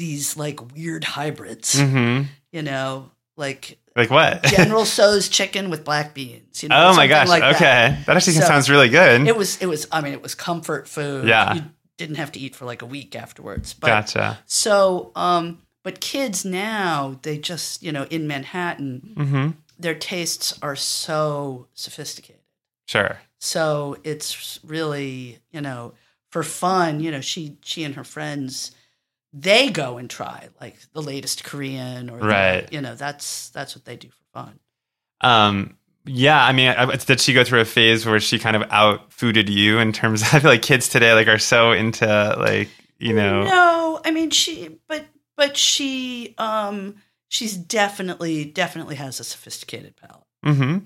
these 0.00 0.36
like 0.36 0.74
weird 0.74 1.04
hybrids, 1.04 1.78
hmm 1.78 2.22
you 2.50 2.62
know, 2.62 3.10
like 3.36 3.78
Like 3.94 4.10
what? 4.10 4.42
General 4.56 4.84
Tso's 4.84 5.28
chicken 5.28 5.70
with 5.70 5.84
black 5.84 6.14
beans. 6.14 6.62
You 6.62 6.70
know, 6.70 6.88
oh 6.88 6.96
my 6.96 7.06
gosh. 7.06 7.28
like 7.28 7.42
okay. 7.54 7.96
That, 8.06 8.16
actually 8.16 8.32
So- 8.32 8.46
sounds 8.46 8.68
really 8.68 8.88
good. 8.88 9.28
It 9.28 9.36
was 9.36 9.60
it 9.62 9.66
was 9.66 9.86
I 9.92 10.00
mean 10.00 10.14
it 10.14 10.22
was 10.22 10.34
comfort 10.34 10.88
food. 10.88 11.28
Yeah. 11.28 11.54
You 11.54 11.62
didn't 11.96 12.16
have 12.16 12.32
to 12.32 12.40
eat 12.40 12.56
for 12.56 12.64
like 12.64 12.82
a 12.82 12.86
week 12.86 13.14
afterwards. 13.14 13.74
But 13.74 13.88
gotcha. 13.88 14.38
so 14.46 15.12
um 15.14 15.60
but 15.82 16.00
kids 16.00 16.44
now 16.44 17.18
they 17.22 17.38
just, 17.38 17.82
you 17.82 17.92
know, 17.92 18.06
in 18.10 18.26
Manhattan, 18.26 19.14
mm-hmm. 19.16 19.48
their 19.78 19.94
tastes 19.94 20.58
are 20.62 20.76
so 20.76 21.68
sophisticated. 21.74 22.42
Sure. 22.86 23.18
So 23.38 23.96
it's 24.02 24.58
really, 24.64 25.38
you 25.52 25.60
know, 25.60 25.92
for 26.30 26.42
fun, 26.42 27.00
you 27.00 27.10
know, 27.10 27.20
she 27.20 27.58
she 27.62 27.84
and 27.84 27.94
her 27.94 28.04
friends 28.04 28.72
they 29.32 29.70
go 29.70 29.98
and 29.98 30.08
try 30.10 30.48
like 30.60 30.76
the 30.92 31.02
latest 31.02 31.44
Korean 31.44 32.10
or 32.10 32.18
the- 32.18 32.26
Right. 32.26 32.72
you 32.72 32.80
know, 32.80 32.94
that's 32.94 33.50
that's 33.50 33.74
what 33.76 33.84
they 33.84 33.96
do 33.96 34.08
for 34.08 34.24
fun. 34.44 34.58
Um, 35.20 35.76
yeah, 36.06 36.42
I 36.44 36.52
mean, 36.52 36.68
I, 36.68 36.96
did 36.96 37.20
she 37.20 37.32
go 37.34 37.44
through 37.44 37.60
a 37.60 37.64
phase 37.66 38.06
where 38.06 38.18
she 38.20 38.38
kind 38.38 38.56
of 38.56 38.64
out 38.70 39.10
fooded 39.10 39.48
you 39.50 39.78
in 39.78 39.92
terms? 39.92 40.22
I 40.32 40.40
feel 40.40 40.50
like 40.50 40.62
kids 40.62 40.88
today 40.88 41.12
like 41.14 41.28
are 41.28 41.38
so 41.38 41.72
into 41.72 42.06
like 42.38 42.68
you 42.98 43.12
know. 43.14 43.44
No, 43.44 44.00
I 44.04 44.10
mean 44.10 44.30
she, 44.30 44.78
but 44.88 45.04
but 45.36 45.56
she, 45.56 46.34
um, 46.38 46.96
she's 47.28 47.56
definitely 47.56 48.44
definitely 48.46 48.96
has 48.96 49.20
a 49.20 49.24
sophisticated 49.24 49.94
palate. 49.96 50.24
hmm 50.56 50.78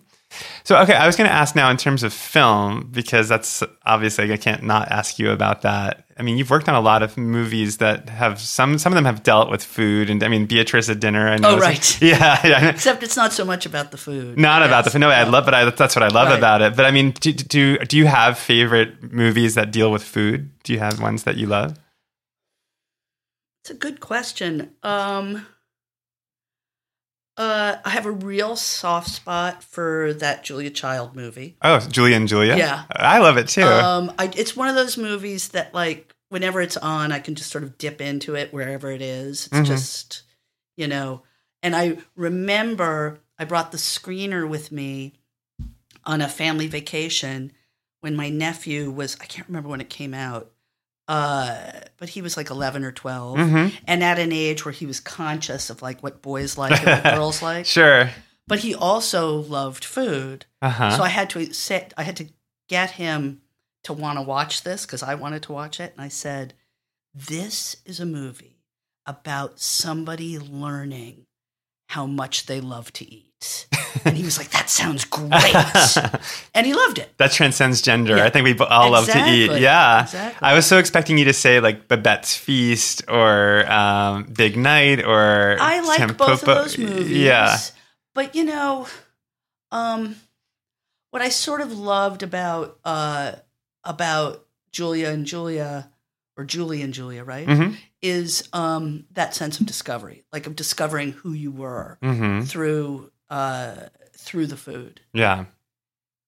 So 0.64 0.76
okay, 0.78 0.94
I 0.94 1.06
was 1.06 1.16
going 1.16 1.28
to 1.28 1.34
ask 1.34 1.54
now 1.54 1.70
in 1.70 1.76
terms 1.76 2.02
of 2.02 2.12
film 2.12 2.88
because 2.90 3.28
that's 3.28 3.62
obviously 3.84 4.32
I 4.32 4.36
can't 4.36 4.62
not 4.62 4.88
ask 4.90 5.18
you 5.18 5.30
about 5.30 5.62
that. 5.62 6.06
I 6.16 6.22
mean, 6.22 6.38
you've 6.38 6.50
worked 6.50 6.68
on 6.68 6.74
a 6.74 6.80
lot 6.80 7.02
of 7.02 7.16
movies 7.18 7.78
that 7.78 8.08
have 8.08 8.40
some 8.40 8.78
some 8.78 8.92
of 8.92 8.94
them 8.94 9.04
have 9.04 9.22
dealt 9.22 9.50
with 9.50 9.62
food, 9.64 10.08
and 10.10 10.22
I 10.22 10.28
mean, 10.28 10.46
Beatriz 10.46 10.88
at 10.88 11.00
dinner. 11.00 11.28
I 11.28 11.36
know 11.36 11.56
Oh, 11.56 11.58
right. 11.58 11.98
Yeah, 12.02 12.40
yeah. 12.46 12.68
Except 12.70 13.02
it's 13.02 13.16
not 13.16 13.32
so 13.32 13.44
much 13.44 13.66
about 13.66 13.90
the 13.90 13.96
food. 13.98 14.38
Not 14.38 14.62
about 14.62 14.84
Yes. 14.84 14.92
the 14.92 14.98
no, 15.00 15.10
I 15.10 15.24
love, 15.24 15.44
but 15.44 15.54
I, 15.54 15.64
that's 15.70 15.94
what 15.96 16.02
I 16.02 16.08
love 16.08 16.28
Right. 16.28 16.38
about 16.38 16.62
it. 16.62 16.76
But 16.76 16.86
I 16.86 16.90
mean, 16.92 17.10
do, 17.12 17.32
do 17.32 17.78
do 17.78 17.96
you 17.98 18.06
have 18.06 18.38
favorite 18.38 19.12
movies 19.12 19.54
that 19.56 19.70
deal 19.72 19.90
with 19.92 20.02
food? 20.04 20.50
Do 20.62 20.72
you 20.72 20.78
have 20.78 21.00
ones 21.00 21.24
that 21.24 21.36
you 21.36 21.46
love? 21.46 21.76
It's 23.62 23.70
a 23.70 23.74
good 23.74 24.00
question. 24.00 24.70
Um, 24.82 25.46
uh, 27.36 27.76
I 27.84 27.90
have 27.90 28.06
a 28.06 28.10
real 28.12 28.56
soft 28.56 29.08
spot 29.10 29.62
for 29.64 30.12
that 30.14 30.44
Julia 30.44 30.70
Child 30.70 31.16
movie. 31.16 31.56
Oh, 31.62 31.80
Julia 31.80 32.16
and 32.16 32.28
Julia. 32.28 32.56
Yeah. 32.56 32.84
I 32.90 33.18
love 33.18 33.36
it 33.36 33.48
too. 33.48 33.62
Um, 33.64 34.12
I, 34.18 34.30
it's 34.36 34.56
one 34.56 34.68
of 34.68 34.74
those 34.76 34.96
movies 34.96 35.48
that, 35.48 35.74
like, 35.74 36.14
whenever 36.28 36.60
it's 36.60 36.76
on, 36.76 37.10
I 37.12 37.18
can 37.18 37.34
just 37.34 37.50
sort 37.50 37.64
of 37.64 37.76
dip 37.78 38.00
into 38.00 38.34
it 38.36 38.52
wherever 38.52 38.90
it 38.90 39.02
is. 39.02 39.46
It's 39.46 39.56
Mhm. 39.58 39.66
just, 39.66 40.22
you 40.76 40.86
know. 40.86 41.22
And 41.62 41.74
I 41.74 41.98
remember 42.16 43.20
I 43.38 43.44
brought 43.44 43.72
the 43.72 43.78
screener 43.78 44.48
with 44.48 44.70
me 44.70 45.14
on 46.04 46.20
a 46.20 46.28
family 46.28 46.66
vacation 46.68 47.52
when 48.00 48.14
my 48.14 48.28
nephew 48.28 48.90
was, 48.90 49.16
I 49.20 49.24
can't 49.24 49.48
remember 49.48 49.68
when 49.70 49.80
it 49.80 49.88
came 49.90 50.12
out, 50.14 50.52
uh, 51.08 51.70
but 51.98 52.08
he 52.08 52.22
was 52.22 52.36
like 52.36 52.50
11 52.50 52.84
or 52.84 52.92
12. 52.92 53.38
hmm 53.38 53.66
And 53.86 54.02
at 54.02 54.18
an 54.18 54.32
age 54.32 54.64
where 54.64 54.72
he 54.72 54.86
was 54.86 55.00
conscious 55.00 55.70
of 55.70 55.82
like 55.82 56.02
what 56.02 56.22
boys 56.22 56.56
like 56.56 56.72
and 56.86 57.04
what 57.04 57.14
girls 57.14 57.42
like. 57.50 57.66
Sure. 57.66 58.10
But 58.46 58.60
he 58.60 58.74
also 58.74 59.36
loved 59.36 59.84
food. 59.84 60.46
Uh 60.62 60.70
huh. 60.70 60.96
So 60.96 61.02
I 61.02 61.08
had 61.08 61.30
to 61.30 61.52
sit 61.52 61.92
I 61.96 62.02
had 62.02 62.16
to 62.16 62.28
get 62.68 62.92
him 62.92 63.42
to 63.84 63.92
want 63.92 64.18
to 64.18 64.22
watch 64.22 64.62
this 64.62 64.86
because 64.86 65.02
I 65.02 65.14
wanted 65.14 65.42
to 65.44 65.52
watch 65.52 65.80
it. 65.80 65.92
And 65.92 66.00
I 66.02 66.08
said, 66.08 66.54
This 67.14 67.76
is 67.84 68.00
a 68.00 68.06
movie 68.06 68.58
about 69.06 69.60
somebody 69.60 70.38
learning 70.38 71.26
how 71.90 72.06
much 72.06 72.46
they 72.46 72.60
love 72.60 72.92
to 72.94 73.04
eat. 73.10 73.33
And 74.04 74.16
he 74.16 74.24
was 74.24 74.38
like, 74.38 74.50
That 74.50 74.68
sounds 74.70 75.04
great. 75.04 75.54
and 76.54 76.66
he 76.66 76.74
loved 76.74 76.98
it. 76.98 77.12
that 77.18 77.32
transcends 77.32 77.80
gender. 77.82 78.16
Yeah. 78.16 78.24
I 78.26 78.30
think 78.30 78.44
we 78.44 78.56
all 78.66 78.90
love 78.90 79.06
to 79.06 79.18
eat. 79.28 79.50
Yeah. 79.60 80.02
Exactly. 80.02 80.46
I 80.48 80.54
was 80.54 80.66
so 80.66 80.78
expecting 80.78 81.18
you 81.18 81.24
to 81.26 81.32
say 81.32 81.60
like 81.60 81.88
Babette's 81.88 82.36
Feast 82.36 83.02
or 83.08 83.70
um, 83.70 84.24
Big 84.24 84.56
Night 84.56 85.04
or 85.04 85.56
I 85.60 85.80
like 85.80 86.16
both 86.16 86.42
of 86.42 86.46
those 86.46 86.78
movies. 86.78 87.10
Yeah. 87.10 87.56
But 88.14 88.34
you 88.34 88.44
know, 88.44 88.86
um, 89.72 90.16
what 91.10 91.22
I 91.22 91.28
sort 91.28 91.60
of 91.60 91.72
loved 91.76 92.22
about 92.22 92.78
uh, 92.84 93.32
about 93.84 94.44
Julia 94.72 95.08
and 95.10 95.26
Julia, 95.26 95.90
or 96.36 96.44
Julie 96.44 96.82
and 96.82 96.92
Julia, 96.94 97.24
right, 97.24 97.46
hmm 97.48 97.74
is 98.02 98.46
um, 98.52 99.06
that 99.12 99.34
sense 99.34 99.58
of 99.60 99.66
discovery, 99.66 100.24
like 100.30 100.46
of 100.46 100.54
discovering 100.54 101.12
who 101.12 101.32
you 101.32 101.50
were 101.50 101.96
hmm 102.02 102.42
through 102.42 103.10
uh, 103.30 103.74
through 104.16 104.46
the 104.46 104.56
food. 104.56 105.00
Yeah. 105.12 105.46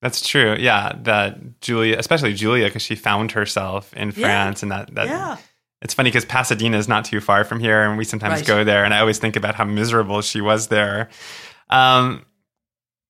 That's 0.02 0.26
true. 0.26 0.54
Yeah, 0.58 0.92
that 1.02 1.60
Julia, 1.62 1.96
especially 1.98 2.34
Julia, 2.34 2.66
because 2.66 2.82
she 2.82 2.94
found 2.94 3.32
herself 3.32 3.92
in 3.94 4.08
Yeah. 4.08 4.12
France, 4.26 4.62
and 4.62 4.70
that 4.70 4.94
that 4.94 5.06
yeah, 5.06 5.36
it's 5.80 5.94
funny 5.94 6.10
because 6.10 6.24
Pasadena 6.26 6.76
is 6.76 6.86
not 6.86 7.04
too 7.06 7.20
far 7.20 7.44
from 7.44 7.60
here, 7.60 7.82
and 7.82 7.96
we 7.96 8.04
sometimes 8.04 8.40
Right. 8.40 8.46
go 8.46 8.62
there, 8.64 8.84
and 8.84 8.92
I 8.92 9.00
always 9.00 9.18
think 9.18 9.36
about 9.36 9.54
how 9.54 9.64
miserable 9.64 10.20
she 10.20 10.40
was 10.42 10.68
there. 10.68 11.08
Um, 11.70 12.24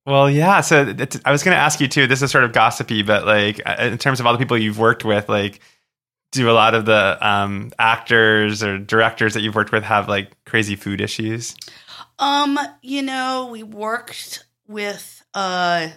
well, 0.07 0.31
yeah. 0.31 0.61
So 0.61 0.95
it's, 0.97 1.19
I 1.25 1.33
was 1.33 1.43
going 1.43 1.57
to 1.57 1.61
ask 1.61 1.81
you 1.81 1.89
too. 1.89 2.07
This 2.07 2.23
is 2.23 2.31
sort 2.31 2.45
of 2.45 2.53
gossipy, 2.53 3.03
but 3.03 3.27
like 3.27 3.61
uh, 3.67 3.77
in 3.81 3.99
terms 3.99 4.21
of 4.21 4.27
all 4.27 4.33
the 4.33 4.39
people 4.39 4.57
you've 4.57 4.79
worked 4.79 5.05
with, 5.05 5.29
like 5.29 5.61
do 6.33 6.51
a 6.51 6.53
lot 6.53 6.75
of 6.75 6.85
the 6.85 7.19
um, 7.27 7.73
actors 7.79 8.63
or 8.63 8.79
directors 8.79 9.35
that 9.35 9.41
you've 9.43 9.55
worked 9.55 9.73
with 9.73 9.85
have 9.85 10.09
like 10.09 10.33
crazy 10.45 10.77
food 10.77 11.01
issues? 11.01 11.55
Um, 12.19 12.59
you 12.83 13.03
know, 13.03 13.49
we 13.51 13.63
worked 13.63 14.45
with 14.69 15.23
uh 15.35 15.89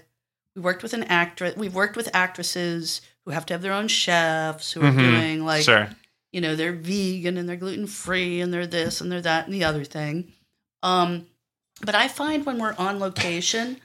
we 0.56 0.62
worked 0.62 0.84
with 0.84 0.94
an 0.94 1.04
actress 1.06 1.56
we've 1.56 1.74
worked 1.74 1.96
with 1.98 2.08
actresses 2.14 3.02
who 3.26 3.32
have 3.32 3.44
to 3.46 3.54
have 3.54 3.62
their 3.64 3.74
own 3.74 3.88
chefs 3.88 4.72
who 4.74 4.82
are 4.82 4.92
Mhm. 4.92 5.00
doing 5.00 5.46
like 5.46 5.64
sure. 5.64 5.90
you 6.32 6.40
know 6.40 6.56
they're 6.56 6.74
vegan 6.74 7.36
and 7.38 7.50
they're 7.50 7.56
gluten 7.56 7.88
free 7.88 8.42
and 8.42 8.54
they're 8.54 8.68
this 8.68 9.02
and 9.02 9.12
they're 9.12 9.22
that 9.22 9.46
and 9.46 9.54
the 9.56 9.64
other 9.64 9.84
thing 9.84 10.32
um 10.84 11.26
but 11.82 11.96
i 11.96 12.08
find 12.08 12.46
when 12.46 12.60
we're 12.60 12.76
on 12.78 13.00
location 13.00 13.80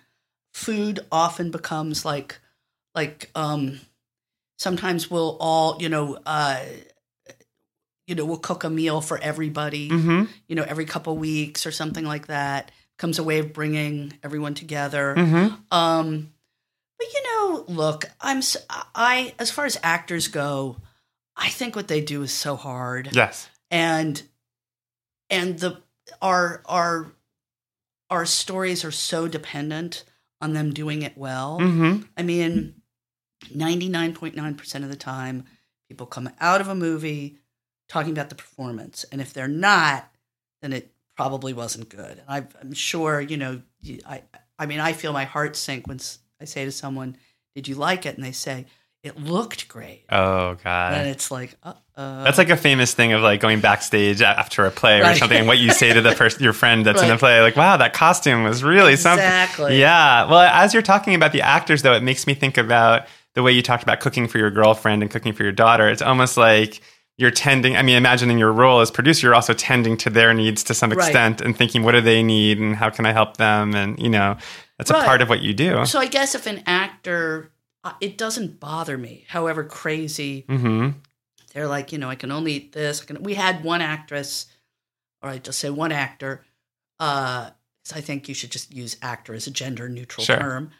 food 0.53 1.01
often 1.11 1.51
becomes 1.51 2.05
like 2.05 2.38
like 2.95 3.30
um 3.34 3.80
sometimes 4.59 5.11
we'll 5.11 5.36
all 5.40 5.76
you 5.80 5.88
know 5.88 6.18
uh 6.26 6.61
you 8.07 8.14
know 8.14 8.24
we'll 8.24 8.36
cook 8.38 8.64
a 8.64 8.70
meal 8.70 9.00
for 9.00 9.18
everybody 9.18 9.88
Mm-hmm. 9.90 10.24
you 10.46 10.57
know 10.57 10.62
every 10.64 10.84
couple 10.84 11.16
weeks 11.16 11.66
or 11.66 11.72
something 11.72 12.05
like 12.05 12.26
that 12.28 12.70
comes 12.98 13.18
a 13.18 13.22
way 13.24 13.38
of 13.40 13.52
bringing 13.52 14.12
everyone 14.22 14.55
together 14.55 15.14
Mm-hmm. 15.16 15.55
um, 15.76 16.30
but 16.96 17.07
you 17.12 17.22
know, 17.24 17.64
look, 17.66 18.05
I'm 18.20 18.40
I 18.94 19.34
as 19.40 19.50
far 19.50 19.64
as 19.66 19.76
actors 19.82 20.28
go, 20.28 20.76
I 21.36 21.48
think 21.48 21.74
what 21.74 21.88
they 21.88 22.00
do 22.00 22.22
is 22.22 22.32
so 22.32 22.55
hard, 22.55 23.09
Yes. 23.12 23.48
and 23.68 24.22
and 25.28 25.59
the 25.59 25.82
our 26.22 26.62
our 26.66 27.11
our 28.11 28.24
stories 28.26 28.84
are 28.84 28.92
so 28.92 29.26
dependent 29.26 30.05
on 30.40 30.52
them 30.52 30.72
doing 30.72 31.02
it 31.02 31.18
well. 31.18 31.59
Mm-hmm. 31.61 32.02
I 32.16 32.22
mean, 32.22 32.80
ninety 33.55 33.88
nine 33.88 34.14
point 34.14 34.36
nine 34.36 34.55
percent 34.55 34.84
of 34.84 34.90
the 34.90 34.97
time, 34.97 35.45
people 35.88 36.07
come 36.07 36.30
out 36.40 36.61
of 36.61 36.68
a 36.68 36.74
movie 36.74 37.38
talking 37.88 38.12
about 38.12 38.28
the 38.28 38.34
performance, 38.34 39.05
and 39.12 39.20
if 39.20 39.32
they're 39.32 39.49
not, 39.49 40.11
then 40.62 40.72
it 40.72 40.92
probably 41.16 41.53
wasn't 41.53 41.88
good. 41.88 42.22
And 42.26 42.28
I, 42.28 42.47
I'm 42.61 42.72
sure, 42.72 43.20
you 43.20 43.36
know, 43.36 43.62
I 44.07 44.22
I 44.59 44.66
mean, 44.66 44.80
I 44.80 44.92
feel 44.92 45.12
my 45.12 45.24
heart 45.24 45.57
sink 45.57 45.86
when 45.86 46.01
I 46.40 46.45
say 46.45 46.64
to 46.64 46.72
someone, 46.72 47.16
"Did 47.55 47.68
you 47.68 47.74
like 47.74 48.07
it?" 48.07 48.16
and 48.16 48.24
they 48.24 48.32
say, 48.32 48.66
"It 49.03 49.20
looked 49.20 49.68
great," 49.68 50.05
Oh 50.11 50.57
God! 50.62 50.95
and 50.95 51.09
it's 51.09 51.30
like, 51.30 51.57
uh, 51.62 51.74
uh 51.97 52.24
That's 52.24 52.38
like 52.38 52.51
a 52.51 52.57
famous 52.57 52.95
thing 52.95 53.12
of 53.12 53.22
like 53.22 53.40
going 53.40 53.61
backstage 53.61 54.22
after 54.22 54.64
a 54.64 54.70
play 54.70 55.01
or 55.01 55.14
something, 55.14 55.38
and 55.38 55.47
what 55.47 55.59
you 55.59 55.72
say 55.72 55.92
to 55.92 56.01
the 56.01 56.14
first 56.14 56.40
your 56.40 56.53
friend 56.53 56.84
that's 56.86 57.03
in 57.03 57.09
the 57.09 57.16
play, 57.18 57.40
like, 57.40 57.57
"Wow, 57.57 57.76
that 57.76 57.92
costume 57.92 58.45
was 58.45 58.64
really 58.64 58.97
something." 58.97 59.24
exactly, 59.24 59.80
Yeah. 59.80 60.28
Well, 60.28 60.40
as 60.40 60.72
you're 60.72 60.82
talking 60.82 61.14
about 61.14 61.32
the 61.32 61.42
actors, 61.42 61.82
though, 61.82 61.95
it 61.95 62.03
makes 62.03 62.26
me 62.26 62.34
think 62.34 62.57
about 62.57 63.07
the 63.35 63.43
way 63.43 63.53
you 63.53 63.62
talked 63.62 63.82
about 63.82 64.01
cooking 64.01 64.26
for 64.28 64.39
your 64.39 64.51
girlfriend 64.51 65.03
and 65.03 65.11
cooking 65.11 65.32
for 65.32 65.43
your 65.43 65.53
daughter. 65.53 65.89
It's 65.89 66.03
almost 66.03 66.37
like 66.37 66.80
you're 67.16 67.30
tending, 67.30 67.76
I 67.76 67.82
mean, 67.82 67.97
imagining 67.97 68.39
your 68.39 68.53
role 68.53 68.80
as 68.80 68.91
producer, 68.91 69.26
you're 69.26 69.35
also 69.35 69.55
tending 69.55 69.97
to 69.99 70.11
their 70.11 70.35
needs 70.35 70.64
to 70.64 70.74
some 70.74 70.91
Right. 70.91 70.97
extent 70.99 71.41
and 71.41 71.57
thinking, 71.57 71.82
what 71.82 71.93
do 71.93 72.01
they 72.01 72.22
need 72.22 72.59
and 72.59 72.74
how 72.74 72.91
can 72.91 73.07
I 73.07 73.12
help 73.12 73.37
them? 73.37 73.74
And, 73.74 73.99
you 74.01 74.09
know, 74.09 74.37
that's 74.78 74.91
a 74.91 74.95
part 74.95 75.20
of 75.22 75.28
what 75.28 75.41
you 75.43 75.55
do. 75.55 75.85
So 75.87 75.99
I 76.01 76.07
guess 76.07 76.35
if 76.35 76.47
an 76.47 76.62
actor, 76.66 77.53
uh, 77.85 77.93
it 78.01 78.18
doesn't 78.18 78.59
bother 78.59 78.97
me, 78.99 79.24
however 79.28 79.62
crazy 79.64 80.45
hmm 80.49 80.91
they're 81.53 81.68
like, 81.68 81.93
you 81.93 81.99
know, 81.99 82.11
I 82.11 82.16
can 82.16 82.32
only 82.32 82.55
eat 82.55 82.72
this. 82.72 83.01
I 83.01 83.05
can, 83.05 83.22
we 83.22 83.35
had 83.35 83.62
one 83.62 83.80
actress, 83.80 84.47
or 85.22 85.30
I 85.30 85.39
just 85.39 85.61
say 85.61 85.70
one 85.70 85.93
actor. 85.93 86.45
Uh, 86.99 87.51
'cause 87.85 87.97
I 87.97 88.01
think 88.01 88.28
you 88.28 88.35
should 88.35 88.51
just 88.51 88.74
use 88.74 88.97
actor 89.01 89.35
as 89.35 89.47
a 89.47 89.53
gender 89.53 89.89
neutral 89.89 90.24
Sure. 90.24 90.37
term. 90.37 90.70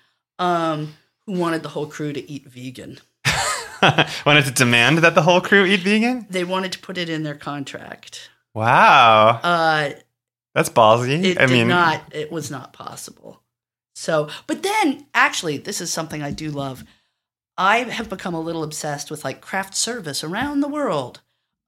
Um, 0.41 0.95
who 1.27 1.39
wanted 1.39 1.63
the 1.63 1.69
whole 1.71 1.87
crew 1.87 2.13
to 2.13 2.31
eat 2.31 2.45
vegan? 2.47 2.99
Wanted 4.25 4.47
to 4.47 4.51
demand 4.51 4.99
that 4.99 5.15
the 5.15 5.23
whole 5.23 5.41
crew 5.43 5.65
eat 5.67 5.81
vegan? 5.81 6.27
They 6.31 6.45
wanted 6.45 6.73
to 6.73 6.79
put 6.79 6.97
it 6.97 7.11
in 7.11 7.23
their 7.23 7.35
contract. 7.35 8.31
Wow. 8.55 9.41
Uh, 9.43 9.91
That's 10.55 10.71
ballsy. 10.71 11.23
it 11.25 11.39
I 11.39 11.47
did 11.47 11.53
mean, 11.53 11.69
not. 11.69 12.03
It 12.15 12.33
was 12.33 12.51
not 12.51 12.73
possible. 12.73 13.43
So, 13.95 14.29
but 14.47 14.63
then 14.63 15.07
actually, 15.15 15.59
this 15.59 15.81
is 15.83 15.93
something 15.93 16.23
I 16.23 16.31
do 16.31 16.51
love. 16.51 16.83
I 17.59 17.79
have 17.81 18.09
become 18.09 18.33
a 18.35 18.41
little 18.41 18.65
obsessed 18.65 19.11
with 19.11 19.23
like 19.25 19.41
craft 19.43 19.77
service 19.77 20.25
around 20.25 20.61
the 20.61 20.69
world, 20.69 21.21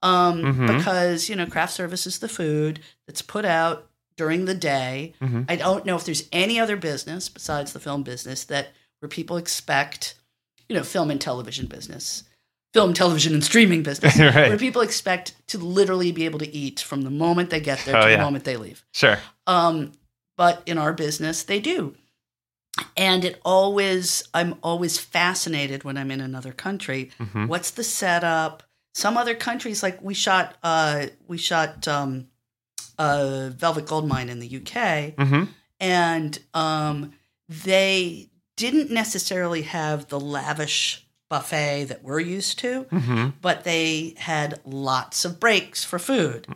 um, 0.02 0.42
Mhm. 0.42 0.76
because 0.78 1.28
you 1.28 1.36
know 1.36 1.46
craft 1.46 1.74
service 1.74 2.07
is 2.07 2.18
the 2.20 2.28
food 2.28 2.80
that's 3.07 3.22
put 3.22 3.44
out 3.44 3.88
during 4.16 4.46
the 4.46 4.54
day. 4.54 5.12
Mhm. 5.20 5.44
I 5.50 5.57
don't 5.57 5.84
know 5.84 5.96
if 5.96 6.04
there's 6.04 6.24
any 6.32 6.59
other 6.59 6.76
business 6.76 7.28
besides 7.28 7.72
the 7.74 7.80
film 7.80 8.02
business 8.02 8.42
that 8.44 8.68
where 9.01 9.09
people 9.09 9.36
expect, 9.36 10.14
you 10.68 10.76
know, 10.76 10.82
film 10.82 11.11
and 11.11 11.20
television 11.20 11.66
business, 11.66 12.24
film, 12.72 12.92
television, 12.94 13.34
and 13.34 13.44
streaming 13.44 13.82
business, 13.82 14.18
Right. 14.18 14.49
where 14.49 14.59
people 14.59 14.82
expect 14.82 15.34
to 15.49 15.59
literally 15.59 16.12
be 16.12 16.24
able 16.24 16.38
to 16.40 16.49
eat 16.55 16.80
from 16.80 17.03
the 17.03 17.11
moment 17.11 17.51
they 17.51 17.61
get 17.61 17.78
there 17.84 17.97
Oh, 17.97 18.03
to 18.03 18.11
yeah. 18.11 18.16
the 18.16 18.22
moment 18.22 18.44
they 18.44 18.57
leave. 18.57 18.84
Sure. 18.92 19.18
Um, 19.47 19.92
but 20.36 20.62
in 20.66 20.76
our 20.78 20.92
business, 20.92 21.42
they 21.44 21.61
do. 21.61 21.94
And 22.97 23.24
it 23.24 23.40
always, 23.44 24.22
I'm 24.34 24.57
always 24.62 24.99
fascinated 24.99 25.84
when 25.84 25.97
I'm 25.97 26.11
in 26.11 26.20
another 26.20 26.53
country. 26.53 27.11
Mhm. 27.18 27.49
What's 27.49 27.70
the 27.70 27.84
setup? 27.84 28.62
Some 28.94 29.16
other 29.16 29.34
countries, 29.34 29.82
like 29.82 30.01
we 30.03 30.12
shot, 30.14 30.57
uh, 30.62 31.07
we 31.26 31.38
shot 31.38 31.86
um, 31.88 32.26
uh, 32.99 33.51
Velvet 33.55 33.86
Goldmine 33.86 34.28
in 34.30 34.40
the 34.40 34.57
UK, 34.61 35.14
hmm 35.18 35.44
and 35.78 36.38
um, 36.55 37.12
they 37.49 38.30
didn't 38.57 38.90
necessarily 38.90 39.62
have 39.62 40.09
the 40.09 40.18
lavish 40.20 41.04
buffet 41.28 41.84
that 41.84 42.02
we're 42.04 42.20
used 42.20 42.59
to 42.61 42.82
hmm 42.84 43.28
but 43.42 43.64
they 43.64 44.14
had 44.18 44.61
lots 44.64 45.24
of 45.24 45.38
breaks 45.40 45.82
for 45.84 45.98
food. 45.98 46.46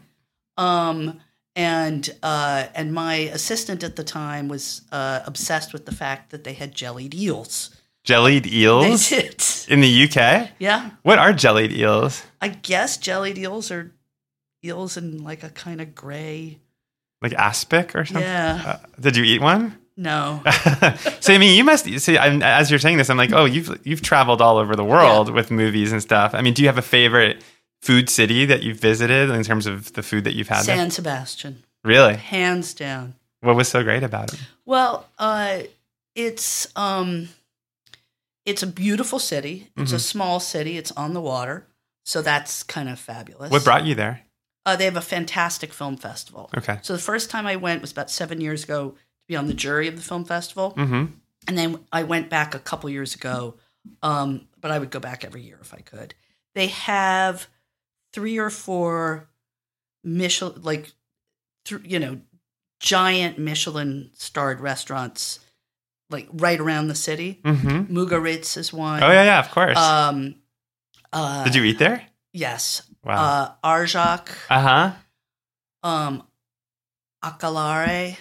Um, 0.57 1.21
and 1.57 2.09
uh, 2.23 2.67
and 2.75 2.93
my 2.95 3.15
assistant 3.15 3.83
at 3.83 3.97
the 3.97 4.05
time 4.05 4.47
was 4.49 4.83
uh, 4.93 5.21
obsessed 5.27 5.73
with 5.73 5.85
the 5.87 5.95
fact 5.95 6.31
that 6.31 6.45
they 6.45 6.53
had 6.53 6.75
jellied 6.75 7.15
eels. 7.15 7.71
Jellied 8.05 8.45
They 8.45 8.97
did, 8.97 9.45
in 9.69 9.81
the 9.81 10.05
UK? 10.05 10.51
yeah. 10.59 10.91
What 11.03 11.19
are 11.19 11.33
jellied 11.33 11.73
eels? 11.73 12.23
I 12.41 12.49
guess 12.49 12.97
jellied 12.97 13.37
eels 13.39 13.71
are 13.71 13.93
eels 14.65 14.97
in 14.97 15.23
like 15.25 15.43
a 15.43 15.51
kind 15.51 15.81
of 15.81 15.95
gray. 15.95 16.59
Like 17.21 17.35
aspic 17.35 17.95
or 17.97 18.05
something? 18.07 18.23
Yeah, 18.23 18.63
Uh, 18.65 19.01
did 19.01 19.17
you 19.17 19.25
eat 19.25 19.43
one? 19.43 19.77
No, 20.01 20.43
so 21.21 21.35
I 21.35 21.39
mean, 21.39 21.57
you 21.57 21.63
must 21.65 21.85
see. 22.01 22.17
I'm, 22.19 22.43
as 22.43 22.71
you're 22.71 22.79
saying 22.81 22.97
this, 22.97 23.11
I'm 23.11 23.17
like, 23.19 23.33
oh, 23.33 23.45
you've 23.45 23.79
you've 23.87 24.01
traveled 24.03 24.41
all 24.41 24.57
over 24.57 24.75
the 24.75 24.85
world 24.85 25.31
with 25.31 25.51
movies 25.51 25.93
and 25.93 26.01
stuff. 26.01 26.35
I 26.35 26.41
mean, 26.43 26.55
do 26.55 26.63
you 26.63 26.69
have 26.69 26.79
a 26.79 26.83
favorite 26.83 27.43
food 27.83 28.09
city 28.09 28.45
that 28.47 28.63
you've 28.63 28.79
visited 28.79 29.31
in 29.31 29.43
terms 29.45 29.67
of 29.67 29.93
the 29.93 30.03
food 30.03 30.25
that 30.25 30.35
you've 30.35 30.49
had? 30.49 30.65
there? 30.65 30.77
San 30.77 30.91
Sebastian, 30.91 31.63
Really? 31.85 32.17
hands 32.17 32.73
down. 32.75 33.15
What 33.43 33.57
was 33.57 33.69
so 33.69 33.83
great 33.83 34.03
about 34.03 34.33
it? 34.33 34.41
Well, 34.67 35.07
uh, 35.19 35.61
it's 36.15 36.67
um, 36.77 37.29
it's 38.47 38.63
a 38.63 38.67
beautiful 38.67 39.19
city. 39.19 39.69
It's 39.77 39.93
a 39.93 39.97
Mhm. 39.97 40.01
small 40.01 40.41
city. 40.41 40.79
It's 40.79 40.93
on 40.93 41.15
the 41.15 41.21
water, 41.21 41.67
so 42.05 42.23
that's 42.23 42.63
kind 42.63 42.89
of 42.89 42.99
fabulous. 42.99 43.51
What 43.51 43.65
brought 43.65 43.85
you 43.85 43.95
there? 43.95 44.23
Uh, 44.67 44.77
they 44.77 44.85
have 44.85 44.97
a 44.97 45.01
fantastic 45.03 45.73
film 45.73 45.97
festival. 45.97 46.51
Okay. 46.57 46.79
So 46.83 46.93
the 46.93 46.99
first 47.03 47.31
time 47.31 47.47
I 47.47 47.57
went 47.57 47.81
was 47.81 47.93
about 47.93 48.11
seven 48.11 48.41
years 48.41 48.65
ago 48.65 48.95
be 49.31 49.37
on 49.37 49.47
the 49.47 49.55
jury 49.55 49.87
of 49.89 49.97
the 49.97 50.03
film 50.03 50.25
festival, 50.25 50.75
Mm-hmm. 50.77 51.05
and 51.49 51.57
then 51.59 51.79
I 51.93 52.03
went 52.03 52.29
back 52.29 52.55
a 52.55 52.59
couple 52.59 52.91
years 52.91 53.15
ago. 53.15 53.55
Um, 54.03 54.47
but 54.61 54.71
I 54.71 54.79
would 54.79 54.91
go 54.91 55.01
back 55.01 55.25
every 55.25 55.41
year 55.41 55.57
if 55.63 55.73
I 55.73 55.79
could. 55.79 56.15
They 56.55 56.67
have 56.67 57.47
three 58.13 58.37
or 58.37 58.51
four 58.51 59.31
Michelin, 60.05 60.61
like, 60.63 60.93
th- 61.65 61.81
you 61.85 61.99
know, 61.99 62.21
giant 62.81 63.39
Michelin 63.39 64.11
starred 64.15 64.61
restaurants, 64.61 65.41
like 66.11 66.29
right 66.33 66.61
around 66.61 66.89
the 66.89 66.95
city. 66.95 67.41
Mm-hmm. 67.43 67.97
Mugaritz 67.97 68.59
is 68.59 68.71
one. 68.73 69.03
Oh 69.03 69.11
yeah, 69.11 69.25
yeah, 69.25 69.39
of 69.39 69.51
course. 69.51 69.79
Um, 69.79 70.35
uh, 71.13 71.45
Did 71.45 71.55
you 71.55 71.65
eat 71.65 71.79
there? 71.79 72.05
Yes. 72.35 72.83
Wow. 73.03 73.17
Uh, 73.63 73.67
Arzak, 73.67 74.29
Uh 74.51 74.61
huh. 74.61 74.93
um, 75.89 76.23
Akelarre. 77.25 78.17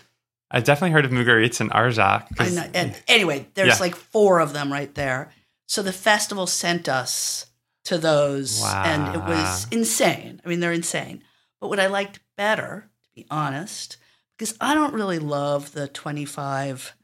I 0.51 0.61
definitely 0.61 0.91
heard 0.91 1.05
of 1.05 1.11
Mugaritz 1.11 1.59
and 1.61 1.69
Arzak. 1.71 2.27
I 2.39 2.49
know. 2.49 2.65
And 2.73 2.95
anyway, 3.07 3.47
there's 3.53 3.75
Yeah. 3.75 3.77
like 3.79 3.95
four 3.95 4.39
of 4.39 4.53
them 4.53 4.71
right 4.71 4.93
there. 4.95 5.31
So 5.67 5.83
the 5.83 5.93
festival 5.93 6.47
sent 6.47 6.89
us 6.89 7.45
to 7.85 7.97
those, 7.97 8.63
and 8.63 9.15
it 9.15 9.23
was 9.23 9.67
insane. 9.71 10.41
I 10.43 10.49
mean, 10.49 10.59
they're 10.59 10.71
insane. 10.71 11.23
But 11.61 11.67
what 11.69 11.79
I 11.79 11.87
liked 11.87 12.19
better, 12.37 12.89
to 13.03 13.09
be 13.15 13.27
honest, 13.29 13.97
because 14.37 14.55
I 14.59 14.73
don't 14.73 14.93
really 14.93 15.19
love 15.19 15.73
the 15.73 15.87
25 15.87 16.95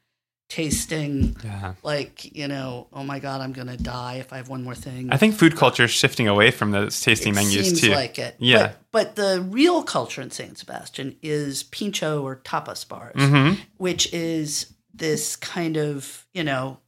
tasting, 0.48 1.36
yeah. 1.44 1.74
like, 1.82 2.36
you 2.36 2.46
know, 2.46 2.86
oh 2.92 3.02
my 3.02 3.18
God, 3.18 3.40
I'm 3.40 3.52
going 3.52 3.66
to 3.66 3.76
die 3.76 4.14
if 4.14 4.32
I 4.32 4.36
have 4.36 4.48
one 4.48 4.62
more 4.62 4.74
thing. 4.74 5.10
I 5.10 5.16
think 5.16 5.34
food 5.34 5.56
culture 5.56 5.84
is 5.84 5.90
shifting 5.90 6.28
away 6.28 6.50
from 6.50 6.70
those 6.70 7.00
tasting 7.00 7.32
it 7.32 7.36
menus 7.36 7.66
seems 7.66 7.80
too. 7.80 7.90
like 7.90 8.18
it. 8.18 8.36
Yeah. 8.38 8.72
But, 8.92 9.16
but 9.16 9.16
the 9.16 9.42
real 9.42 9.82
culture 9.82 10.22
in 10.22 10.30
San 10.30 10.54
Sebastian 10.54 11.16
is 11.22 11.64
pincho 11.64 12.22
or 12.22 12.36
tapas 12.36 12.88
bars, 12.88 13.16
mm-hmm. 13.16 13.60
which 13.76 14.12
is 14.12 14.72
this 14.94 15.36
kind 15.36 15.76
of, 15.76 16.26
you 16.32 16.44
know, 16.44 16.78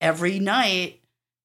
every 0.00 0.38
night 0.38 1.00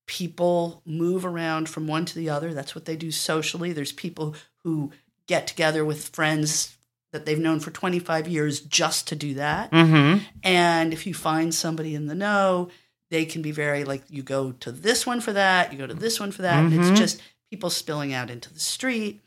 people 0.05 0.81
move 0.85 1.25
around 1.25 1.69
from 1.69 1.87
one 1.87 2.05
to 2.05 2.15
the 2.15 2.29
other. 2.29 2.53
That's 2.53 2.75
what 2.75 2.85
they 2.85 2.95
do 2.95 3.11
socially. 3.11 3.73
There's 3.73 3.91
people 3.91 4.35
who 4.63 4.91
get 5.27 5.47
together 5.47 5.85
with 5.85 6.09
friends 6.09 6.75
that 7.11 7.25
they've 7.25 7.39
known 7.39 7.59
for 7.59 7.71
25 7.71 8.27
years 8.27 8.59
just 8.61 9.07
to 9.07 9.15
do 9.15 9.33
that. 9.35 9.71
Mm-hmm. 9.71 10.23
And 10.43 10.93
if 10.93 11.07
you 11.07 11.13
find 11.13 11.53
somebody 11.53 11.95
in 11.95 12.07
the 12.07 12.15
know, 12.15 12.69
they 13.09 13.25
can 13.25 13.41
be 13.41 13.51
very 13.51 13.83
like 13.83 14.03
you 14.09 14.21
go 14.21 14.51
to 14.53 14.71
this 14.71 15.05
one 15.07 15.19
for 15.21 15.33
that, 15.33 15.71
you 15.71 15.77
go 15.79 15.87
to 15.87 15.93
this 15.93 16.19
one 16.19 16.31
for 16.31 16.43
that. 16.43 16.63
And 16.65 16.71
Mhm. 16.73 16.91
it's 16.91 16.99
just 16.99 17.21
people 17.49 17.69
spilling 17.71 18.13
out 18.13 18.29
into 18.29 18.53
the 18.53 18.59
street. 18.59 19.21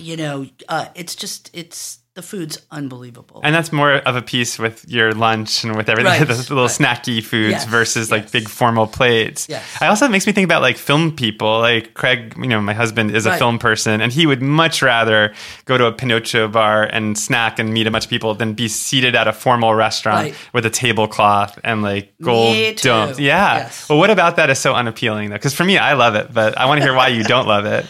You 0.00 0.16
know, 0.16 0.46
uh, 0.68 0.86
it's 0.94 1.14
just 1.14 1.50
it's 1.52 1.98
the 2.14 2.22
food's 2.22 2.60
unbelievable. 2.70 3.40
And 3.42 3.54
that's 3.54 3.72
more 3.72 3.94
of 3.94 4.16
a 4.16 4.20
piece 4.22 4.58
with 4.58 4.86
your 4.86 5.12
lunch 5.12 5.64
and 5.64 5.74
with 5.76 5.88
everything, 5.88 6.12
Right, 6.12 6.20
the 6.28 6.34
little 6.34 6.64
right. 6.64 6.70
snacky 6.70 7.22
foods 7.24 7.52
Yes, 7.52 7.64
versus 7.64 8.10
like 8.10 8.30
big 8.30 8.48
formal 8.50 8.86
plates. 8.86 9.46
Yes. 9.48 9.64
I 9.80 9.86
also 9.86 10.04
it 10.04 10.10
makes 10.10 10.26
me 10.26 10.32
think 10.34 10.44
about 10.44 10.60
like 10.60 10.76
film 10.76 11.14
people. 11.16 11.60
Like 11.60 11.94
Craig, 11.94 12.34
you 12.36 12.48
know, 12.48 12.60
my 12.60 12.74
husband 12.74 13.14
is 13.16 13.24
a 13.24 13.30
Right. 13.30 13.38
film 13.38 13.58
person, 13.58 14.00
and 14.02 14.12
he 14.12 14.26
would 14.26 14.42
much 14.42 14.82
rather 14.82 15.32
go 15.64 15.78
to 15.78 15.86
a 15.86 15.92
Pinocchio 15.92 16.48
bar 16.48 16.82
and 16.84 17.16
snack 17.16 17.58
and 17.58 17.72
meet 17.72 17.86
a 17.86 17.90
bunch 17.90 18.04
of 18.04 18.10
people 18.10 18.34
than 18.34 18.52
be 18.52 18.68
seated 18.68 19.14
at 19.14 19.26
a 19.26 19.32
formal 19.32 19.74
restaurant 19.74 20.34
with 20.52 20.66
a 20.66 20.70
tablecloth 20.70 21.58
and 21.64 21.80
like 21.82 22.12
gold 22.20 22.76
domes. 22.76 23.18
Yeah. 23.20 23.56
Yes. 23.58 23.88
Well, 23.88 23.98
what 23.98 24.10
about 24.10 24.36
that 24.36 24.50
is 24.50 24.58
so 24.58 24.74
unappealing 24.74 25.30
though? 25.30 25.36
Because 25.36 25.54
for 25.54 25.64
me, 25.64 25.78
I 25.78 25.94
love 25.94 26.14
it, 26.14 26.32
but 26.32 26.58
I 26.58 26.66
want 26.66 26.80
to 26.80 26.84
hear 26.84 26.94
why 26.94 27.08
you 27.08 27.24
don't 27.24 27.46
love 27.46 27.64
it. 27.64 27.86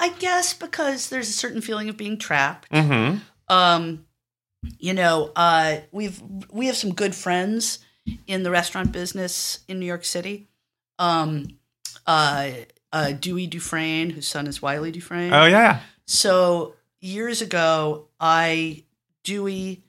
I 0.00 0.08
guess 0.08 0.54
because 0.54 1.10
there's 1.10 1.28
a 1.28 1.32
certain 1.32 1.60
feeling 1.60 1.88
of 1.88 1.96
being 1.96 2.18
trapped. 2.18 2.66
hmm 2.72 3.16
Um, 3.48 4.06
you 4.78 4.94
know, 4.94 5.30
uh, 5.36 5.78
we've 5.92 6.20
we 6.50 6.66
have 6.66 6.76
some 6.76 6.92
good 6.94 7.14
friends 7.14 7.78
in 8.26 8.42
the 8.42 8.50
restaurant 8.50 8.92
business 8.92 9.60
in 9.68 9.78
New 9.78 9.86
York 9.86 10.04
City. 10.04 10.48
Um, 10.98 11.58
uh, 12.06 12.50
uh, 12.92 13.12
Dewey 13.12 13.46
Dufresne, 13.46 14.10
whose 14.10 14.26
son 14.26 14.46
is 14.46 14.60
Wylie 14.60 14.90
Dufresne. 14.90 15.32
Oh 15.32 15.44
yeah. 15.44 15.80
So 16.06 16.74
years 17.00 17.42
ago, 17.42 18.08
I 18.18 18.84
Dewey 19.22 19.84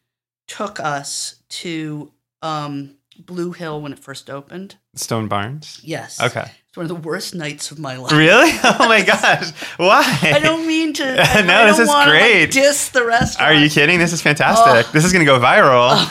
took 0.47 0.79
us 0.79 1.35
to 1.49 2.11
um, 2.41 2.95
Blue 3.17 3.51
Hill 3.53 3.81
when 3.81 3.93
it 3.93 3.99
first 3.99 4.29
opened. 4.29 4.75
Stone 4.95 5.27
Barns. 5.27 5.79
Yes. 5.83 6.21
Okay. 6.21 6.51
It's 6.71 6.77
one 6.77 6.85
of 6.85 6.87
the 6.87 6.95
worst 6.95 7.35
nights 7.35 7.69
of 7.71 7.79
my 7.79 7.97
life. 7.97 8.13
Really? 8.13 8.49
Oh 8.63 8.87
my 8.87 9.01
gosh. 9.01 9.51
Why? 9.75 10.03
I 10.21 10.39
don't 10.39 10.65
mean 10.65 10.93
to. 10.93 11.03
No, 11.45 11.65
this 11.67 11.79
is 11.79 11.87
wanna, 11.89 12.09
like, 12.11 12.21
great. 12.21 12.51
diss 12.51 12.87
the 12.89 13.05
restaurant. 13.05 13.51
Are 13.51 13.53
you 13.53 13.69
kidding? 13.69 13.99
This 13.99 14.13
is 14.13 14.21
fantastic. 14.21 14.87
Oh. 14.87 14.91
This 14.93 15.03
is 15.03 15.11
going 15.11 15.25
to 15.25 15.29
go 15.29 15.37
viral. 15.37 16.07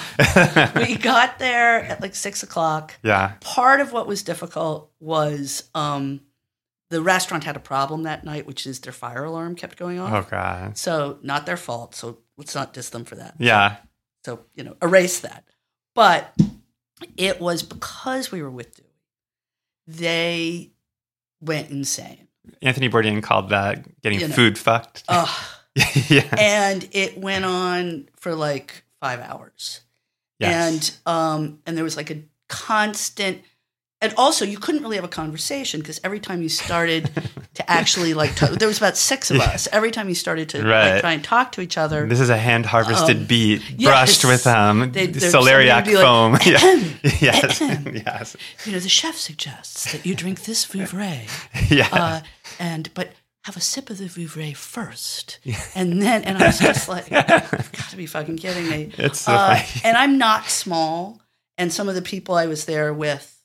we 0.86 0.96
got 0.96 1.38
there 1.38 1.82
at 1.84 2.02
like 2.02 2.14
six 2.14 2.42
o'clock. 2.42 2.94
yeah. 3.02 3.36
Part 3.40 3.80
of 3.80 3.92
what 3.94 4.06
was 4.06 4.22
difficult 4.22 4.90
was 5.00 5.70
um, 5.74 6.20
the 6.90 7.00
restaurant 7.00 7.44
had 7.44 7.56
a 7.56 7.60
problem 7.60 8.02
that 8.02 8.24
night, 8.24 8.46
which 8.46 8.66
is 8.66 8.80
their 8.80 8.92
fire 8.92 9.24
alarm 9.24 9.54
kept 9.54 9.78
going 9.78 9.98
off. 9.98 10.12
Oh 10.26 10.28
god. 10.30 10.76
So 10.76 11.18
not 11.22 11.46
their 11.46 11.56
fault. 11.56 11.94
So 11.94 12.18
let's 12.36 12.54
not 12.54 12.74
diss 12.74 12.90
them 12.90 13.06
for 13.06 13.14
that. 13.14 13.34
Yeah. 13.38 13.76
So 14.26 14.40
you 14.54 14.64
know, 14.64 14.76
erase 14.82 15.20
that. 15.20 15.44
But 15.94 16.34
it 17.16 17.40
was 17.40 17.62
because 17.62 18.30
we 18.30 18.42
were 18.42 18.50
with 18.50 18.76
Dewey. 18.76 18.88
They 19.96 20.70
went 21.40 21.70
insane. 21.70 22.28
Anthony 22.62 22.88
Bourdain 22.88 23.22
called 23.22 23.50
that 23.50 24.00
getting 24.02 24.20
You 24.20 24.28
know. 24.28 24.34
food 24.34 24.56
fucked. 24.58 25.04
Ugh. 25.08 25.28
yeah. 26.08 26.26
and 26.36 26.88
it 26.92 27.16
went 27.18 27.44
on 27.44 28.08
for 28.16 28.34
like 28.34 28.84
five 29.00 29.20
hours. 29.20 29.80
Yes. 30.38 30.98
and 31.06 31.14
um 31.14 31.58
and 31.66 31.76
there 31.76 31.84
was 31.84 31.96
like 31.96 32.10
a 32.10 32.22
constant 32.48 33.42
and 34.02 34.14
also 34.16 34.44
you 34.44 34.58
couldn't 34.58 34.82
really 34.82 34.96
have 34.96 35.04
a 35.04 35.08
conversation 35.08 35.80
because 35.80 36.00
every 36.02 36.20
time 36.20 36.40
you 36.42 36.48
started 36.48 37.10
to 37.54 37.70
actually 37.70 38.14
like 38.14 38.34
to, 38.36 38.46
there 38.46 38.68
was 38.68 38.78
about 38.78 38.96
six 38.96 39.30
of 39.30 39.38
us 39.40 39.68
every 39.72 39.90
time 39.90 40.08
you 40.08 40.14
started 40.14 40.48
to 40.50 40.62
Right. 40.62 40.92
like, 40.92 41.00
try 41.00 41.12
and 41.12 41.22
talk 41.24 41.52
to 41.52 41.60
each 41.60 41.76
other 41.76 42.06
This 42.06 42.20
is 42.20 42.30
a 42.30 42.36
hand 42.36 42.66
harvested 42.66 43.16
Um, 43.18 43.24
beet 43.26 43.62
yes. 43.76 43.88
brushed 43.90 44.24
with 44.24 44.46
um 44.46 44.92
They- 44.92 45.08
celeriac 45.08 45.86
foam. 45.92 46.32
like, 46.32 46.46
yeah. 46.54 46.58
yes. 47.20 47.60
yes. 47.60 48.36
you 48.64 48.72
know 48.72 48.78
the 48.78 48.88
chef 48.88 49.16
suggests 49.16 49.92
that 49.92 50.06
you 50.06 50.14
drink 50.14 50.44
this 50.44 50.64
vouvray 50.66 51.28
Yeah. 51.70 51.88
uh, 51.92 52.20
and 52.58 52.88
but 52.94 53.10
have 53.44 53.56
a 53.56 53.60
sip 53.60 53.88
of 53.90 53.98
the 53.98 54.04
vouvray 54.04 54.54
first 54.54 55.38
and 55.74 56.00
then 56.02 56.24
and 56.24 56.38
i 56.38 56.46
was 56.46 56.58
just 56.58 56.88
like 56.88 57.04
you've 57.10 57.26
got 57.26 57.90
to 57.90 57.96
be 57.96 58.06
fucking 58.06 58.36
kidding 58.36 58.68
me 58.68 58.92
it's 58.98 59.20
so 59.22 59.32
Uh, 59.32 59.60
and 59.82 59.96
i'm 59.96 60.18
not 60.18 60.48
small 60.50 61.20
and 61.58 61.72
some 61.72 61.88
of 61.88 61.94
the 61.94 62.02
people 62.02 62.34
i 62.34 62.46
was 62.46 62.66
there 62.66 62.92
with 62.92 63.39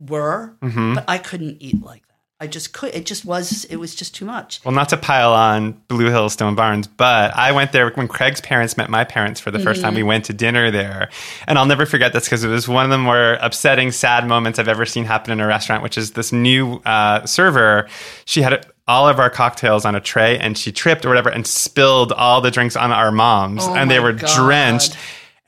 were 0.00 0.54
Mhm. 0.62 0.94
but 0.94 1.04
I 1.08 1.18
couldn't 1.18 1.56
eat 1.60 1.82
like 1.82 2.02
that. 2.02 2.04
I 2.40 2.46
just 2.46 2.72
could. 2.72 2.94
It 2.94 3.04
just 3.04 3.24
was. 3.24 3.64
It 3.64 3.76
was 3.76 3.96
just 3.96 4.14
too 4.14 4.24
much. 4.24 4.60
Well, 4.64 4.72
not 4.72 4.90
to 4.90 4.96
pile 4.96 5.32
on 5.32 5.72
Blue 5.88 6.08
Hill 6.08 6.28
Stone 6.28 6.54
Barns, 6.54 6.86
but 6.86 7.36
I 7.36 7.50
went 7.50 7.72
there 7.72 7.90
when 7.90 8.06
Craig's 8.06 8.40
parents 8.40 8.76
met 8.76 8.88
my 8.88 9.02
parents 9.02 9.40
for 9.40 9.50
the 9.50 9.58
1st 9.58 9.82
time. 9.82 9.94
We 9.94 10.04
went 10.04 10.26
to 10.26 10.32
dinner 10.32 10.70
there. 10.70 11.08
And 11.48 11.58
I'll 11.58 11.66
never 11.66 11.84
forget 11.84 12.12
this 12.12 12.26
because 12.26 12.44
it 12.44 12.48
was 12.48 12.68
one 12.68 12.84
of 12.84 12.90
the 12.92 12.98
more 12.98 13.38
upsetting, 13.40 13.90
sad 13.90 14.24
moments 14.28 14.60
I've 14.60 14.68
ever 14.68 14.86
seen 14.86 15.04
happen 15.04 15.32
in 15.32 15.40
a 15.40 15.48
restaurant, 15.48 15.82
which 15.82 15.98
is 15.98 16.12
this 16.12 16.30
new 16.32 16.80
uh, 16.86 17.26
server. 17.26 17.88
She 18.24 18.42
had 18.42 18.64
all 18.86 19.08
of 19.08 19.18
our 19.18 19.30
cocktails 19.30 19.84
on 19.84 19.96
a 19.96 20.00
tray 20.00 20.38
and 20.38 20.56
she 20.56 20.70
tripped 20.70 21.04
or 21.04 21.08
whatever 21.08 21.30
and 21.30 21.44
spilled 21.44 22.12
all 22.12 22.40
the 22.40 22.52
drinks 22.52 22.76
on 22.76 22.92
our 22.92 23.10
moms. 23.10 23.64
Oh 23.64 23.74
and 23.74 23.90
they 23.90 23.98
were 23.98 24.12
God. 24.12 24.30
drenched. 24.36 24.96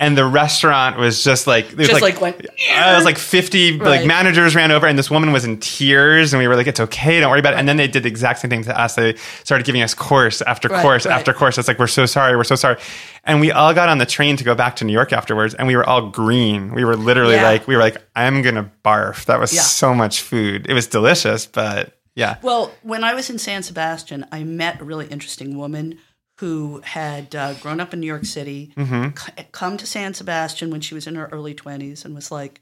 And 0.03 0.17
the 0.17 0.25
restaurant 0.25 0.97
was 0.99 1.23
just 1.23 1.47
like, 1.47 1.67
it 1.73 1.77
was 1.77 1.89
Just 1.89 2.01
like, 2.01 2.15
like 2.21 2.39
went. 2.39 2.47
uh, 2.47 2.93
it 2.93 2.97
was 2.97 3.05
like 3.05 3.19
50 3.19 3.79
like 3.81 4.07
managers 4.07 4.55
ran 4.55 4.71
over 4.73 4.87
and 4.87 4.99
this 4.99 5.11
woman 5.11 5.31
was 5.31 5.45
in 5.45 5.61
tears 5.61 6.33
and 6.33 6.41
we 6.41 6.49
were 6.49 6.57
like 6.57 6.67
it's 6.67 6.81
okay 6.81 7.21
don't 7.21 7.29
worry 7.31 7.39
about 7.39 7.53
it. 7.53 7.59
And 7.59 7.69
then 7.69 7.77
they 7.77 7.87
did 7.87 8.05
the 8.05 8.09
exact 8.09 8.39
same 8.39 8.51
thing 8.51 8.65
to 8.65 8.81
us. 8.81 8.95
They 8.95 9.15
started 9.45 9.67
giving 9.67 9.83
us 9.83 9.93
course 9.93 10.41
after 10.41 10.69
Right, 10.69 10.81
course 10.81 11.05
right. 11.05 11.15
after 11.15 11.35
course. 11.35 11.59
It's 11.59 11.69
like 11.69 11.79
we're 11.79 11.87
so 11.87 12.07
sorry 12.07 12.35
we're 12.35 12.45
so 12.45 12.55
sorry. 12.57 12.79
And 13.25 13.41
we 13.41 13.53
all 13.53 13.75
got 13.75 13.91
on 13.91 13.99
the 13.99 14.07
train 14.07 14.39
to 14.39 14.45
go 14.45 14.55
back 14.55 14.77
to 14.77 14.87
new 14.87 14.93
york 14.95 15.13
afterwards 15.13 15.53
and 15.53 15.69
we 15.69 15.77
were 15.77 15.85
all 15.87 16.09
green. 16.09 16.73
We 16.75 16.83
were 16.85 16.97
literally 16.97 17.35
Yeah. 17.35 17.43
like 17.45 17.69
we 17.69 17.77
were 17.77 17.83
like 17.83 17.99
i'm 18.17 18.41
gonna 18.41 18.73
barf. 18.83 19.27
That 19.27 19.39
was 19.39 19.53
Yeah. 19.53 19.61
so 19.61 19.95
much 19.95 20.23
food. 20.23 20.67
It 20.67 20.73
was 20.73 20.87
delicious 20.87 21.45
but 21.45 21.93
yeah. 22.15 22.37
Well, 22.43 22.73
when 22.83 23.05
I 23.05 23.15
was 23.15 23.31
in 23.31 23.39
San 23.39 23.63
Sebastian, 23.63 24.27
I 24.33 24.43
met 24.45 24.81
a 24.81 24.85
really 24.85 25.07
interesting 25.07 25.57
woman 25.57 25.99
who 26.41 26.81
had 26.85 27.35
uh, 27.35 27.55
grown 27.55 27.81
up 27.81 27.93
in 27.95 28.01
New 28.01 28.07
York 28.07 28.25
City, 28.25 28.73
Mm-hmm. 28.77 29.17
c- 29.17 29.45
come 29.53 29.77
to 29.77 29.87
San 29.87 30.15
Sebastian 30.15 30.71
when 30.71 30.81
she 30.81 30.95
was 30.95 31.07
in 31.07 31.15
her 31.15 31.29
early 31.33 31.55
twenties, 31.55 32.05
and 32.05 32.15
was 32.15 32.31
like, 32.31 32.61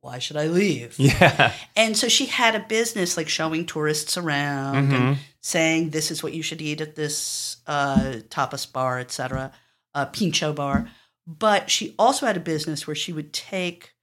"Why 0.00 0.18
should 0.18 0.36
I 0.36 0.46
leave?" 0.48 0.98
yeah 0.98 1.52
And 1.76 1.96
so 1.96 2.08
she 2.08 2.26
had 2.26 2.54
a 2.54 2.60
business 2.68 3.16
like 3.16 3.28
showing 3.28 3.66
tourists 3.66 4.16
around 4.16 4.90
Mhm. 4.90 4.94
and 4.96 5.18
saying 5.40 5.90
this 5.90 6.10
is 6.10 6.22
what 6.22 6.32
you 6.34 6.42
should 6.42 6.60
eat 6.62 6.80
at 6.80 6.96
this 6.96 7.56
uh, 7.66 8.20
tapas 8.28 8.66
bar, 8.70 8.98
etc., 8.98 9.52
uh, 9.94 10.06
pincho 10.06 10.52
bar. 10.52 10.88
But 11.26 11.70
she 11.70 11.94
also 11.98 12.26
had 12.26 12.36
a 12.36 12.40
business 12.54 12.86
where 12.86 12.96
she 12.96 13.12
would 13.12 13.32
take 13.32 13.94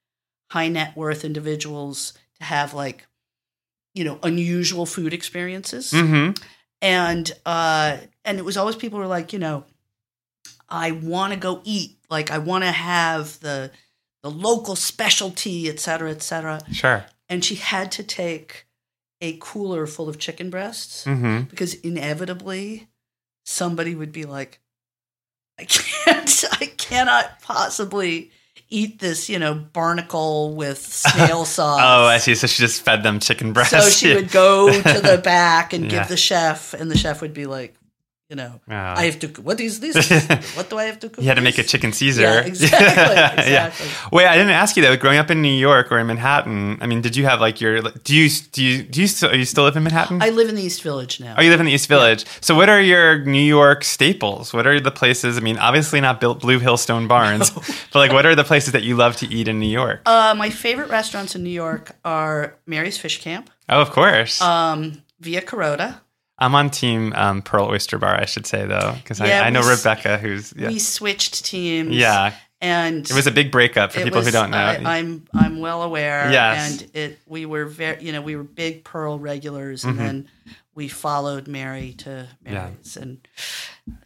high 0.52 0.70
net 0.70 0.96
worth 0.96 1.26
individuals 1.26 2.14
to 2.40 2.44
have 2.46 2.74
like, 2.74 3.06
you 3.94 4.04
know, 4.04 4.20
unusual 4.24 4.86
food 4.86 5.14
experiences, 5.14 5.92
hmm 5.92 6.32
and 6.82 7.32
uh, 7.46 7.98
and 8.28 8.38
it 8.38 8.46
was 8.46 8.58
always 8.58 8.76
people 8.76 9.00
were 9.00 9.08
like, 9.08 9.34
you 9.34 9.40
know, 9.40 9.64
I 10.70 10.92
want 10.92 11.34
to 11.34 11.40
go 11.40 11.62
eat, 11.64 11.98
like 12.10 12.30
I 12.30 12.38
want 12.38 12.64
to 12.64 12.72
have 12.72 13.40
the 13.40 13.72
the 14.24 14.30
local 14.32 14.76
specialty, 14.76 15.70
etc., 15.70 16.12
etc 16.12 16.60
sure 16.74 17.06
and 17.30 17.44
she 17.46 17.56
had 17.56 17.92
to 17.94 18.04
take 18.04 18.66
a 19.22 19.38
cooler 19.40 19.86
full 19.88 20.10
of 20.10 20.18
chicken 20.20 20.50
breasts 20.50 21.06
hmm 21.06 21.42
because 21.50 21.74
inevitably 21.76 22.88
somebody 23.46 23.96
would 23.96 24.12
be 24.12 24.26
like 24.26 24.60
i 25.60 25.64
can't 25.66 26.44
i 26.62 26.66
cannot 26.78 27.42
possibly 27.42 28.32
eat 28.70 29.00
this 29.00 29.30
you 29.30 29.40
know 29.40 29.54
barnacle 29.54 30.54
with 30.56 30.80
snail 30.80 31.46
sauce 31.56 31.80
oh 31.82 32.06
i 32.06 32.18
see 32.18 32.36
so 32.36 32.48
she 32.48 32.62
just 32.62 32.82
fed 32.82 33.04
them 33.04 33.20
chicken 33.20 33.54
breasts. 33.54 33.72
so 33.72 33.90
she 33.90 34.14
would 34.14 34.32
go 34.32 34.70
to 34.82 35.00
the 35.02 35.18
back 35.24 35.74
and 35.74 35.86
Yeah. 35.86 36.00
give 36.00 36.08
the 36.10 36.18
chef 36.18 36.74
and 36.74 36.90
the 36.92 36.98
chef 36.98 37.22
would 37.22 37.34
be 37.34 37.46
like 37.46 37.76
you 38.30 38.36
know 38.36 38.60
Oh. 38.70 38.74
i 38.76 39.06
have 39.06 39.20
to 39.20 39.28
what 39.42 39.60
is 39.62 39.80
this 39.80 39.96
what 40.58 40.70
do 40.70 40.78
i 40.78 40.84
have 40.84 41.00
to 41.00 41.10
cook 41.10 41.22
you 41.24 41.28
had 41.30 41.36
to 41.36 41.42
make 41.50 41.58
a 41.58 41.64
chicken 41.64 41.94
caesar 42.00 42.22
yeah 42.28 42.42
exactly 42.42 43.52
Yeah. 43.54 43.72
Wait, 44.12 44.26
I 44.28 44.36
didn't 44.36 44.52
ask 44.62 44.76
you 44.76 44.84
though. 44.84 44.98
Growing 44.98 45.18
up 45.20 45.30
in 45.32 45.42
New 45.42 45.58
York 45.70 45.92
or 45.92 46.00
in 46.00 46.08
Manhattan, 46.08 46.78
I 46.82 46.86
mean, 46.88 47.02
did 47.02 47.16
you 47.16 47.26
have 47.26 47.40
like 47.40 47.62
your? 47.62 47.82
Do 47.82 48.14
you 48.16 48.28
do 48.52 48.64
you 48.64 48.84
do 48.84 49.02
you 49.02 49.08
still, 49.08 49.34
you 49.34 49.46
still 49.46 49.64
live 49.64 49.76
in 49.78 49.84
Manhattan? 49.84 50.22
i 50.22 50.30
live 50.30 50.50
in 50.50 50.56
the 50.56 50.64
east 50.64 50.82
village 50.84 51.20
now 51.20 51.36
oh, 51.38 51.42
you 51.42 51.50
live 51.50 51.60
in 51.60 51.66
the 51.66 51.72
East 51.72 51.88
Village. 51.88 52.26
So, 52.42 52.56
what 52.56 52.68
are 52.70 52.82
your 52.82 53.24
New 53.26 53.48
York 53.60 53.84
staples? 53.84 54.54
What 54.54 54.66
are 54.68 54.80
the 54.80 54.92
places? 54.92 55.38
I 55.38 55.42
mean, 55.42 55.58
obviously 55.58 56.02
not 56.02 56.20
built 56.20 56.40
Blue 56.42 56.60
Hill 56.60 56.78
Stone 56.78 57.08
Barns, 57.08 57.52
but 57.92 58.00
like, 58.04 58.12
what 58.12 58.26
are 58.26 58.36
the 58.36 58.44
places 58.44 58.72
that 58.74 58.84
you 58.84 58.96
love 58.96 59.16
to 59.18 59.28
eat 59.28 59.48
in 59.48 59.60
New 59.60 59.70
York? 59.82 60.02
uh, 60.06 60.34
my 60.38 60.50
favorite 60.50 60.90
restaurants 60.90 61.36
in 61.36 61.44
new 61.44 61.58
york 61.66 61.96
are 62.04 62.56
mary's 62.66 62.98
fish 62.98 63.22
camp 63.22 63.50
oh, 63.70 63.82
of 63.82 63.90
course. 63.92 64.42
um, 64.42 65.02
Via 65.20 65.42
Carota. 65.42 66.02
I'm 66.40 66.54
on 66.56 66.70
Team 66.70 67.14
um, 67.16 67.42
Pearl 67.42 67.66
Oyster 67.68 67.98
Bar, 67.98 68.16
I 68.20 68.26
should 68.26 68.46
say 68.46 68.66
though, 68.66 68.94
because 68.98 69.20
Yeah, 69.20 69.42
I, 69.44 69.48
I 69.48 69.50
know 69.50 69.62
we 69.62 69.70
Rebecca, 69.70 70.18
who's 70.18 70.54
yeah, 70.56 70.68
We 70.68 70.80
switched 70.80 71.46
teams. 71.46 71.96
yeah. 71.96 72.34
and 72.62 73.10
It 73.10 73.14
was 73.16 73.28
a 73.28 73.32
big 73.32 73.52
breakup 73.52 73.92
for 73.92 74.02
people 74.04 74.22
who 74.22 74.32
don't 74.32 74.52
know. 74.52 74.58
I, 74.58 74.98
I'm 74.98 75.26
I'm 75.34 75.60
well 75.60 75.82
aware. 75.84 76.32
Yes. 76.32 76.82
and 76.82 76.92
it 76.96 77.20
we 77.26 77.46
were 77.46 77.66
very 77.66 78.04
you 78.04 78.12
know 78.12 78.22
we 78.22 78.36
were 78.36 78.44
big 78.44 78.84
Pearl 78.84 79.18
regulars, 79.20 79.82
Mm-hmm. 79.84 79.90
and 79.90 80.00
then 80.00 80.28
we 80.76 80.88
followed 80.88 81.48
Mary 81.48 81.94
to 82.00 82.28
Mary's, 82.46 82.98
and 82.98 83.18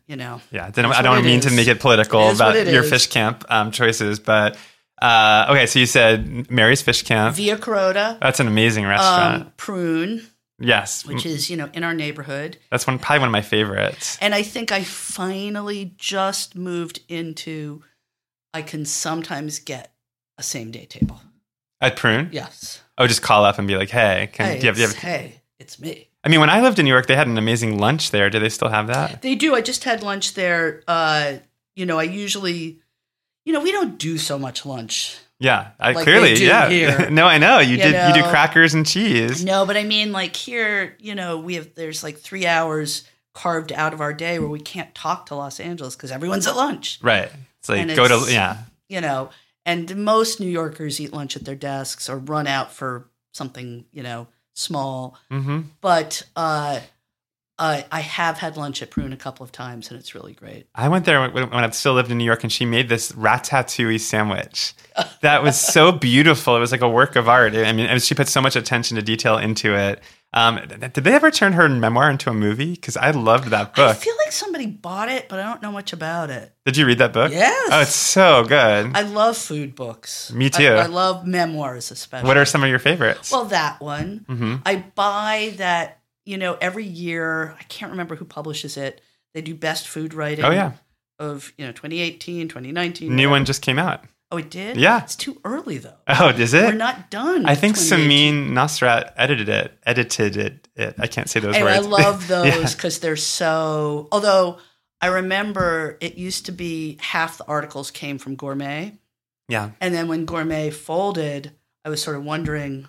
you 0.07 0.15
know 0.15 0.39
Yeah, 0.51 0.67
I, 0.67 0.69
didn't, 0.71 0.93
I 0.93 1.01
don't 1.01 1.25
mean 1.25 1.41
to 1.41 1.51
make 1.51 1.67
it 1.67 1.79
political 1.81 2.21
It 2.29 2.31
is 2.31 2.39
about 2.39 2.55
your 2.67 2.83
is. 2.83 2.89
fish 2.89 3.07
camp 3.07 3.43
um, 3.49 3.71
choices, 3.71 4.19
but 4.19 4.57
Uh, 5.01 5.47
okay, 5.49 5.65
so 5.65 5.79
you 5.79 5.85
said 5.87 6.49
Mary's 6.51 6.81
Fish 6.83 7.01
Camp. 7.01 7.35
Via 7.35 7.57
Carota. 7.57 8.17
That's 8.21 8.39
an 8.39 8.47
amazing 8.47 8.85
restaurant. 8.85 9.41
Um, 9.43 9.51
Prune. 9.57 10.21
Yes, 10.61 11.05
which 11.05 11.25
is 11.25 11.49
you 11.49 11.57
know 11.57 11.69
in 11.73 11.83
our 11.83 11.93
neighborhood. 11.93 12.57
That's 12.69 12.87
one 12.87 12.99
probably 12.99 13.19
one 13.19 13.29
of 13.29 13.33
my 13.33 13.41
favorites. 13.41 14.17
And 14.21 14.33
I 14.33 14.43
think 14.43 14.71
I 14.71 14.83
finally 14.83 15.93
just 15.97 16.55
moved 16.55 17.01
into. 17.07 17.83
I 18.53 18.61
can 18.61 18.85
sometimes 18.85 19.59
get 19.59 19.93
a 20.37 20.43
same 20.43 20.71
day 20.71 20.85
table 20.85 21.21
at 21.79 21.95
Prune. 21.95 22.29
Yes. 22.31 22.81
Oh, 22.97 23.07
just 23.07 23.21
call 23.21 23.45
up 23.45 23.57
and 23.57 23.67
be 23.67 23.75
like, 23.75 23.89
"Hey, 23.89 24.29
can 24.31 24.45
hey, 24.45 24.59
do 24.59 24.61
you 24.61 24.67
have, 24.67 24.75
do 24.75 24.81
you 24.81 24.87
have, 24.87 24.97
hey, 24.97 25.41
it's 25.59 25.79
me." 25.79 26.09
I 26.23 26.29
mean, 26.29 26.39
when 26.39 26.49
I 26.49 26.61
lived 26.61 26.77
in 26.77 26.85
New 26.85 26.91
York, 26.91 27.07
they 27.07 27.15
had 27.15 27.27
an 27.27 27.37
amazing 27.37 27.79
lunch 27.79 28.11
there. 28.11 28.29
Do 28.29 28.39
they 28.39 28.49
still 28.49 28.69
have 28.69 28.87
that? 28.87 29.21
They 29.21 29.35
do. 29.35 29.55
I 29.55 29.61
just 29.61 29.83
had 29.83 30.03
lunch 30.03 30.35
there. 30.35 30.83
Uh, 30.87 31.37
you 31.75 31.85
know, 31.85 31.97
I 31.97 32.03
usually, 32.03 32.79
you 33.45 33.53
know, 33.53 33.61
we 33.61 33.71
don't 33.71 33.97
do 33.97 34.17
so 34.17 34.37
much 34.37 34.65
lunch 34.65 35.17
yeah, 35.41 35.71
I 35.79 35.93
like 35.93 36.03
clearly, 36.03 36.35
yeah. 36.35 37.07
no, 37.11 37.25
I 37.25 37.39
know 37.39 37.57
you, 37.57 37.71
you 37.71 37.77
did. 37.77 37.93
Know? 37.93 38.09
You 38.09 38.13
do 38.13 38.29
crackers 38.29 38.75
and 38.75 38.85
cheese. 38.85 39.43
No, 39.43 39.65
but 39.65 39.75
I 39.75 39.83
mean, 39.83 40.11
like 40.11 40.35
here, 40.35 40.95
you 40.99 41.15
know, 41.15 41.39
we 41.39 41.55
have 41.55 41.73
there's 41.73 42.03
like 42.03 42.19
three 42.19 42.45
hours 42.45 43.03
carved 43.33 43.71
out 43.71 43.91
of 43.93 44.01
our 44.01 44.13
day 44.13 44.37
where 44.37 44.49
we 44.49 44.59
can't 44.59 44.93
talk 44.93 45.25
to 45.27 45.35
Los 45.35 45.59
Angeles 45.59 45.95
because 45.95 46.11
everyone's 46.11 46.45
at 46.45 46.55
lunch. 46.55 46.99
Right. 47.01 47.31
It's 47.59 47.69
like 47.69 47.79
and 47.79 47.95
go 47.95 48.05
it's, 48.05 48.27
to 48.27 48.31
yeah. 48.31 48.57
You 48.87 49.01
know, 49.01 49.31
and 49.65 50.05
most 50.05 50.39
New 50.39 50.49
Yorkers 50.49 51.01
eat 51.01 51.11
lunch 51.11 51.35
at 51.35 51.43
their 51.43 51.55
desks 51.55 52.07
or 52.07 52.19
run 52.19 52.45
out 52.45 52.71
for 52.71 53.09
something 53.33 53.85
you 53.91 54.03
know 54.03 54.27
small. 54.53 55.17
Mm-hmm. 55.31 55.61
But 55.81 56.23
uh, 56.35 56.81
uh, 57.59 57.81
I 57.91 57.99
have 57.99 58.39
had 58.39 58.57
lunch 58.57 58.81
at 58.81 58.89
Prune 58.89 59.13
a 59.13 59.17
couple 59.17 59.43
of 59.43 59.51
times, 59.51 59.91
and 59.91 59.99
it's 59.99 60.15
really 60.15 60.33
great. 60.33 60.67
I 60.73 60.89
went 60.89 61.05
there 61.05 61.21
when, 61.21 61.49
when 61.49 61.63
I 61.63 61.69
still 61.71 61.93
lived 61.93 62.11
in 62.11 62.17
New 62.17 62.23
York, 62.25 62.43
and 62.43 62.51
she 62.51 62.65
made 62.65 62.89
this 62.89 63.11
ratatouille 63.11 63.99
sandwich. 63.99 64.73
that 65.21 65.43
was 65.43 65.59
so 65.59 65.91
beautiful. 66.09 66.55
It 66.55 66.59
was 66.59 66.71
like 66.71 66.81
a 66.81 66.89
work 66.89 67.15
of 67.15 67.29
art. 67.29 67.53
I 67.55 67.71
mean, 67.71 67.99
she 67.99 68.15
put 68.15 68.27
so 68.27 68.41
much 68.41 68.55
attention 68.55 68.95
to 68.95 69.03
detail 69.03 69.37
into 69.37 69.75
it. 69.75 70.01
Um, 70.33 70.61
did 70.65 70.93
they 70.93 71.13
ever 71.13 71.29
turn 71.29 71.53
her 71.53 71.67
memoir 71.67 72.09
into 72.09 72.29
a 72.29 72.33
movie? 72.33 72.71
Because 72.71 72.95
I 72.95 73.11
loved 73.11 73.49
that 73.49 73.75
book. 73.75 73.89
I 73.89 73.93
feel 73.93 74.15
like 74.25 74.31
somebody 74.31 74.65
bought 74.65 75.09
it, 75.09 75.27
but 75.27 75.39
I 75.39 75.43
don't 75.43 75.61
know 75.61 75.73
much 75.73 75.91
about 75.91 76.29
it. 76.29 76.53
Did 76.65 76.77
you 76.77 76.85
read 76.85 76.99
that 76.99 77.11
book? 77.11 77.31
Yes. 77.33 77.69
Oh, 77.71 77.81
it's 77.81 77.93
so 77.93 78.45
good. 78.45 78.91
I 78.95 79.01
love 79.01 79.35
food 79.35 79.75
books. 79.75 80.31
Me 80.31 80.49
too. 80.49 80.67
I, 80.67 80.83
I 80.83 80.85
love 80.85 81.27
memoirs, 81.27 81.91
especially. 81.91 82.27
What 82.27 82.37
are 82.37 82.45
some 82.45 82.63
of 82.63 82.69
your 82.69 82.79
favorites? 82.79 83.29
Well, 83.29 83.45
that 83.45 83.81
one. 83.81 84.25
Mm-hmm. 84.29 84.55
I 84.65 84.85
buy 84.95 85.53
that 85.57 85.99
you 86.31 86.37
know, 86.37 86.57
every 86.61 86.85
year, 86.85 87.53
I 87.59 87.63
can't 87.63 87.91
remember 87.91 88.15
who 88.15 88.23
publishes 88.23 88.77
it. 88.77 89.01
They 89.33 89.41
do 89.41 89.53
best 89.53 89.85
food 89.85 90.13
writing. 90.13 90.45
Oh, 90.45 90.51
yeah. 90.51 90.71
Of, 91.19 91.51
you 91.57 91.65
know, 91.65 91.73
2018, 91.73 92.47
2019. 92.47 93.13
New 93.13 93.29
one 93.29 93.43
just 93.43 93.61
came 93.61 93.77
out. 93.77 94.05
Oh, 94.31 94.37
it 94.37 94.49
did? 94.49 94.77
Yeah. 94.77 95.03
It's 95.03 95.17
too 95.17 95.41
early, 95.43 95.77
though. 95.77 95.97
Oh, 96.07 96.29
is 96.29 96.53
it? 96.53 96.63
We're 96.63 96.71
not 96.71 97.11
done. 97.11 97.45
I 97.45 97.55
think 97.55 97.75
Samin 97.75 98.51
Nosrat 98.51 99.11
edited 99.17 99.49
it. 99.49 99.77
Edited 99.85 100.37
it. 100.37 100.67
it. 100.73 100.95
I 100.97 101.07
can't 101.07 101.29
say 101.29 101.41
those 101.41 101.53
anyway, 101.53 101.79
words. 101.79 101.87
I 101.87 101.89
love 101.89 102.27
those 102.29 102.73
because 102.73 102.97
yeah. 102.97 103.01
they're 103.01 103.17
so. 103.17 104.07
Although 104.09 104.59
I 105.01 105.07
remember 105.07 105.97
it 105.99 106.15
used 106.15 106.45
to 106.45 106.53
be 106.53 106.97
half 107.01 107.39
the 107.39 107.45
articles 107.45 107.91
came 107.91 108.17
from 108.17 108.35
Gourmet. 108.35 108.97
Yeah. 109.49 109.71
And 109.81 109.93
then 109.93 110.07
when 110.07 110.23
Gourmet 110.23 110.69
folded, 110.69 111.51
I 111.83 111.89
was 111.89 112.01
sort 112.01 112.15
of 112.15 112.23
wondering, 112.23 112.87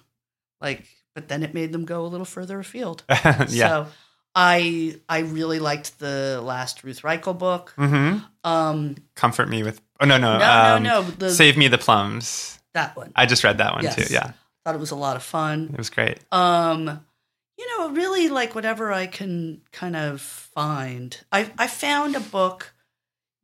like, 0.60 0.86
but 1.14 1.28
then 1.28 1.42
it 1.42 1.54
made 1.54 1.72
them 1.72 1.84
go 1.84 2.04
a 2.04 2.08
little 2.08 2.26
further 2.26 2.58
afield. 2.58 3.04
yeah. 3.08 3.46
So 3.46 3.86
I 4.34 4.96
I 5.08 5.20
really 5.20 5.58
liked 5.58 5.98
the 5.98 6.40
last 6.42 6.84
Ruth 6.84 7.02
Reichl 7.02 7.38
book. 7.38 7.74
Mm-hmm. 7.76 8.18
Um, 8.44 8.96
Comfort 9.14 9.48
me 9.48 9.62
with 9.62 9.80
oh 10.00 10.06
no 10.06 10.18
no 10.18 10.38
no 10.38 10.44
um, 10.44 10.82
no 10.82 11.02
no 11.02 11.10
the, 11.10 11.30
Save 11.30 11.56
me 11.56 11.68
the 11.68 11.78
plums. 11.78 12.58
That 12.74 12.96
one. 12.96 13.12
I 13.14 13.26
just 13.26 13.44
read 13.44 13.58
that 13.58 13.74
one 13.74 13.84
yes. 13.84 13.96
too. 13.96 14.12
Yeah. 14.12 14.32
Thought 14.64 14.76
it 14.76 14.80
was 14.80 14.92
a 14.92 14.96
lot 14.96 15.16
of 15.16 15.22
fun. 15.22 15.70
It 15.72 15.78
was 15.78 15.90
great. 15.90 16.20
Um, 16.30 17.04
you 17.58 17.78
know, 17.78 17.90
really 17.90 18.28
like 18.28 18.54
whatever 18.54 18.92
I 18.92 19.06
can 19.06 19.60
kind 19.72 19.96
of 19.96 20.20
find. 20.20 21.18
I 21.30 21.50
I 21.58 21.66
found 21.66 22.16
a 22.16 22.20
book 22.20 22.72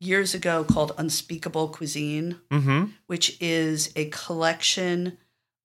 years 0.00 0.34
ago 0.34 0.64
called 0.64 0.92
Unspeakable 0.96 1.68
Cuisine, 1.68 2.40
mm-hmm. 2.50 2.84
which 3.06 3.36
is 3.40 3.92
a 3.96 4.06
collection 4.06 5.18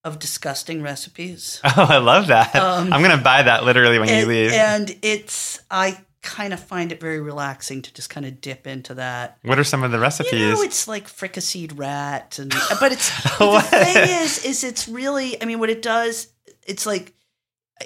of 0.04 0.20
disgusting 0.20 0.82
recipes. 0.82 1.62
Oh, 1.76 1.88
I 1.90 1.98
love 1.98 2.28
that. 2.28 2.56
Um, 2.56 2.94
I'm 2.94 3.02
going 3.02 3.18
to 3.18 3.24
buy 3.24 3.44
that 3.44 3.64
literally 3.64 3.98
when 3.98 4.10
and, 4.10 4.22
you 4.22 4.28
leave. 4.28 4.52
And 4.52 4.96
it's, 5.02 5.60
I 5.72 5.98
kind 6.24 6.54
of 6.54 6.60
find 6.60 6.92
it 6.92 7.00
very 7.00 7.20
relaxing 7.20 7.82
to 7.82 7.94
just 7.94 8.10
kind 8.10 8.26
of 8.26 8.42
dip 8.42 8.66
into 8.66 8.96
that. 8.96 9.38
What 9.44 9.60
are 9.60 9.64
some 9.64 9.84
of 9.84 9.92
the 9.92 10.00
recipes? 10.00 10.34
You 10.34 10.52
know, 10.52 10.62
it's 10.62 10.88
like 10.88 11.08
fricasseed 11.08 11.78
rat, 11.78 12.40
and 12.40 12.50
but 12.80 12.92
it's 12.92 13.10
the 13.38 13.62
thing 13.62 14.24
is, 14.24 14.44
is 14.44 14.64
it's 14.64 14.88
really. 14.88 15.42
I 15.42 15.46
mean, 15.46 15.60
what 15.60 15.70
it 15.70 15.82
does, 15.82 16.28
it's 16.66 16.86
like 16.86 17.14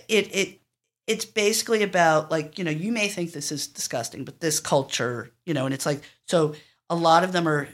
it 0.07 0.33
it 0.35 0.61
it's 1.07 1.25
basically 1.25 1.83
about 1.83 2.31
like 2.31 2.57
you 2.57 2.63
know 2.63 2.71
you 2.71 2.91
may 2.91 3.07
think 3.09 3.33
this 3.33 3.51
is 3.51 3.67
disgusting, 3.67 4.23
but 4.23 4.39
this 4.39 4.59
culture, 4.59 5.31
you 5.45 5.53
know, 5.53 5.65
and 5.65 5.73
it's 5.73 5.85
like 5.85 6.01
so 6.27 6.55
a 6.89 6.95
lot 6.95 7.23
of 7.23 7.31
them 7.31 7.47
are 7.47 7.67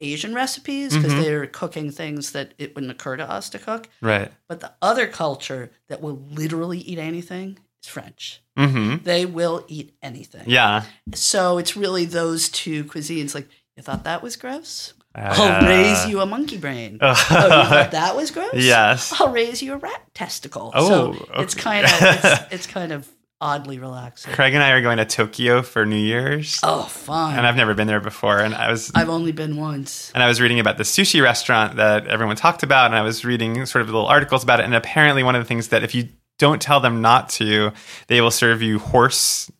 Asian 0.00 0.34
recipes 0.34 0.94
because 0.94 1.12
mm-hmm. 1.12 1.22
they're 1.22 1.46
cooking 1.46 1.90
things 1.90 2.32
that 2.32 2.54
it 2.58 2.74
wouldn't 2.74 2.92
occur 2.92 3.16
to 3.16 3.30
us 3.30 3.50
to 3.50 3.58
cook. 3.58 3.88
Right. 4.00 4.30
But 4.48 4.60
the 4.60 4.72
other 4.82 5.06
culture 5.06 5.70
that 5.88 6.00
will 6.00 6.26
literally 6.30 6.78
eat 6.78 6.98
anything 6.98 7.58
is 7.82 7.88
French. 7.88 8.42
Mm-hmm. 8.58 9.04
They 9.04 9.26
will 9.26 9.64
eat 9.68 9.96
anything. 10.02 10.44
Yeah. 10.46 10.84
So 11.14 11.58
it's 11.58 11.76
really 11.76 12.04
those 12.04 12.48
two 12.48 12.84
cuisines. 12.84 13.34
Like, 13.34 13.48
you 13.76 13.82
thought 13.82 14.04
that 14.04 14.22
was 14.22 14.36
gross? 14.36 14.94
Uh, 15.16 15.32
I'll 15.36 15.68
raise 15.68 16.06
you 16.06 16.20
a 16.20 16.26
monkey 16.26 16.58
brain. 16.58 16.98
oh, 17.00 17.10
you 17.10 17.14
thought 17.14 17.92
that 17.92 18.16
was 18.16 18.30
gross? 18.32 18.54
Yes. 18.54 19.12
I'll 19.20 19.30
raise 19.30 19.62
you 19.62 19.74
a 19.74 19.76
rat 19.76 20.02
testicle. 20.12 20.72
Oh, 20.74 20.88
so 20.88 21.08
okay. 21.10 21.42
it's 21.42 21.54
kind 21.54 21.84
of 21.84 21.92
it's, 21.92 22.52
it's 22.52 22.66
kind 22.66 22.90
of 22.90 23.08
oddly 23.44 23.78
relaxing. 23.78 24.32
Craig 24.32 24.54
and 24.54 24.62
I 24.62 24.70
are 24.70 24.80
going 24.80 24.96
to 24.96 25.04
Tokyo 25.04 25.60
for 25.60 25.84
New 25.84 25.98
Year's. 25.98 26.58
Oh, 26.62 26.84
fun! 26.84 27.36
And 27.36 27.46
I've 27.46 27.56
never 27.56 27.74
been 27.74 27.86
there 27.86 28.00
before, 28.00 28.38
and 28.38 28.54
I 28.54 28.70
was 28.70 28.90
I've 28.94 29.10
only 29.10 29.32
been 29.32 29.56
once. 29.56 30.10
And 30.14 30.22
I 30.22 30.26
was 30.26 30.40
reading 30.40 30.58
about 30.58 30.78
the 30.78 30.82
sushi 30.84 31.22
restaurant 31.22 31.76
that 31.76 32.06
everyone 32.06 32.36
talked 32.36 32.62
about, 32.62 32.86
and 32.86 32.96
I 32.96 33.02
was 33.02 33.24
reading 33.24 33.66
sort 33.66 33.82
of 33.82 33.88
little 33.88 34.06
articles 34.06 34.42
about 34.42 34.60
it. 34.60 34.64
And 34.64 34.74
apparently, 34.74 35.22
one 35.22 35.34
of 35.36 35.42
the 35.42 35.46
things 35.46 35.68
that 35.68 35.84
if 35.84 35.94
you 35.94 36.08
don't 36.38 36.60
tell 36.60 36.80
them 36.80 37.02
not 37.02 37.28
to, 37.30 37.72
they 38.08 38.20
will 38.22 38.30
serve 38.30 38.62
you 38.62 38.78
horse 38.78 39.52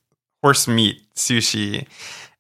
horse 0.43 0.67
meat 0.67 1.03
sushi. 1.15 1.87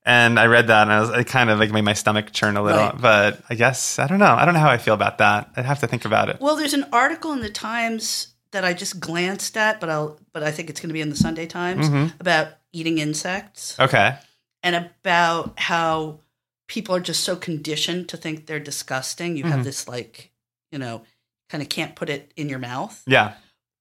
And 0.06 0.38
I 0.38 0.46
read 0.46 0.66
that, 0.66 0.82
and 0.82 0.92
I 0.92 1.00
was 1.00 1.10
it 1.10 1.26
kind 1.26 1.50
of 1.50 1.58
like 1.58 1.72
made 1.72 1.82
my 1.82 1.94
stomach 1.94 2.32
churn 2.32 2.56
a 2.56 2.62
little. 2.62 2.80
Right. 2.80 3.00
But 3.00 3.42
I 3.50 3.54
guess 3.54 3.98
I 3.98 4.06
don't 4.06 4.18
know. 4.18 4.34
I 4.34 4.46
don't 4.46 4.54
know 4.54 4.60
how 4.60 4.70
I 4.70 4.78
feel 4.78 4.94
about 4.94 5.18
that. 5.18 5.50
I'd 5.56 5.66
have 5.66 5.80
to 5.80 5.86
think 5.86 6.06
about 6.06 6.30
it. 6.30 6.40
Well, 6.40 6.56
there's 6.56 6.74
an 6.74 6.86
article 6.92 7.32
in 7.32 7.40
the 7.40 7.50
Times 7.50 8.33
that 8.54 8.64
I 8.64 8.72
just 8.72 9.00
glanced 9.00 9.56
at, 9.56 9.80
but 9.80 9.90
I'll 9.90 10.18
but 10.32 10.42
I 10.42 10.50
think 10.50 10.70
it's 10.70 10.80
going 10.80 10.88
to 10.88 10.94
be 10.94 11.00
in 11.00 11.10
the 11.10 11.16
Sunday 11.16 11.46
Times 11.46 11.88
mm-hmm. 11.88 12.16
about 12.20 12.48
eating 12.72 12.98
insects. 12.98 13.78
Okay. 13.78 14.16
And 14.62 14.74
about 14.74 15.58
how 15.58 16.20
people 16.66 16.94
are 16.94 17.00
just 17.00 17.22
so 17.22 17.36
conditioned 17.36 18.08
to 18.08 18.16
think 18.16 18.46
they're 18.46 18.58
disgusting. 18.58 19.36
You 19.36 19.44
mm-hmm. 19.44 19.52
have 19.52 19.64
this 19.64 19.86
like, 19.86 20.32
you 20.72 20.78
know, 20.78 21.02
kind 21.50 21.62
of 21.62 21.68
can't 21.68 21.94
put 21.94 22.08
it 22.08 22.32
in 22.36 22.48
your 22.48 22.58
mouth. 22.58 23.02
Yeah. 23.06 23.34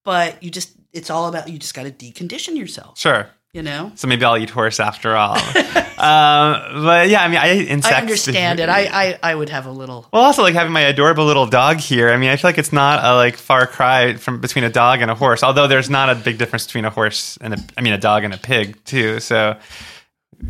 But 0.04 0.42
you 0.42 0.50
just 0.50 0.72
it's 0.92 1.08
all 1.08 1.28
about 1.28 1.48
you 1.48 1.58
just 1.58 1.74
got 1.74 1.84
to 1.84 1.90
decondition 1.90 2.56
yourself. 2.56 2.98
Sure 2.98 3.30
you 3.54 3.62
know. 3.62 3.92
So 3.94 4.08
maybe 4.08 4.24
I'll 4.24 4.36
eat 4.36 4.50
horse 4.50 4.80
after 4.80 5.16
all. 5.16 5.36
um, 5.36 5.62
but 6.84 7.08
yeah, 7.08 7.22
I 7.22 7.28
mean, 7.28 7.38
I 7.38 7.58
insects. 7.60 7.96
I 7.96 8.00
understand 8.00 8.60
it. 8.60 8.68
I, 8.68 9.12
I 9.12 9.18
I 9.22 9.34
would 9.34 9.48
have 9.48 9.64
a 9.64 9.70
little. 9.70 10.06
Well, 10.12 10.22
also 10.22 10.42
like 10.42 10.54
having 10.54 10.72
my 10.72 10.82
adorable 10.82 11.24
little 11.24 11.46
dog 11.46 11.78
here. 11.78 12.10
I 12.10 12.18
mean, 12.18 12.28
I 12.28 12.36
feel 12.36 12.48
like 12.48 12.58
it's 12.58 12.72
not 12.72 13.02
a 13.02 13.14
like 13.14 13.36
far 13.36 13.66
cry 13.66 14.14
from 14.14 14.40
between 14.40 14.64
a 14.64 14.70
dog 14.70 15.00
and 15.00 15.10
a 15.10 15.14
horse. 15.14 15.42
Although 15.42 15.68
there's 15.68 15.88
not 15.88 16.10
a 16.10 16.16
big 16.16 16.36
difference 16.36 16.66
between 16.66 16.84
a 16.84 16.90
horse 16.90 17.38
and 17.40 17.54
a, 17.54 17.58
I 17.78 17.80
mean, 17.80 17.94
a 17.94 17.98
dog 17.98 18.24
and 18.24 18.34
a 18.34 18.38
pig 18.38 18.84
too. 18.84 19.20
So 19.20 19.56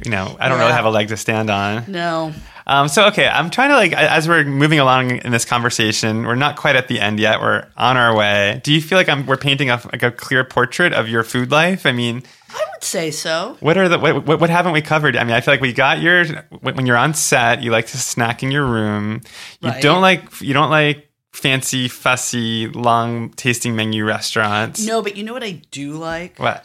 you 0.04 0.10
know, 0.10 0.36
I 0.40 0.48
don't 0.48 0.58
yeah. 0.58 0.64
really 0.64 0.72
have 0.72 0.86
a 0.86 0.90
leg 0.90 1.08
to 1.08 1.16
stand 1.16 1.50
on. 1.50 1.84
No. 1.88 2.32
Um, 2.66 2.88
so 2.88 3.08
okay, 3.08 3.28
I'm 3.28 3.50
trying 3.50 3.68
to 3.68 3.76
like 3.76 3.92
as 3.92 4.26
we're 4.26 4.44
moving 4.44 4.78
along 4.78 5.18
in 5.18 5.30
this 5.30 5.44
conversation, 5.44 6.24
we're 6.24 6.34
not 6.34 6.56
quite 6.56 6.76
at 6.76 6.88
the 6.88 6.98
end 6.98 7.20
yet. 7.20 7.40
We're 7.40 7.68
on 7.76 7.98
our 7.98 8.16
way. 8.16 8.62
Do 8.64 8.72
you 8.72 8.80
feel 8.80 8.96
like 8.96 9.10
I'm 9.10 9.26
we're 9.26 9.36
painting 9.36 9.68
a 9.68 9.80
like 9.92 10.02
a 10.02 10.10
clear 10.10 10.44
portrait 10.44 10.94
of 10.94 11.06
your 11.06 11.24
food 11.24 11.50
life? 11.50 11.84
I 11.84 11.92
mean, 11.92 12.22
I 12.54 12.64
would 12.72 12.84
say 12.84 13.10
so. 13.10 13.56
What 13.60 13.76
are 13.76 13.88
the 13.88 13.98
what, 13.98 14.24
what, 14.26 14.40
what 14.40 14.50
haven't 14.50 14.72
we 14.72 14.80
covered? 14.80 15.16
I 15.16 15.24
mean, 15.24 15.32
I 15.32 15.40
feel 15.40 15.54
like 15.54 15.60
we 15.60 15.72
got 15.72 16.00
your 16.00 16.24
when 16.60 16.86
you're 16.86 16.96
on 16.96 17.14
set, 17.14 17.62
you 17.62 17.70
like 17.70 17.86
to 17.88 17.98
snack 17.98 18.42
in 18.42 18.50
your 18.50 18.64
room. 18.64 19.22
You 19.60 19.70
right. 19.70 19.82
don't 19.82 20.00
like 20.00 20.40
you 20.40 20.54
don't 20.54 20.70
like 20.70 21.10
fancy, 21.32 21.88
fussy, 21.88 22.68
long 22.68 23.30
tasting 23.30 23.74
menu 23.74 24.04
restaurants. 24.04 24.86
No, 24.86 25.02
but 25.02 25.16
you 25.16 25.24
know 25.24 25.32
what 25.32 25.42
I 25.42 25.62
do 25.72 25.92
like? 25.94 26.38
What? 26.38 26.64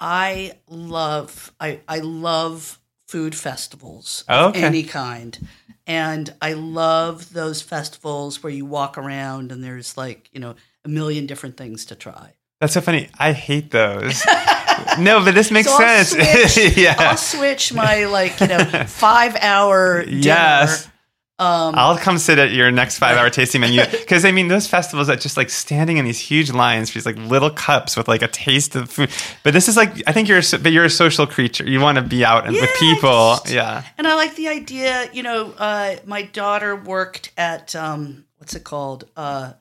I 0.00 0.52
love 0.68 1.52
I 1.60 1.80
I 1.86 1.98
love 1.98 2.80
food 3.06 3.34
festivals 3.34 4.24
oh, 4.28 4.48
okay. 4.48 4.58
of 4.58 4.64
any 4.64 4.82
kind. 4.82 5.38
And 5.86 6.32
I 6.40 6.52
love 6.52 7.32
those 7.32 7.62
festivals 7.62 8.42
where 8.42 8.52
you 8.52 8.64
walk 8.64 8.96
around 8.96 9.50
and 9.50 9.64
there's 9.64 9.96
like, 9.96 10.28
you 10.32 10.38
know, 10.38 10.54
a 10.84 10.88
million 10.88 11.26
different 11.26 11.56
things 11.56 11.84
to 11.86 11.96
try. 11.96 12.34
That's 12.60 12.74
so 12.74 12.80
funny. 12.80 13.08
I 13.18 13.32
hate 13.32 13.70
those. 13.70 14.24
no, 14.98 15.24
but 15.24 15.34
this 15.34 15.50
makes 15.50 15.68
so 15.70 15.78
sense. 15.78 16.14
I'll 16.14 16.48
switch, 16.48 16.76
yeah. 16.76 16.94
I'll 16.98 17.16
switch 17.16 17.72
my 17.72 18.06
like, 18.06 18.40
you 18.40 18.48
know, 18.48 18.58
five 18.86 19.36
hour 19.40 20.04
dinner 20.04 20.16
yes. 20.18 20.86
Um, 21.38 21.74
I'll 21.74 21.96
come 21.96 22.18
sit 22.18 22.38
at 22.38 22.50
your 22.52 22.70
next 22.70 22.98
five 22.98 23.16
hour 23.16 23.30
tasting 23.30 23.62
menu 23.62 23.82
because 23.90 24.26
I 24.26 24.30
mean 24.30 24.48
those 24.48 24.66
festivals 24.66 25.06
that 25.06 25.22
just 25.22 25.38
like 25.38 25.48
standing 25.48 25.96
in 25.96 26.04
these 26.04 26.18
huge 26.18 26.50
lines 26.52 26.90
for 26.90 26.98
these 26.98 27.06
like 27.06 27.16
little 27.16 27.48
cups 27.48 27.96
with 27.96 28.08
like 28.08 28.20
a 28.20 28.28
taste 28.28 28.76
of 28.76 28.90
food. 28.90 29.08
But 29.42 29.54
this 29.54 29.66
is 29.66 29.74
like 29.74 30.02
I 30.06 30.12
think 30.12 30.28
you're 30.28 30.40
a, 30.40 30.58
but 30.62 30.70
you're 30.70 30.84
a 30.84 30.90
social 30.90 31.26
creature. 31.26 31.64
You 31.64 31.80
want 31.80 31.96
to 31.96 32.02
be 32.02 32.26
out 32.26 32.46
and 32.46 32.54
with 32.54 32.68
people. 32.78 33.36
just- 33.36 33.50
Yeah. 33.52 33.82
And 33.96 34.06
I 34.06 34.16
like 34.16 34.34
the 34.36 34.48
idea, 34.48 35.08
you 35.14 35.22
know, 35.22 35.54
uh, 35.56 35.96
my 36.04 36.20
daughter 36.24 36.76
worked 36.76 37.32
at, 37.38 37.74
um, 37.74 38.26
what's 38.36 38.54
it 38.54 38.64
called? 38.64 39.04
Uh, 39.16 39.54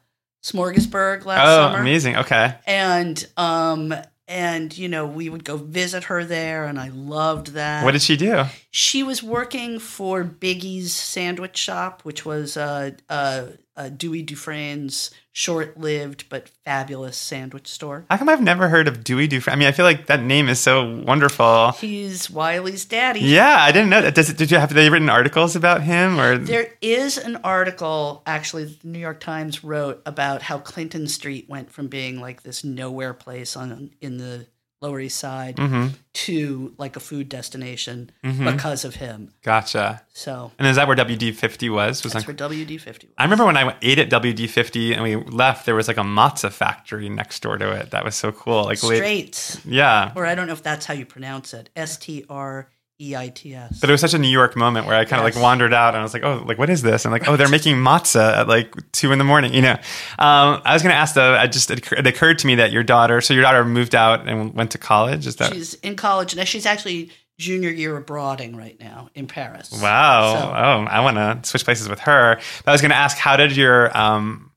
Smorgasburg 0.44 1.24
last 1.26 1.48
Oh, 1.48 1.68
summer. 1.70 1.80
amazing. 1.80 2.18
Okay. 2.18 2.56
And, 2.68 3.26
um, 3.38 3.94
and, 4.30 4.78
you 4.78 4.88
know, 4.88 5.08
we 5.08 5.28
would 5.28 5.44
go 5.44 5.58
visit 5.58 6.06
her 6.06 6.24
there 6.24 6.66
and 6.66 6.80
I 6.80 6.90
loved 6.90 7.48
that. 7.54 7.84
What 7.84 7.92
did 7.92 8.04
she 8.04 8.16
do? 8.16 8.46
she 8.72 9.02
was 9.02 9.24
working 9.24 9.80
for 9.80 10.24
Biggie's 10.24 10.94
Sandwich 10.94 11.58
Shop, 11.58 12.02
which 12.04 12.26
was 12.26 12.56
uh, 12.56 12.92
uh, 13.10 13.46
uh, 13.76 13.90
Dewey 13.90 14.22
Dufresne's 14.22 15.10
short-lived 15.40 16.26
but 16.28 16.50
fabulous 16.66 17.16
sandwich 17.16 17.66
store. 17.68 18.06
How 18.10 18.18
come 18.18 18.28
I've 18.28 18.42
never 18.42 18.68
heard 18.68 18.90
of 18.90 19.06
Dewey 19.06 19.26
Dufresne? 19.26 19.54
I 19.54 19.56
mean, 19.56 19.70
I 19.70 19.72
feel 19.72 19.86
like 19.86 20.08
that 20.08 20.22
name 20.22 20.50
is 20.50 20.60
so 20.60 21.02
wonderful. 21.04 21.72
He's 21.80 22.28
Wylie's 22.28 22.84
daddy. 22.84 23.22
Yeah, 23.22 23.56
I 23.58 23.72
didn't 23.72 23.90
know 23.90 24.02
that. 24.02 24.16
Does 24.16 24.34
did 24.34 24.52
you 24.52 24.58
have 24.58 24.74
they 24.74 24.90
written 24.90 25.10
articles 25.10 25.56
about 25.56 25.82
him 25.82 26.20
or? 26.20 26.38
There 26.38 26.74
is 26.82 27.18
an 27.18 27.38
article, 27.38 28.22
actually, 28.26 28.66
the 28.66 28.88
New 28.88 29.00
York 29.00 29.22
Times 29.22 29.64
wrote 29.64 30.02
about 30.06 30.42
how 30.42 30.58
Clinton 30.58 31.08
Street 31.08 31.48
went 31.48 31.72
from 31.72 31.88
being 31.88 32.20
like 32.20 32.44
this 32.44 32.66
nowhere 32.66 33.14
place 33.14 33.56
on 33.56 33.92
in 34.02 34.18
the 34.18 34.46
Lower 34.82 35.00
East 35.02 35.18
Side 35.20 35.58
Mhm. 35.58 35.96
to 36.14 36.74
like 36.78 36.96
a 36.96 37.00
food 37.02 37.28
destination 37.28 38.12
Mhm. 38.24 38.54
because 38.54 38.86
of 38.86 38.96
him. 38.96 39.34
Gotcha. 39.44 40.04
So 40.14 40.52
And 40.58 40.68
is 40.68 40.78
that 40.78 40.88
where 40.88 40.96
WD 40.96 41.32
fifty 41.34 41.70
was? 41.70 42.02
Was 42.04 42.14
that's 42.14 42.26
where 42.26 42.34
WD 42.36 42.78
fifty. 42.78 43.08
was. 43.08 43.14
I 43.18 43.24
remember 43.24 43.46
when 43.46 43.58
I 43.58 43.76
ate 43.82 44.00
at 44.00 44.10
WD 44.10 44.48
fifty 44.48 44.94
and 44.94 45.04
we 45.04 45.16
left. 45.18 45.66
There 45.66 45.76
was 45.76 45.88
like 45.90 45.98
a 45.98 46.02
matzah 46.04 46.52
factory 46.52 47.10
next 47.10 47.42
door 47.42 47.58
to 47.58 47.72
it. 47.72 47.92
That 47.92 48.06
was 48.06 48.16
so 48.16 48.32
cool. 48.32 48.64
Like 48.64 48.82
late- 48.84 49.60
yeah. 49.66 50.12
or 50.16 50.26
I 50.26 50.34
don't 50.36 50.48
know 50.48 50.54
if 50.54 50.64
that's 50.64 50.86
how 50.86 50.94
you 50.94 51.06
pronounce 51.06 51.54
it. 51.54 51.70
S 51.76 51.98
T 51.98 52.24
R 52.30 52.70
E 53.02 53.16
I 53.16 53.30
T 53.30 53.56
S. 53.56 53.80
But 53.80 53.90
it 53.90 53.94
was 53.94 54.02
such 54.02 54.14
a 54.14 54.18
New 54.20 54.28
York 54.28 54.56
moment 54.58 54.86
where 54.86 54.96
I 54.96 55.06
kind 55.06 55.22
of 55.22 55.26
Yes. 55.28 55.36
like 55.36 55.42
wandered 55.44 55.74
out 55.74 55.90
and 55.94 56.00
I 56.02 56.04
was 56.04 56.14
like, 56.14 56.24
oh, 56.24 56.44
like 56.46 56.58
what 56.58 56.70
is 56.70 56.82
this? 56.82 57.06
And 57.06 57.12
like, 57.12 57.28
oh, 57.28 57.38
they're 57.38 57.48
making 57.50 57.76
matzah 57.78 58.40
at 58.40 58.48
like 58.48 58.74
two 58.92 59.12
in 59.14 59.20
the 59.20 59.24
morning. 59.26 59.54
You 59.54 59.62
know, 59.62 59.74
um, 60.20 60.62
I 60.66 60.74
was 60.74 60.82
going 60.84 60.92
to 60.94 60.98
ask 61.00 61.16
though. 61.16 61.34
I 61.34 61.48
just 61.48 61.72
it, 61.72 61.90
it 61.94 62.06
occurred 62.08 62.40
to 62.40 62.48
me 62.48 62.56
that 62.56 62.72
your 62.72 62.84
daughter, 62.84 63.22
so 63.22 63.34
your 63.34 63.44
daughter 63.44 63.64
moved 63.64 63.96
out 63.96 64.28
and 64.28 64.54
went 64.54 64.72
to 64.72 64.78
college. 64.78 65.26
Is 65.28 65.38
that 65.38 65.54
She's 65.54 65.76
in 65.76 65.96
college 65.96 66.36
now. 66.36 66.44
She's 66.44 66.66
actually 66.66 67.12
junior 67.38 67.70
year 67.70 67.96
abroading 67.96 68.58
right 68.58 68.78
now 68.82 69.10
in 69.16 69.26
Paris. 69.28 69.72
wow? 69.82 70.34
So- 70.34 70.50
oh, 70.50 70.86
I 70.92 71.00
want 71.00 71.16
to 71.44 71.50
switch 71.50 71.64
places 71.64 71.88
with 71.88 72.00
her. 72.02 72.36
But 72.66 72.72
I 72.72 72.74
was 72.74 72.82
going 72.82 72.92
to 72.92 72.98
ask, 72.98 73.18
how 73.18 73.38
did 73.38 73.56
your 73.56 73.98
um, 73.98 74.52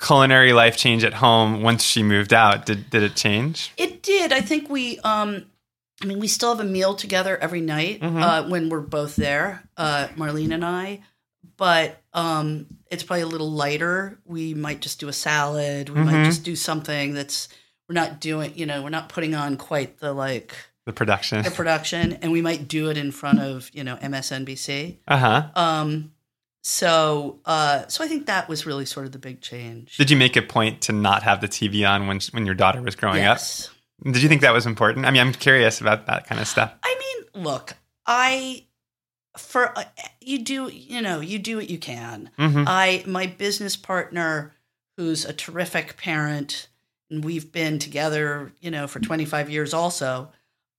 culinary 0.00 0.52
life 0.52 0.76
change 0.76 1.02
at 1.04 1.14
home 1.14 1.62
once 1.62 1.82
she 1.82 2.02
moved 2.04 2.32
out? 2.32 2.66
Did 2.66 2.90
did 2.90 3.02
it 3.02 3.16
change? 3.16 3.72
It 3.76 4.02
did. 4.02 4.32
I 4.32 4.40
think 4.40 4.68
we. 4.70 4.98
Um, 5.00 5.46
I 6.02 6.06
mean, 6.06 6.18
we 6.18 6.28
still 6.28 6.50
have 6.54 6.60
a 6.64 6.68
meal 6.68 6.94
together 6.94 7.38
every 7.38 7.60
night 7.62 8.00
Mhm. 8.02 8.20
uh, 8.22 8.48
when 8.48 8.68
we're 8.68 8.80
both 8.80 9.16
there, 9.16 9.62
uh, 9.76 10.08
Marlene 10.16 10.52
and 10.52 10.64
I. 10.64 11.00
But 11.56 12.02
um, 12.12 12.66
it's 12.90 13.02
probably 13.02 13.22
a 13.22 13.26
little 13.26 13.50
lighter. 13.50 14.18
We 14.26 14.52
might 14.52 14.80
just 14.80 15.00
do 15.00 15.08
a 15.08 15.12
salad. 15.12 15.88
We 15.88 16.00
Mhm. 16.00 16.04
might 16.04 16.24
just 16.24 16.42
do 16.44 16.54
something 16.54 17.14
that's 17.14 17.48
we're 17.88 17.94
not 17.94 18.20
doing. 18.20 18.52
You 18.56 18.66
know, 18.66 18.82
we're 18.82 18.90
not 18.90 19.08
putting 19.08 19.34
on 19.34 19.56
quite 19.56 20.00
the 20.00 20.12
like 20.12 20.54
The 20.84 20.92
production. 20.92 21.42
the 21.42 21.50
production, 21.50 22.14
and 22.20 22.30
we 22.32 22.42
might 22.42 22.68
do 22.68 22.90
it 22.90 22.98
in 22.98 23.10
front 23.10 23.40
of 23.40 23.70
you 23.72 23.84
know 23.84 23.96
MSNBC. 24.02 24.98
Uh 25.08 25.16
huh. 25.18 25.42
Um, 25.54 26.12
so 26.62 27.38
uh, 27.46 27.86
so 27.86 28.02
I 28.04 28.08
think 28.08 28.26
that 28.26 28.48
was 28.48 28.66
really 28.66 28.84
sort 28.86 29.06
of 29.06 29.12
the 29.12 29.18
big 29.18 29.40
change. 29.40 29.96
Did 29.96 30.10
you 30.10 30.16
make 30.16 30.36
a 30.36 30.42
point 30.42 30.80
to 30.82 30.92
not 30.92 31.22
have 31.22 31.40
the 31.40 31.48
TV 31.48 31.88
on 31.88 32.06
when 32.06 32.20
when 32.32 32.44
your 32.44 32.54
daughter 32.56 32.82
was 32.82 32.96
growing 32.96 33.22
yes. 33.22 33.68
up? 33.68 33.75
Did 34.04 34.22
you 34.22 34.28
think 34.28 34.42
that 34.42 34.52
was 34.52 34.66
important? 34.66 35.06
I 35.06 35.10
mean, 35.10 35.20
I'm 35.20 35.32
curious 35.32 35.80
about 35.80 36.06
that 36.06 36.26
kind 36.26 36.40
of 36.40 36.46
stuff. 36.46 36.72
I 36.82 36.96
mean, 37.34 37.44
look, 37.44 37.74
I 38.06 38.64
for 39.36 39.76
uh, 39.78 39.84
you 40.20 40.38
do 40.42 40.68
you 40.68 41.00
know 41.02 41.20
you 41.20 41.38
do 41.38 41.56
what 41.56 41.70
you 41.70 41.78
can. 41.78 42.30
hmm 42.36 42.64
I 42.66 43.02
my 43.06 43.26
business 43.26 43.76
partner, 43.76 44.52
who's 44.96 45.24
a 45.24 45.32
terrific 45.32 45.96
parent, 45.96 46.68
and 47.10 47.24
we've 47.24 47.50
been 47.52 47.78
together, 47.78 48.52
you 48.60 48.70
know, 48.70 48.86
for 48.86 49.00
25 49.00 49.50
years. 49.50 49.72
Also, 49.74 50.30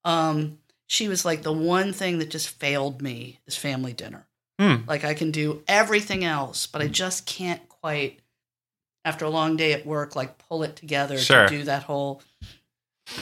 um, 0.04 0.58
she 0.86 1.08
was 1.08 1.24
like 1.24 1.42
the 1.42 1.52
one 1.52 1.92
thing 1.92 2.18
that 2.18 2.30
just 2.30 2.48
failed 2.48 3.02
me 3.02 3.40
is 3.46 3.56
family 3.56 3.92
dinner. 3.92 4.26
Hmm. 4.60 4.76
Like 4.88 5.04
I 5.04 5.14
can 5.14 5.30
do 5.30 5.62
everything 5.68 6.24
else, 6.24 6.66
but 6.66 6.82
I 6.82 6.88
just 6.88 7.26
can't 7.26 7.68
quite. 7.68 8.20
After 9.04 9.24
a 9.24 9.30
long 9.30 9.56
day 9.56 9.72
at 9.72 9.86
work, 9.86 10.16
like 10.16 10.36
pull 10.38 10.62
it 10.64 10.76
together 10.76 11.16
Sure. 11.18 11.48
to 11.48 11.58
do 11.58 11.64
that 11.64 11.84
whole. 11.84 12.20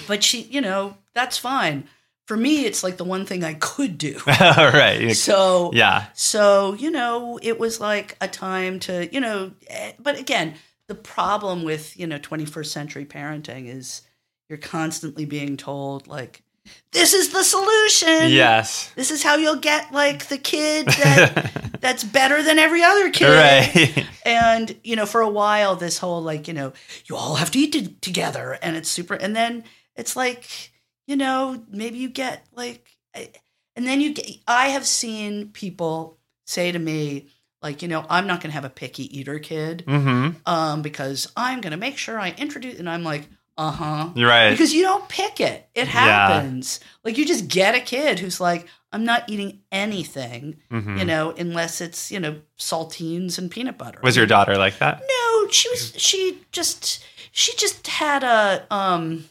But 0.06 0.22
she, 0.24 0.42
you 0.42 0.60
know, 0.60 0.96
that's 1.14 1.38
fine. 1.38 1.88
For 2.26 2.36
me, 2.36 2.64
it's 2.66 2.82
like 2.82 2.96
the 2.96 3.04
one 3.04 3.24
thing 3.24 3.44
I 3.44 3.54
could 3.54 3.98
do. 3.98 4.18
All 4.40 4.70
right. 4.72 5.14
So 5.16 5.70
Yeah. 5.74 6.06
so, 6.14 6.74
you 6.74 6.90
know, 6.90 7.38
it 7.42 7.58
was 7.58 7.80
like 7.80 8.16
a 8.20 8.26
time 8.28 8.80
to, 8.80 9.08
you 9.14 9.20
know, 9.20 9.52
eh, 9.68 9.92
but 10.00 10.18
again, 10.18 10.54
the 10.88 10.94
problem 10.96 11.62
with, 11.64 11.98
you 11.98 12.06
know, 12.06 12.18
21st 12.18 12.66
century 12.66 13.04
parenting 13.04 13.68
is 13.68 14.02
you're 14.48 14.58
constantly 14.58 15.24
being 15.24 15.56
told, 15.56 16.06
like, 16.08 16.42
this 16.90 17.14
is 17.14 17.30
the 17.30 17.44
solution. 17.44 18.30
Yes. 18.30 18.90
This 18.96 19.10
is 19.12 19.22
how 19.22 19.36
you'll 19.36 19.56
get, 19.56 19.92
like, 19.92 20.26
the 20.26 20.38
kid 20.38 20.86
that, 20.86 21.78
that's 21.80 22.02
better 22.04 22.42
than 22.42 22.58
every 22.58 22.82
other 22.82 23.10
kid. 23.10 23.28
right. 23.28 24.06
And, 24.24 24.76
you 24.82 24.96
know, 24.96 25.06
for 25.06 25.20
a 25.20 25.28
while, 25.28 25.76
this 25.76 25.98
whole, 25.98 26.22
like, 26.22 26.48
you 26.48 26.54
know, 26.54 26.72
you 27.06 27.14
all 27.16 27.36
have 27.36 27.50
to 27.52 27.58
eat 27.60 27.72
t- 27.72 27.96
together 28.00 28.58
and 28.62 28.76
it's 28.76 28.88
super. 28.88 29.14
And 29.14 29.34
then 29.36 29.62
it's 29.96 30.16
like, 30.16 30.72
you 31.06 31.16
know, 31.16 31.62
maybe 31.70 31.98
you 31.98 32.08
get, 32.08 32.46
like, 32.54 32.88
and 33.14 33.86
then 33.86 34.00
you 34.00 34.12
get, 34.14 34.30
I 34.46 34.68
have 34.68 34.86
seen 34.86 35.48
people 35.48 36.18
say 36.46 36.72
to 36.72 36.78
me, 36.78 37.28
like, 37.62 37.82
you 37.82 37.88
know, 37.88 38.04
I'm 38.08 38.26
not 38.26 38.40
going 38.40 38.50
to 38.50 38.54
have 38.54 38.64
a 38.64 38.70
picky 38.70 39.18
eater 39.18 39.38
kid 39.38 39.82
hmm 39.86 40.30
um, 40.44 40.82
because 40.82 41.32
I'm 41.36 41.60
going 41.60 41.72
to 41.72 41.76
make 41.76 41.96
sure 41.96 42.18
I 42.20 42.34
introduce, 42.36 42.78
and 42.78 42.88
I'm 42.88 43.02
like, 43.02 43.28
uh 43.58 43.70
huh. 43.70 44.08
You're 44.14 44.28
right. 44.28 44.50
Because 44.50 44.74
you 44.74 44.82
don't 44.82 45.08
pick 45.08 45.40
it, 45.40 45.68
it 45.74 45.86
Yeah. 45.88 45.92
happens. 46.28 46.78
Like, 47.02 47.16
you 47.18 47.24
just 47.26 47.48
get 47.48 47.74
a 47.74 47.80
kid 47.80 48.18
who's 48.18 48.38
like, 48.40 48.68
I'm 48.92 49.04
not 49.04 49.24
eating 49.28 49.60
anything, 49.72 50.56
Mhm. 50.70 50.98
you 50.98 51.04
know, 51.04 51.30
unless 51.32 51.80
it's, 51.80 52.10
you 52.12 52.20
know, 52.20 52.40
saltines 52.58 53.38
and 53.38 53.50
peanut 53.50 53.78
butter. 53.78 53.98
Was 54.02 54.16
your 54.16 54.26
daughter 54.26 54.56
like 54.56 54.78
that? 54.78 55.00
No, 55.00 55.48
she 55.50 55.68
was, 55.70 55.94
she 55.96 56.42
just, 56.52 57.02
she 57.32 57.54
just 57.56 57.86
had 57.86 58.22
a, 58.22 58.66
um, 58.72 59.24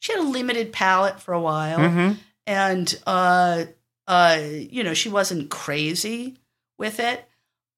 she 0.00 0.12
had 0.12 0.22
a 0.22 0.28
limited 0.28 0.72
palate 0.72 1.20
for 1.20 1.32
a 1.32 1.40
while. 1.40 1.88
Hmm 1.88 2.12
and 2.50 3.00
uh 3.06 3.64
uh 4.08 4.38
you 4.42 4.82
know 4.82 4.92
she 4.92 5.08
wasn't 5.08 5.50
crazy 5.50 6.36
with 6.78 6.98
it. 6.98 7.24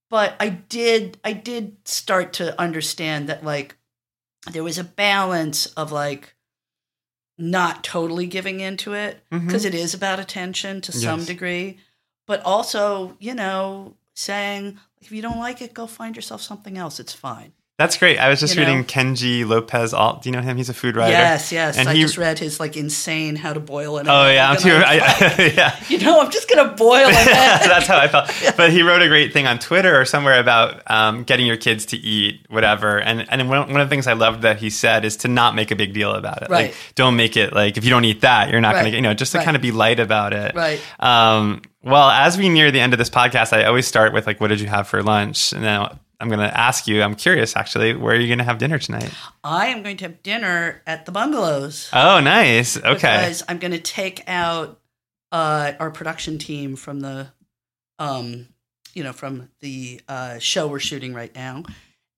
But 0.08 0.34
i 0.40 0.48
did 0.48 1.18
i 1.24 1.32
did 1.32 1.76
start 1.84 2.34
to 2.34 2.58
understand 2.60 3.28
that 3.28 3.44
like 3.44 3.76
there 4.50 4.64
was 4.64 4.78
a 4.78 4.84
balance 4.84 5.66
of 5.66 5.92
like 5.92 6.34
not 7.38 7.84
totally 7.84 8.26
giving 8.26 8.60
into 8.60 8.94
it 8.94 9.22
because 9.30 9.64
is 9.74 9.94
about 9.94 10.20
attention 10.20 10.80
to 10.82 10.92
some 10.92 11.24
degree. 11.24 11.78
But 12.26 12.42
also 12.44 13.16
you 13.20 13.34
know 13.34 13.94
saying 14.14 14.78
if 15.00 15.12
you 15.12 15.20
don't 15.22 15.38
like 15.38 15.60
it 15.60 15.74
go 15.74 15.86
find 15.86 16.16
yourself 16.16 16.40
something 16.40 16.78
else. 16.78 16.98
It's 16.98 17.12
fine 17.12 17.52
That's 17.82 17.96
great. 17.98 18.18
I 18.18 18.28
was 18.28 18.38
just 18.40 18.54
You 18.54 18.62
know? 18.62 18.68
reading 18.68 18.84
Kenji 18.84 19.44
Lopez 19.46 19.92
Alt. 19.92 20.22
Do 20.22 20.28
you 20.28 20.36
know 20.36 20.40
him? 20.42 20.56
He's 20.56 20.68
a 20.68 20.74
food 20.74 20.94
writer. 20.96 21.10
yes 21.12 21.50
yes 21.50 21.76
And 21.76 21.88
i 21.88 21.94
he- 21.94 22.00
just 22.02 22.16
read 22.16 22.38
his 22.38 22.60
like 22.60 22.76
insane 22.76 23.34
how 23.36 23.52
to 23.52 23.60
boil 23.60 23.98
an 23.98 24.06
Oh 24.08 24.22
egg, 24.24 24.34
yeah, 24.36 24.50
I'm 24.50 24.56
too. 24.56 24.70
I, 24.72 24.96
like, 24.98 25.38
yeah. 25.56 25.76
you 25.88 25.98
know 25.98 26.20
i'm 26.20 26.30
just 26.30 26.48
gonna 26.48 26.72
boil 26.74 27.08
an 27.08 27.14
egg 27.16 27.68
That's 27.72 27.86
how 27.86 27.98
I 27.98 28.08
felt. 28.08 28.30
But 28.56 28.70
he 28.72 28.82
wrote 28.82 29.02
a 29.02 29.08
great 29.08 29.32
thing 29.32 29.46
on 29.46 29.58
Twitter 29.58 30.00
or 30.00 30.04
somewhere 30.04 30.38
about 30.38 30.88
um, 30.90 31.24
getting 31.24 31.46
your 31.46 31.56
kids 31.56 31.86
to 31.86 31.96
eat 31.96 32.46
whatever. 32.48 32.98
And 33.00 33.26
and 33.30 33.48
one, 33.48 33.70
one 33.72 33.80
of 33.80 33.88
the 33.88 33.92
things 33.92 34.06
I 34.06 34.12
loved 34.12 34.42
that 34.42 34.58
he 34.58 34.70
said 34.70 35.04
is 35.04 35.16
to 35.18 35.28
not 35.28 35.54
make 35.54 35.70
a 35.70 35.76
big 35.76 35.92
deal 35.92 36.12
about 36.12 36.42
it. 36.42 36.48
Right. 36.50 36.66
Like, 36.70 36.76
don't 36.94 37.16
make 37.16 37.36
it 37.36 37.52
like 37.52 37.76
if 37.78 37.84
you 37.84 37.90
don't 37.90 38.04
eat 38.04 38.20
that, 38.22 38.50
you're 38.50 38.60
not 38.60 38.74
gonna 38.76 38.90
get. 38.90 38.96
You 38.96 39.02
know, 39.02 39.14
just 39.14 39.32
to 39.32 39.38
Right. 39.38 39.44
kind 39.44 39.56
of 39.56 39.62
be 39.62 39.72
light 39.72 39.98
about 40.00 40.32
it. 40.32 40.54
Right. 40.54 40.80
Um, 41.00 41.62
well, 41.82 42.08
as 42.10 42.38
we 42.38 42.48
near 42.48 42.70
the 42.70 42.80
end 42.80 42.92
of 42.94 42.98
this 42.98 43.10
podcast, 43.10 43.52
I 43.52 43.64
always 43.64 43.86
start 43.88 44.12
with 44.12 44.26
like, 44.26 44.40
"What 44.40 44.48
did 44.48 44.60
you 44.60 44.68
have 44.68 44.86
for 44.86 45.02
lunch?" 45.02 45.52
And 45.52 45.62
now 45.62 45.98
I'm 46.22 46.28
going 46.28 46.38
to 46.38 46.56
ask 46.56 46.86
you. 46.86 47.02
I'm 47.02 47.16
curious, 47.16 47.56
actually, 47.56 47.94
where 47.94 48.14
are 48.14 48.18
you 48.18 48.28
going 48.28 48.38
to 48.38 48.44
have 48.44 48.58
dinner 48.58 48.78
tonight? 48.78 49.12
I 49.42 49.66
am 49.66 49.82
going 49.82 49.96
to 49.96 50.04
have 50.04 50.22
dinner 50.22 50.80
at 50.86 51.04
the 51.04 51.10
bungalows. 51.10 51.90
Oh, 51.92 52.20
nice. 52.20 52.76
Okay. 52.76 52.92
Because 52.92 53.42
I'm 53.48 53.58
going 53.58 53.72
to 53.72 53.80
take 53.80 54.22
out 54.28 54.78
uh, 55.32 55.72
our 55.80 55.90
production 55.90 56.38
team 56.38 56.76
from 56.76 57.00
the, 57.00 57.26
um, 57.98 58.46
you 58.94 59.02
know, 59.02 59.12
from 59.12 59.48
the 59.60 60.00
uh, 60.08 60.38
show 60.38 60.68
we're 60.68 60.78
shooting 60.78 61.12
right 61.12 61.34
now, 61.34 61.64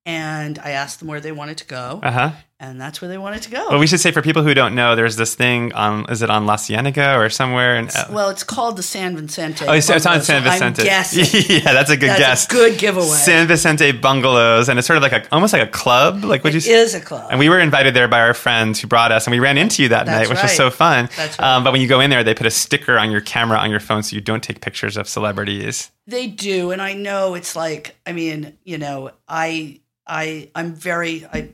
and 0.05 0.59
I 0.59 0.71
asked 0.71 0.99
them 0.99 1.07
where 1.07 1.19
they 1.19 1.31
wanted 1.31 1.57
to 1.57 1.65
go, 1.65 1.99
Uh 2.03 2.11
huh. 2.11 2.31
And 2.57 2.79
that's 2.79 3.01
where 3.01 3.09
they 3.09 3.17
wanted 3.17 3.41
to 3.43 3.51
go. 3.51 3.67
Well, 3.69 3.79
we 3.79 3.87
should 3.87 3.99
say 3.99 4.11
for 4.11 4.21
people 4.21 4.41
who 4.41 4.53
don't 4.53 4.75
know, 4.75 4.95
there's 4.95 5.17
this 5.17 5.35
thing 5.35 5.73
on 5.73 6.09
is 6.09 6.21
it 6.21 6.29
on 6.29 6.45
La 6.45 6.55
Cienega 6.55 7.17
or 7.17 7.29
somewhere? 7.29 7.75
In, 7.75 7.89
well, 8.09 8.29
it's 8.29 8.43
called 8.43 8.77
the 8.77 8.83
San 8.83 9.17
Vicente. 9.17 9.65
Oh, 9.67 9.73
it's, 9.73 9.89
it's 9.89 10.05
on 10.05 10.21
San 10.21 10.41
Vicente. 10.41 10.83
I'm 10.83 10.87
yeah, 11.49 11.73
that's 11.73 11.89
a 11.89 11.97
good 11.97 12.09
that's 12.09 12.19
guess. 12.19 12.45
A 12.45 12.49
good 12.49 12.79
giveaway. 12.79 13.07
San 13.07 13.47
Vicente 13.47 13.91
bungalows, 13.91 14.69
and 14.69 14.79
it's 14.79 14.87
sort 14.87 14.95
of 14.97 15.03
like 15.03 15.11
a 15.11 15.27
almost 15.33 15.51
like 15.51 15.63
a 15.63 15.71
club. 15.71 16.23
Like 16.23 16.45
what 16.45 16.55
it 16.55 16.65
you 16.65 16.73
is 16.73 16.95
a 16.95 17.01
club. 17.01 17.27
And 17.29 17.39
we 17.39 17.49
were 17.49 17.59
invited 17.59 17.93
there 17.93 18.07
by 18.07 18.21
our 18.21 18.33
friends 18.33 18.79
who 18.79 18.87
brought 18.87 19.11
us, 19.11 19.27
and 19.27 19.31
we 19.31 19.39
ran 19.39 19.57
into 19.57 19.83
you 19.83 19.89
that 19.89 20.05
That's 20.05 20.17
night, 20.17 20.29
which 20.29 20.41
was 20.41 20.55
so 20.55 20.69
fun. 20.69 21.09
That's 21.17 21.37
right. 21.37 21.55
um, 21.55 21.65
but 21.65 21.73
when 21.73 21.81
you 21.81 21.89
go 21.89 21.99
in 21.99 22.09
there, 22.09 22.23
they 22.23 22.33
put 22.33 22.47
a 22.47 22.51
sticker 22.51 22.97
on 22.97 23.11
your 23.11 23.21
camera 23.21 23.57
on 23.57 23.69
your 23.69 23.81
phone 23.81 24.01
so 24.01 24.15
you 24.15 24.21
don't 24.21 24.41
take 24.41 24.61
pictures 24.61 24.95
of 24.95 25.09
celebrities. 25.09 25.91
They 26.07 26.27
do, 26.27 26.71
and 26.71 26.81
I 26.81 26.93
know 26.93 27.33
it's 27.33 27.55
like 27.55 27.97
I 28.05 28.13
mean, 28.13 28.57
you 28.63 28.77
know, 28.77 29.11
I 29.27 29.81
I 30.07 30.51
I'm 30.55 30.73
very 30.73 31.25
I 31.25 31.49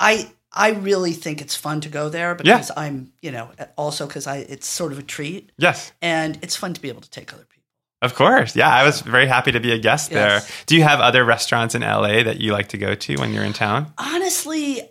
I 0.00 0.30
I 0.52 0.70
really 0.72 1.12
think 1.12 1.40
it's 1.40 1.56
fun 1.56 1.80
to 1.82 1.88
go 1.88 2.08
there 2.10 2.34
because 2.34 2.70
I'm, 2.76 3.12
you 3.22 3.30
know, 3.32 3.50
also 3.76 4.06
because 4.06 4.26
I 4.26 4.36
it's 4.38 4.66
sort 4.66 4.92
of 4.92 4.98
a 4.98 5.02
treat 5.02 5.50
Yes. 5.58 5.92
and 6.02 6.38
it's 6.42 6.56
fun 6.56 6.74
to 6.74 6.80
be 6.80 6.88
able 6.90 7.00
to 7.00 7.10
take 7.10 7.32
other 7.32 7.44
people. 7.44 7.62
Of 8.02 8.14
course. 8.14 8.54
Yeah, 8.56 8.68
I 8.68 8.84
was 8.84 9.00
very 9.00 9.26
happy 9.26 9.52
to 9.52 9.60
be 9.60 9.72
a 9.72 9.78
guest 9.78 10.10
Yes. 10.10 10.46
there. 10.46 10.54
Do 10.66 10.76
you 10.76 10.82
have 10.82 11.00
other 11.00 11.24
restaurants 11.24 11.74
in 11.74 11.82
LA 11.82 12.22
that 12.24 12.40
you 12.40 12.52
like 12.52 12.68
to 12.70 12.78
go 12.78 12.94
to 12.94 13.16
when 13.16 13.32
you're 13.32 13.44
in 13.44 13.52
town? 13.52 13.92
Honestly, 13.96 14.82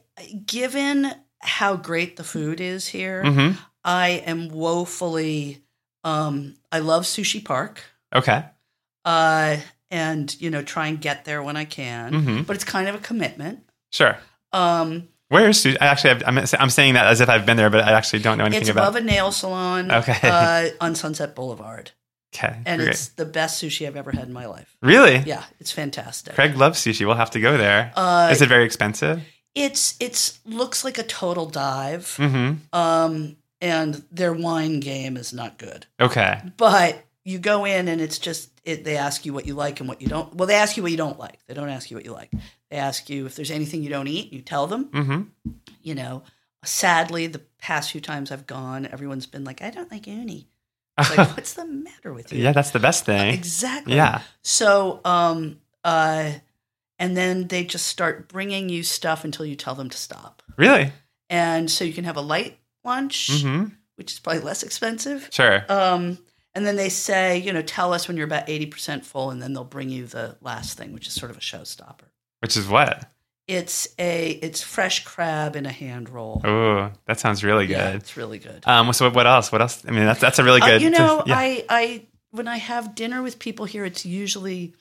given 0.46 1.12
how 1.40 1.76
great 1.76 2.16
the 2.18 2.24
food 2.24 2.60
is 2.62 2.88
here, 2.88 3.24
Mm-hmm. 3.24 3.60
I 3.84 4.24
am 4.26 4.50
woefully 4.50 5.62
um 6.04 6.56
I 6.72 6.80
love 6.80 7.04
Sushi 7.04 7.44
Park. 7.44 7.84
Okay. 8.16 8.46
Uh 9.06 9.58
and 9.92 10.36
you 10.42 10.50
know, 10.50 10.62
try 10.64 10.88
and 10.88 11.02
get 11.02 11.26
there 11.26 11.44
when 11.44 11.58
I 11.58 11.66
can. 11.66 12.14
Mhm. 12.14 12.46
But 12.48 12.56
it's 12.56 12.64
kind 12.66 12.88
of 12.88 12.96
a 12.96 13.00
commitment. 13.00 13.60
Sure. 13.92 14.18
Um 14.54 15.08
Where 15.30 15.48
is 15.50 15.58
Sushi? 15.64 15.78
I 15.80 15.88
actually, 15.88 16.26
I'm, 16.26 16.38
I'm 16.38 16.70
saying 16.70 16.96
that 16.96 17.08
as 17.08 17.22
if 17.22 17.30
I've 17.30 17.46
been 17.46 17.58
there, 17.58 17.70
but 17.70 17.84
I 17.86 17.92
actually 17.94 18.20
don't 18.20 18.38
know 18.38 18.44
anything 18.46 18.62
it's 18.64 18.70
about. 18.70 18.90
above 18.90 18.96
a 18.98 19.02
nail 19.06 19.32
salon 19.32 19.90
Okay. 19.92 20.18
uh, 20.24 20.70
on 20.86 20.94
Sunset 20.96 21.36
Boulevard. 21.36 21.92
okay. 22.36 22.58
And 22.66 22.82
great. 22.82 22.90
it's 22.92 23.08
the 23.10 23.26
best 23.26 23.64
sushi 23.64 23.88
I've 23.88 23.96
ever 23.96 24.12
had 24.12 24.28
in 24.28 24.34
my 24.34 24.46
life. 24.48 24.76
really. 24.82 25.18
Yeah, 25.26 25.44
it's 25.60 25.72
fantastic. 25.72 26.36
Craig 26.36 26.58
loves 26.58 26.80
sushi. 26.80 27.06
We'll 27.06 27.16
have 27.16 27.32
to 27.32 27.40
go 27.40 27.58
there. 27.58 27.94
Uh, 27.96 28.30
is 28.32 28.42
it 28.42 28.50
very 28.50 28.66
expensive? 28.66 29.22
it's 29.54 29.96
it's 30.00 30.40
looks 30.46 30.84
like 30.86 30.98
a 30.98 31.04
total 31.04 31.46
dive. 31.46 32.06
Mm-hmm. 32.18 32.74
Um, 32.78 33.36
and 33.60 34.04
their 34.12 34.34
wine 34.34 34.80
game 34.80 35.18
is 35.18 35.34
not 35.34 35.58
good. 35.58 35.86
Okay. 36.00 36.42
But 36.58 37.04
you 37.26 37.38
go 37.38 37.66
in 37.66 37.88
and 37.88 38.00
it's 38.02 38.18
just 38.18 38.50
it, 38.64 38.84
they 38.84 38.98
ask 38.98 39.26
you 39.26 39.34
what 39.34 39.46
you 39.46 39.54
like 39.54 39.80
and 39.80 39.88
what 39.90 40.02
you 40.02 40.08
don't. 40.08 40.34
Well, 40.36 40.48
they 40.48 40.56
ask 40.56 40.78
you 40.78 40.84
what 40.84 40.92
you 40.92 40.98
don't 40.98 41.20
like. 41.20 41.38
They 41.48 41.54
don't 41.54 41.70
ask 41.70 41.92
you 41.92 41.98
what 41.98 42.06
you 42.06 42.12
like. 42.14 42.32
They 42.72 42.78
ask 42.78 43.10
you 43.10 43.26
if 43.28 43.36
there's 43.36 43.52
anything 43.52 43.84
you 43.84 43.90
don't 43.90 44.08
eat. 44.08 44.34
You 44.34 44.42
tell 44.42 44.66
them. 44.66 44.86
Mm-hmm. 44.86 45.22
You 45.84 45.96
know. 45.96 46.24
Sadly, 46.64 47.26
the 47.28 47.42
past 47.60 47.92
few 47.92 48.02
times 48.02 48.32
I've 48.32 48.46
gone, 48.48 48.86
everyone's 48.92 49.26
been 49.28 49.44
like, 49.44 49.62
"I 49.62 49.70
don't 49.72 49.92
like 49.92 50.08
uni." 50.08 50.48
It's 50.98 51.18
like, 51.18 51.30
what's 51.36 51.54
the 51.54 51.66
matter 51.66 52.14
with 52.14 52.32
you? 52.32 52.42
yeah, 52.44 52.52
that's 52.52 52.70
the 52.72 52.80
best 52.80 53.06
thing. 53.06 53.34
exactly. 53.34 53.96
Yeah. 53.96 54.22
So, 54.44 55.02
um, 55.04 55.60
uh, 55.84 56.32
and 57.00 57.18
then 57.18 57.48
they 57.48 57.64
just 57.64 57.88
start 57.88 58.28
bringing 58.30 58.70
you 58.70 58.84
stuff 58.84 59.24
until 59.26 59.46
you 59.46 59.56
tell 59.56 59.74
them 59.74 59.90
to 59.90 59.98
stop. 59.98 60.44
Really? 60.56 60.92
And 61.32 61.72
so 61.72 61.84
you 61.84 61.94
can 61.94 62.04
have 62.04 62.18
a 62.18 62.22
light 62.22 62.60
lunch, 62.84 63.30
Mm-hmm. 63.32 63.74
which 63.96 64.12
is 64.12 64.20
probably 64.20 64.44
less 64.44 64.62
expensive. 64.62 65.30
Sure. 65.32 65.66
Um, 65.68 66.20
and 66.54 66.64
then 66.68 66.76
they 66.76 66.90
say, 66.90 67.40
you 67.40 67.54
know, 67.54 67.62
tell 67.64 67.92
us 67.94 68.08
when 68.08 68.18
you're 68.18 68.28
about 68.28 68.46
80% 68.48 69.04
full, 69.04 69.32
and 69.32 69.42
then 69.42 69.54
they'll 69.54 69.64
bring 69.64 69.90
you 69.90 70.06
the 70.06 70.38
last 70.42 70.78
thing, 70.78 70.94
which 70.94 71.08
is 71.08 71.14
sort 71.14 71.32
of 71.32 71.38
a 71.38 71.42
showstopper. 71.42 72.11
Which 72.42 72.58
is 72.58 72.68
what? 72.68 73.08
It's 73.48 73.88
a 74.00 74.30
it's 74.32 74.62
fresh 74.62 75.04
crab 75.04 75.56
in 75.56 75.66
a 75.66 75.72
hand 75.72 76.10
roll. 76.10 76.42
Oh, 76.44 76.92
that 77.06 77.20
sounds 77.20 77.44
really 77.44 77.68
good. 77.68 77.74
Yeah, 77.78 77.90
it's 77.92 78.16
really 78.16 78.40
good. 78.40 78.64
Um. 78.66 78.92
So 78.94 79.10
what 79.10 79.28
else? 79.28 79.52
What 79.52 79.62
else? 79.62 79.84
I 79.88 79.92
mean, 79.92 80.06
that's 80.06 80.20
that's 80.22 80.40
a 80.40 80.44
really 80.44 80.62
Uh, 80.62 80.68
good. 80.68 80.82
you 80.82 80.90
know, 80.90 81.24
yeah. 81.26 81.38
I 81.38 81.66
I 81.70 82.06
when 82.30 82.48
I 82.48 82.58
have 82.58 82.96
dinner 82.96 83.22
with 83.22 83.40
people 83.40 83.66
here, 83.66 83.84
it's 83.84 84.06
usually 84.06 84.74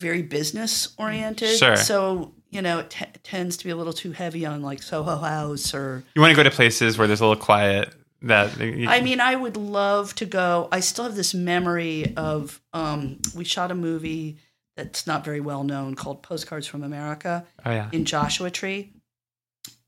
very 0.00 0.22
business 0.22 0.94
oriented. 0.98 1.58
Sure. 1.58 1.76
So 1.76 2.32
you 2.50 2.62
know, 2.62 2.78
it 2.80 2.90
t- 2.90 3.04
tends 3.22 3.56
to 3.58 3.64
be 3.64 3.70
a 3.70 3.76
little 3.76 3.92
too 3.92 4.12
heavy 4.12 4.46
on 4.46 4.62
like 4.62 4.82
Soho 4.82 5.16
House 5.18 5.74
or. 5.74 6.04
you 6.14 6.22
want 6.22 6.30
to 6.30 6.36
go 6.36 6.42
to 6.44 6.50
places 6.54 6.96
where 6.96 7.06
there's 7.08 7.20
a 7.20 7.26
little 7.26 7.42
quiet. 7.42 7.92
That 8.22 8.58
you- 8.58 8.88
I 8.88 9.00
mean, 9.02 9.20
I 9.20 9.34
would 9.36 9.56
love 9.58 10.14
to 10.16 10.24
go. 10.24 10.68
I 10.72 10.80
still 10.80 11.04
have 11.04 11.16
this 11.16 11.34
memory 11.34 12.14
of 12.16 12.62
um, 12.72 13.18
we 13.34 13.44
shot 13.44 13.70
a 13.70 13.74
movie 13.74 14.38
that's 14.76 15.06
not 15.06 15.24
very 15.24 15.40
well 15.40 15.64
known 15.64 15.94
called 15.94 16.22
Postcards 16.22 16.66
from 16.66 16.82
America 16.82 17.46
oh 17.64 17.70
yeah. 17.70 17.88
in 17.92 18.04
Joshua 18.04 18.50
Tree, 18.50 18.92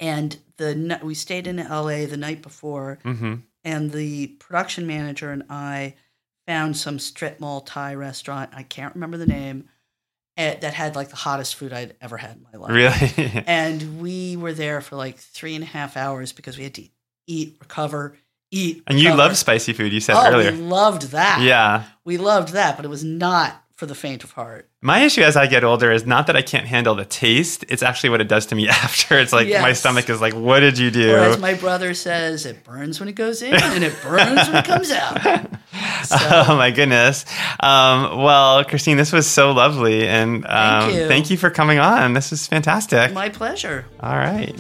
and 0.00 0.36
the 0.56 0.98
we 1.02 1.14
stayed 1.14 1.46
in 1.46 1.58
L.A. 1.58 2.06
the 2.06 2.16
night 2.16 2.42
before, 2.42 2.98
Mm-hmm. 3.04 3.34
and 3.64 3.90
the 3.92 4.28
production 4.38 4.86
manager 4.86 5.30
and 5.32 5.44
I 5.50 5.94
found 6.46 6.76
some 6.76 6.98
strip 6.98 7.40
mall 7.40 7.60
Thai 7.62 7.94
restaurant. 7.94 8.50
I 8.54 8.62
can't 8.62 8.94
remember 8.94 9.16
the 9.16 9.26
name. 9.26 9.68
eh, 10.36 10.54
That 10.60 10.74
had 10.74 10.94
like 10.94 11.08
the 11.08 11.16
hottest 11.16 11.56
food 11.56 11.72
I'd 11.72 11.96
ever 12.00 12.16
had 12.16 12.36
in 12.36 12.42
my 12.52 12.58
life. 12.58 12.70
Really. 12.72 13.42
And 13.46 14.00
we 14.00 14.36
were 14.36 14.52
there 14.52 14.80
for 14.80 14.94
like 14.96 15.18
three 15.18 15.54
and 15.56 15.64
a 15.64 15.66
half 15.66 15.96
hours 15.96 16.32
because 16.32 16.56
we 16.56 16.62
had 16.64 16.74
to 16.74 16.84
eat, 17.26 17.56
recover, 17.60 18.16
eat. 18.52 18.84
and 18.86 19.00
you 19.00 19.12
love 19.12 19.36
spicy 19.36 19.72
food. 19.72 19.92
You 19.92 19.98
said 20.00 20.14
oh, 20.14 20.30
earlier. 20.32 20.52
we 20.52 20.58
loved 20.58 21.10
that. 21.10 21.40
Yeah. 21.42 21.84
we 22.04 22.16
loved 22.18 22.50
that, 22.52 22.76
but 22.76 22.84
it 22.84 22.88
was 22.88 23.02
not 23.02 23.64
for 23.74 23.86
the 23.86 23.94
faint 23.96 24.22
of 24.22 24.30
heart. 24.30 24.70
My 24.86 25.00
issue 25.00 25.22
as 25.22 25.36
I 25.36 25.48
get 25.48 25.64
older 25.64 25.90
is 25.90 26.06
not 26.06 26.28
that 26.28 26.36
I 26.36 26.42
can't 26.42 26.64
handle 26.64 26.94
the 26.94 27.04
taste. 27.04 27.64
It's 27.68 27.82
actually 27.82 28.10
what 28.10 28.20
it 28.20 28.28
does 28.28 28.46
to 28.46 28.54
me 28.54 28.68
after. 28.84 29.18
It's 29.18 29.32
like 29.32 29.48
my 29.48 29.72
stomach 29.72 30.08
is 30.08 30.20
like, 30.20 30.32
what 30.32 30.60
did 30.60 30.78
you 30.78 30.92
do? 30.92 31.12
Or 31.12 31.18
as 31.18 31.38
my 31.40 31.54
brother 31.54 31.92
says, 31.92 32.46
it 32.46 32.62
burns 32.62 33.00
when 33.00 33.08
it 33.08 33.16
goes 33.16 33.42
in 33.42 33.52
and 33.52 33.82
it 33.82 34.00
burns 34.00 34.46
when 34.48 34.58
it 34.58 34.64
comes 34.64 34.92
out. 34.92 35.50
So, 36.04 36.16
Oh 36.20 36.56
my 36.56 36.70
goodness. 36.70 37.24
Um, 37.60 38.22
well, 38.22 38.64
Christine, 38.64 38.96
this 38.96 39.12
was 39.12 39.26
so 39.26 39.50
lovely, 39.50 40.06
and 40.06 40.46
um, 40.46 40.82
Thank 40.82 40.94
you. 40.94 41.08
thank 41.08 41.30
you 41.30 41.36
for 41.36 41.50
coming 41.50 41.78
on. 41.80 42.12
This 42.14 42.32
is 42.32 42.46
fantastic. 42.46 43.12
my 43.12 43.28
pleasure. 43.28 43.84
All 44.00 44.16
right. 44.16 44.54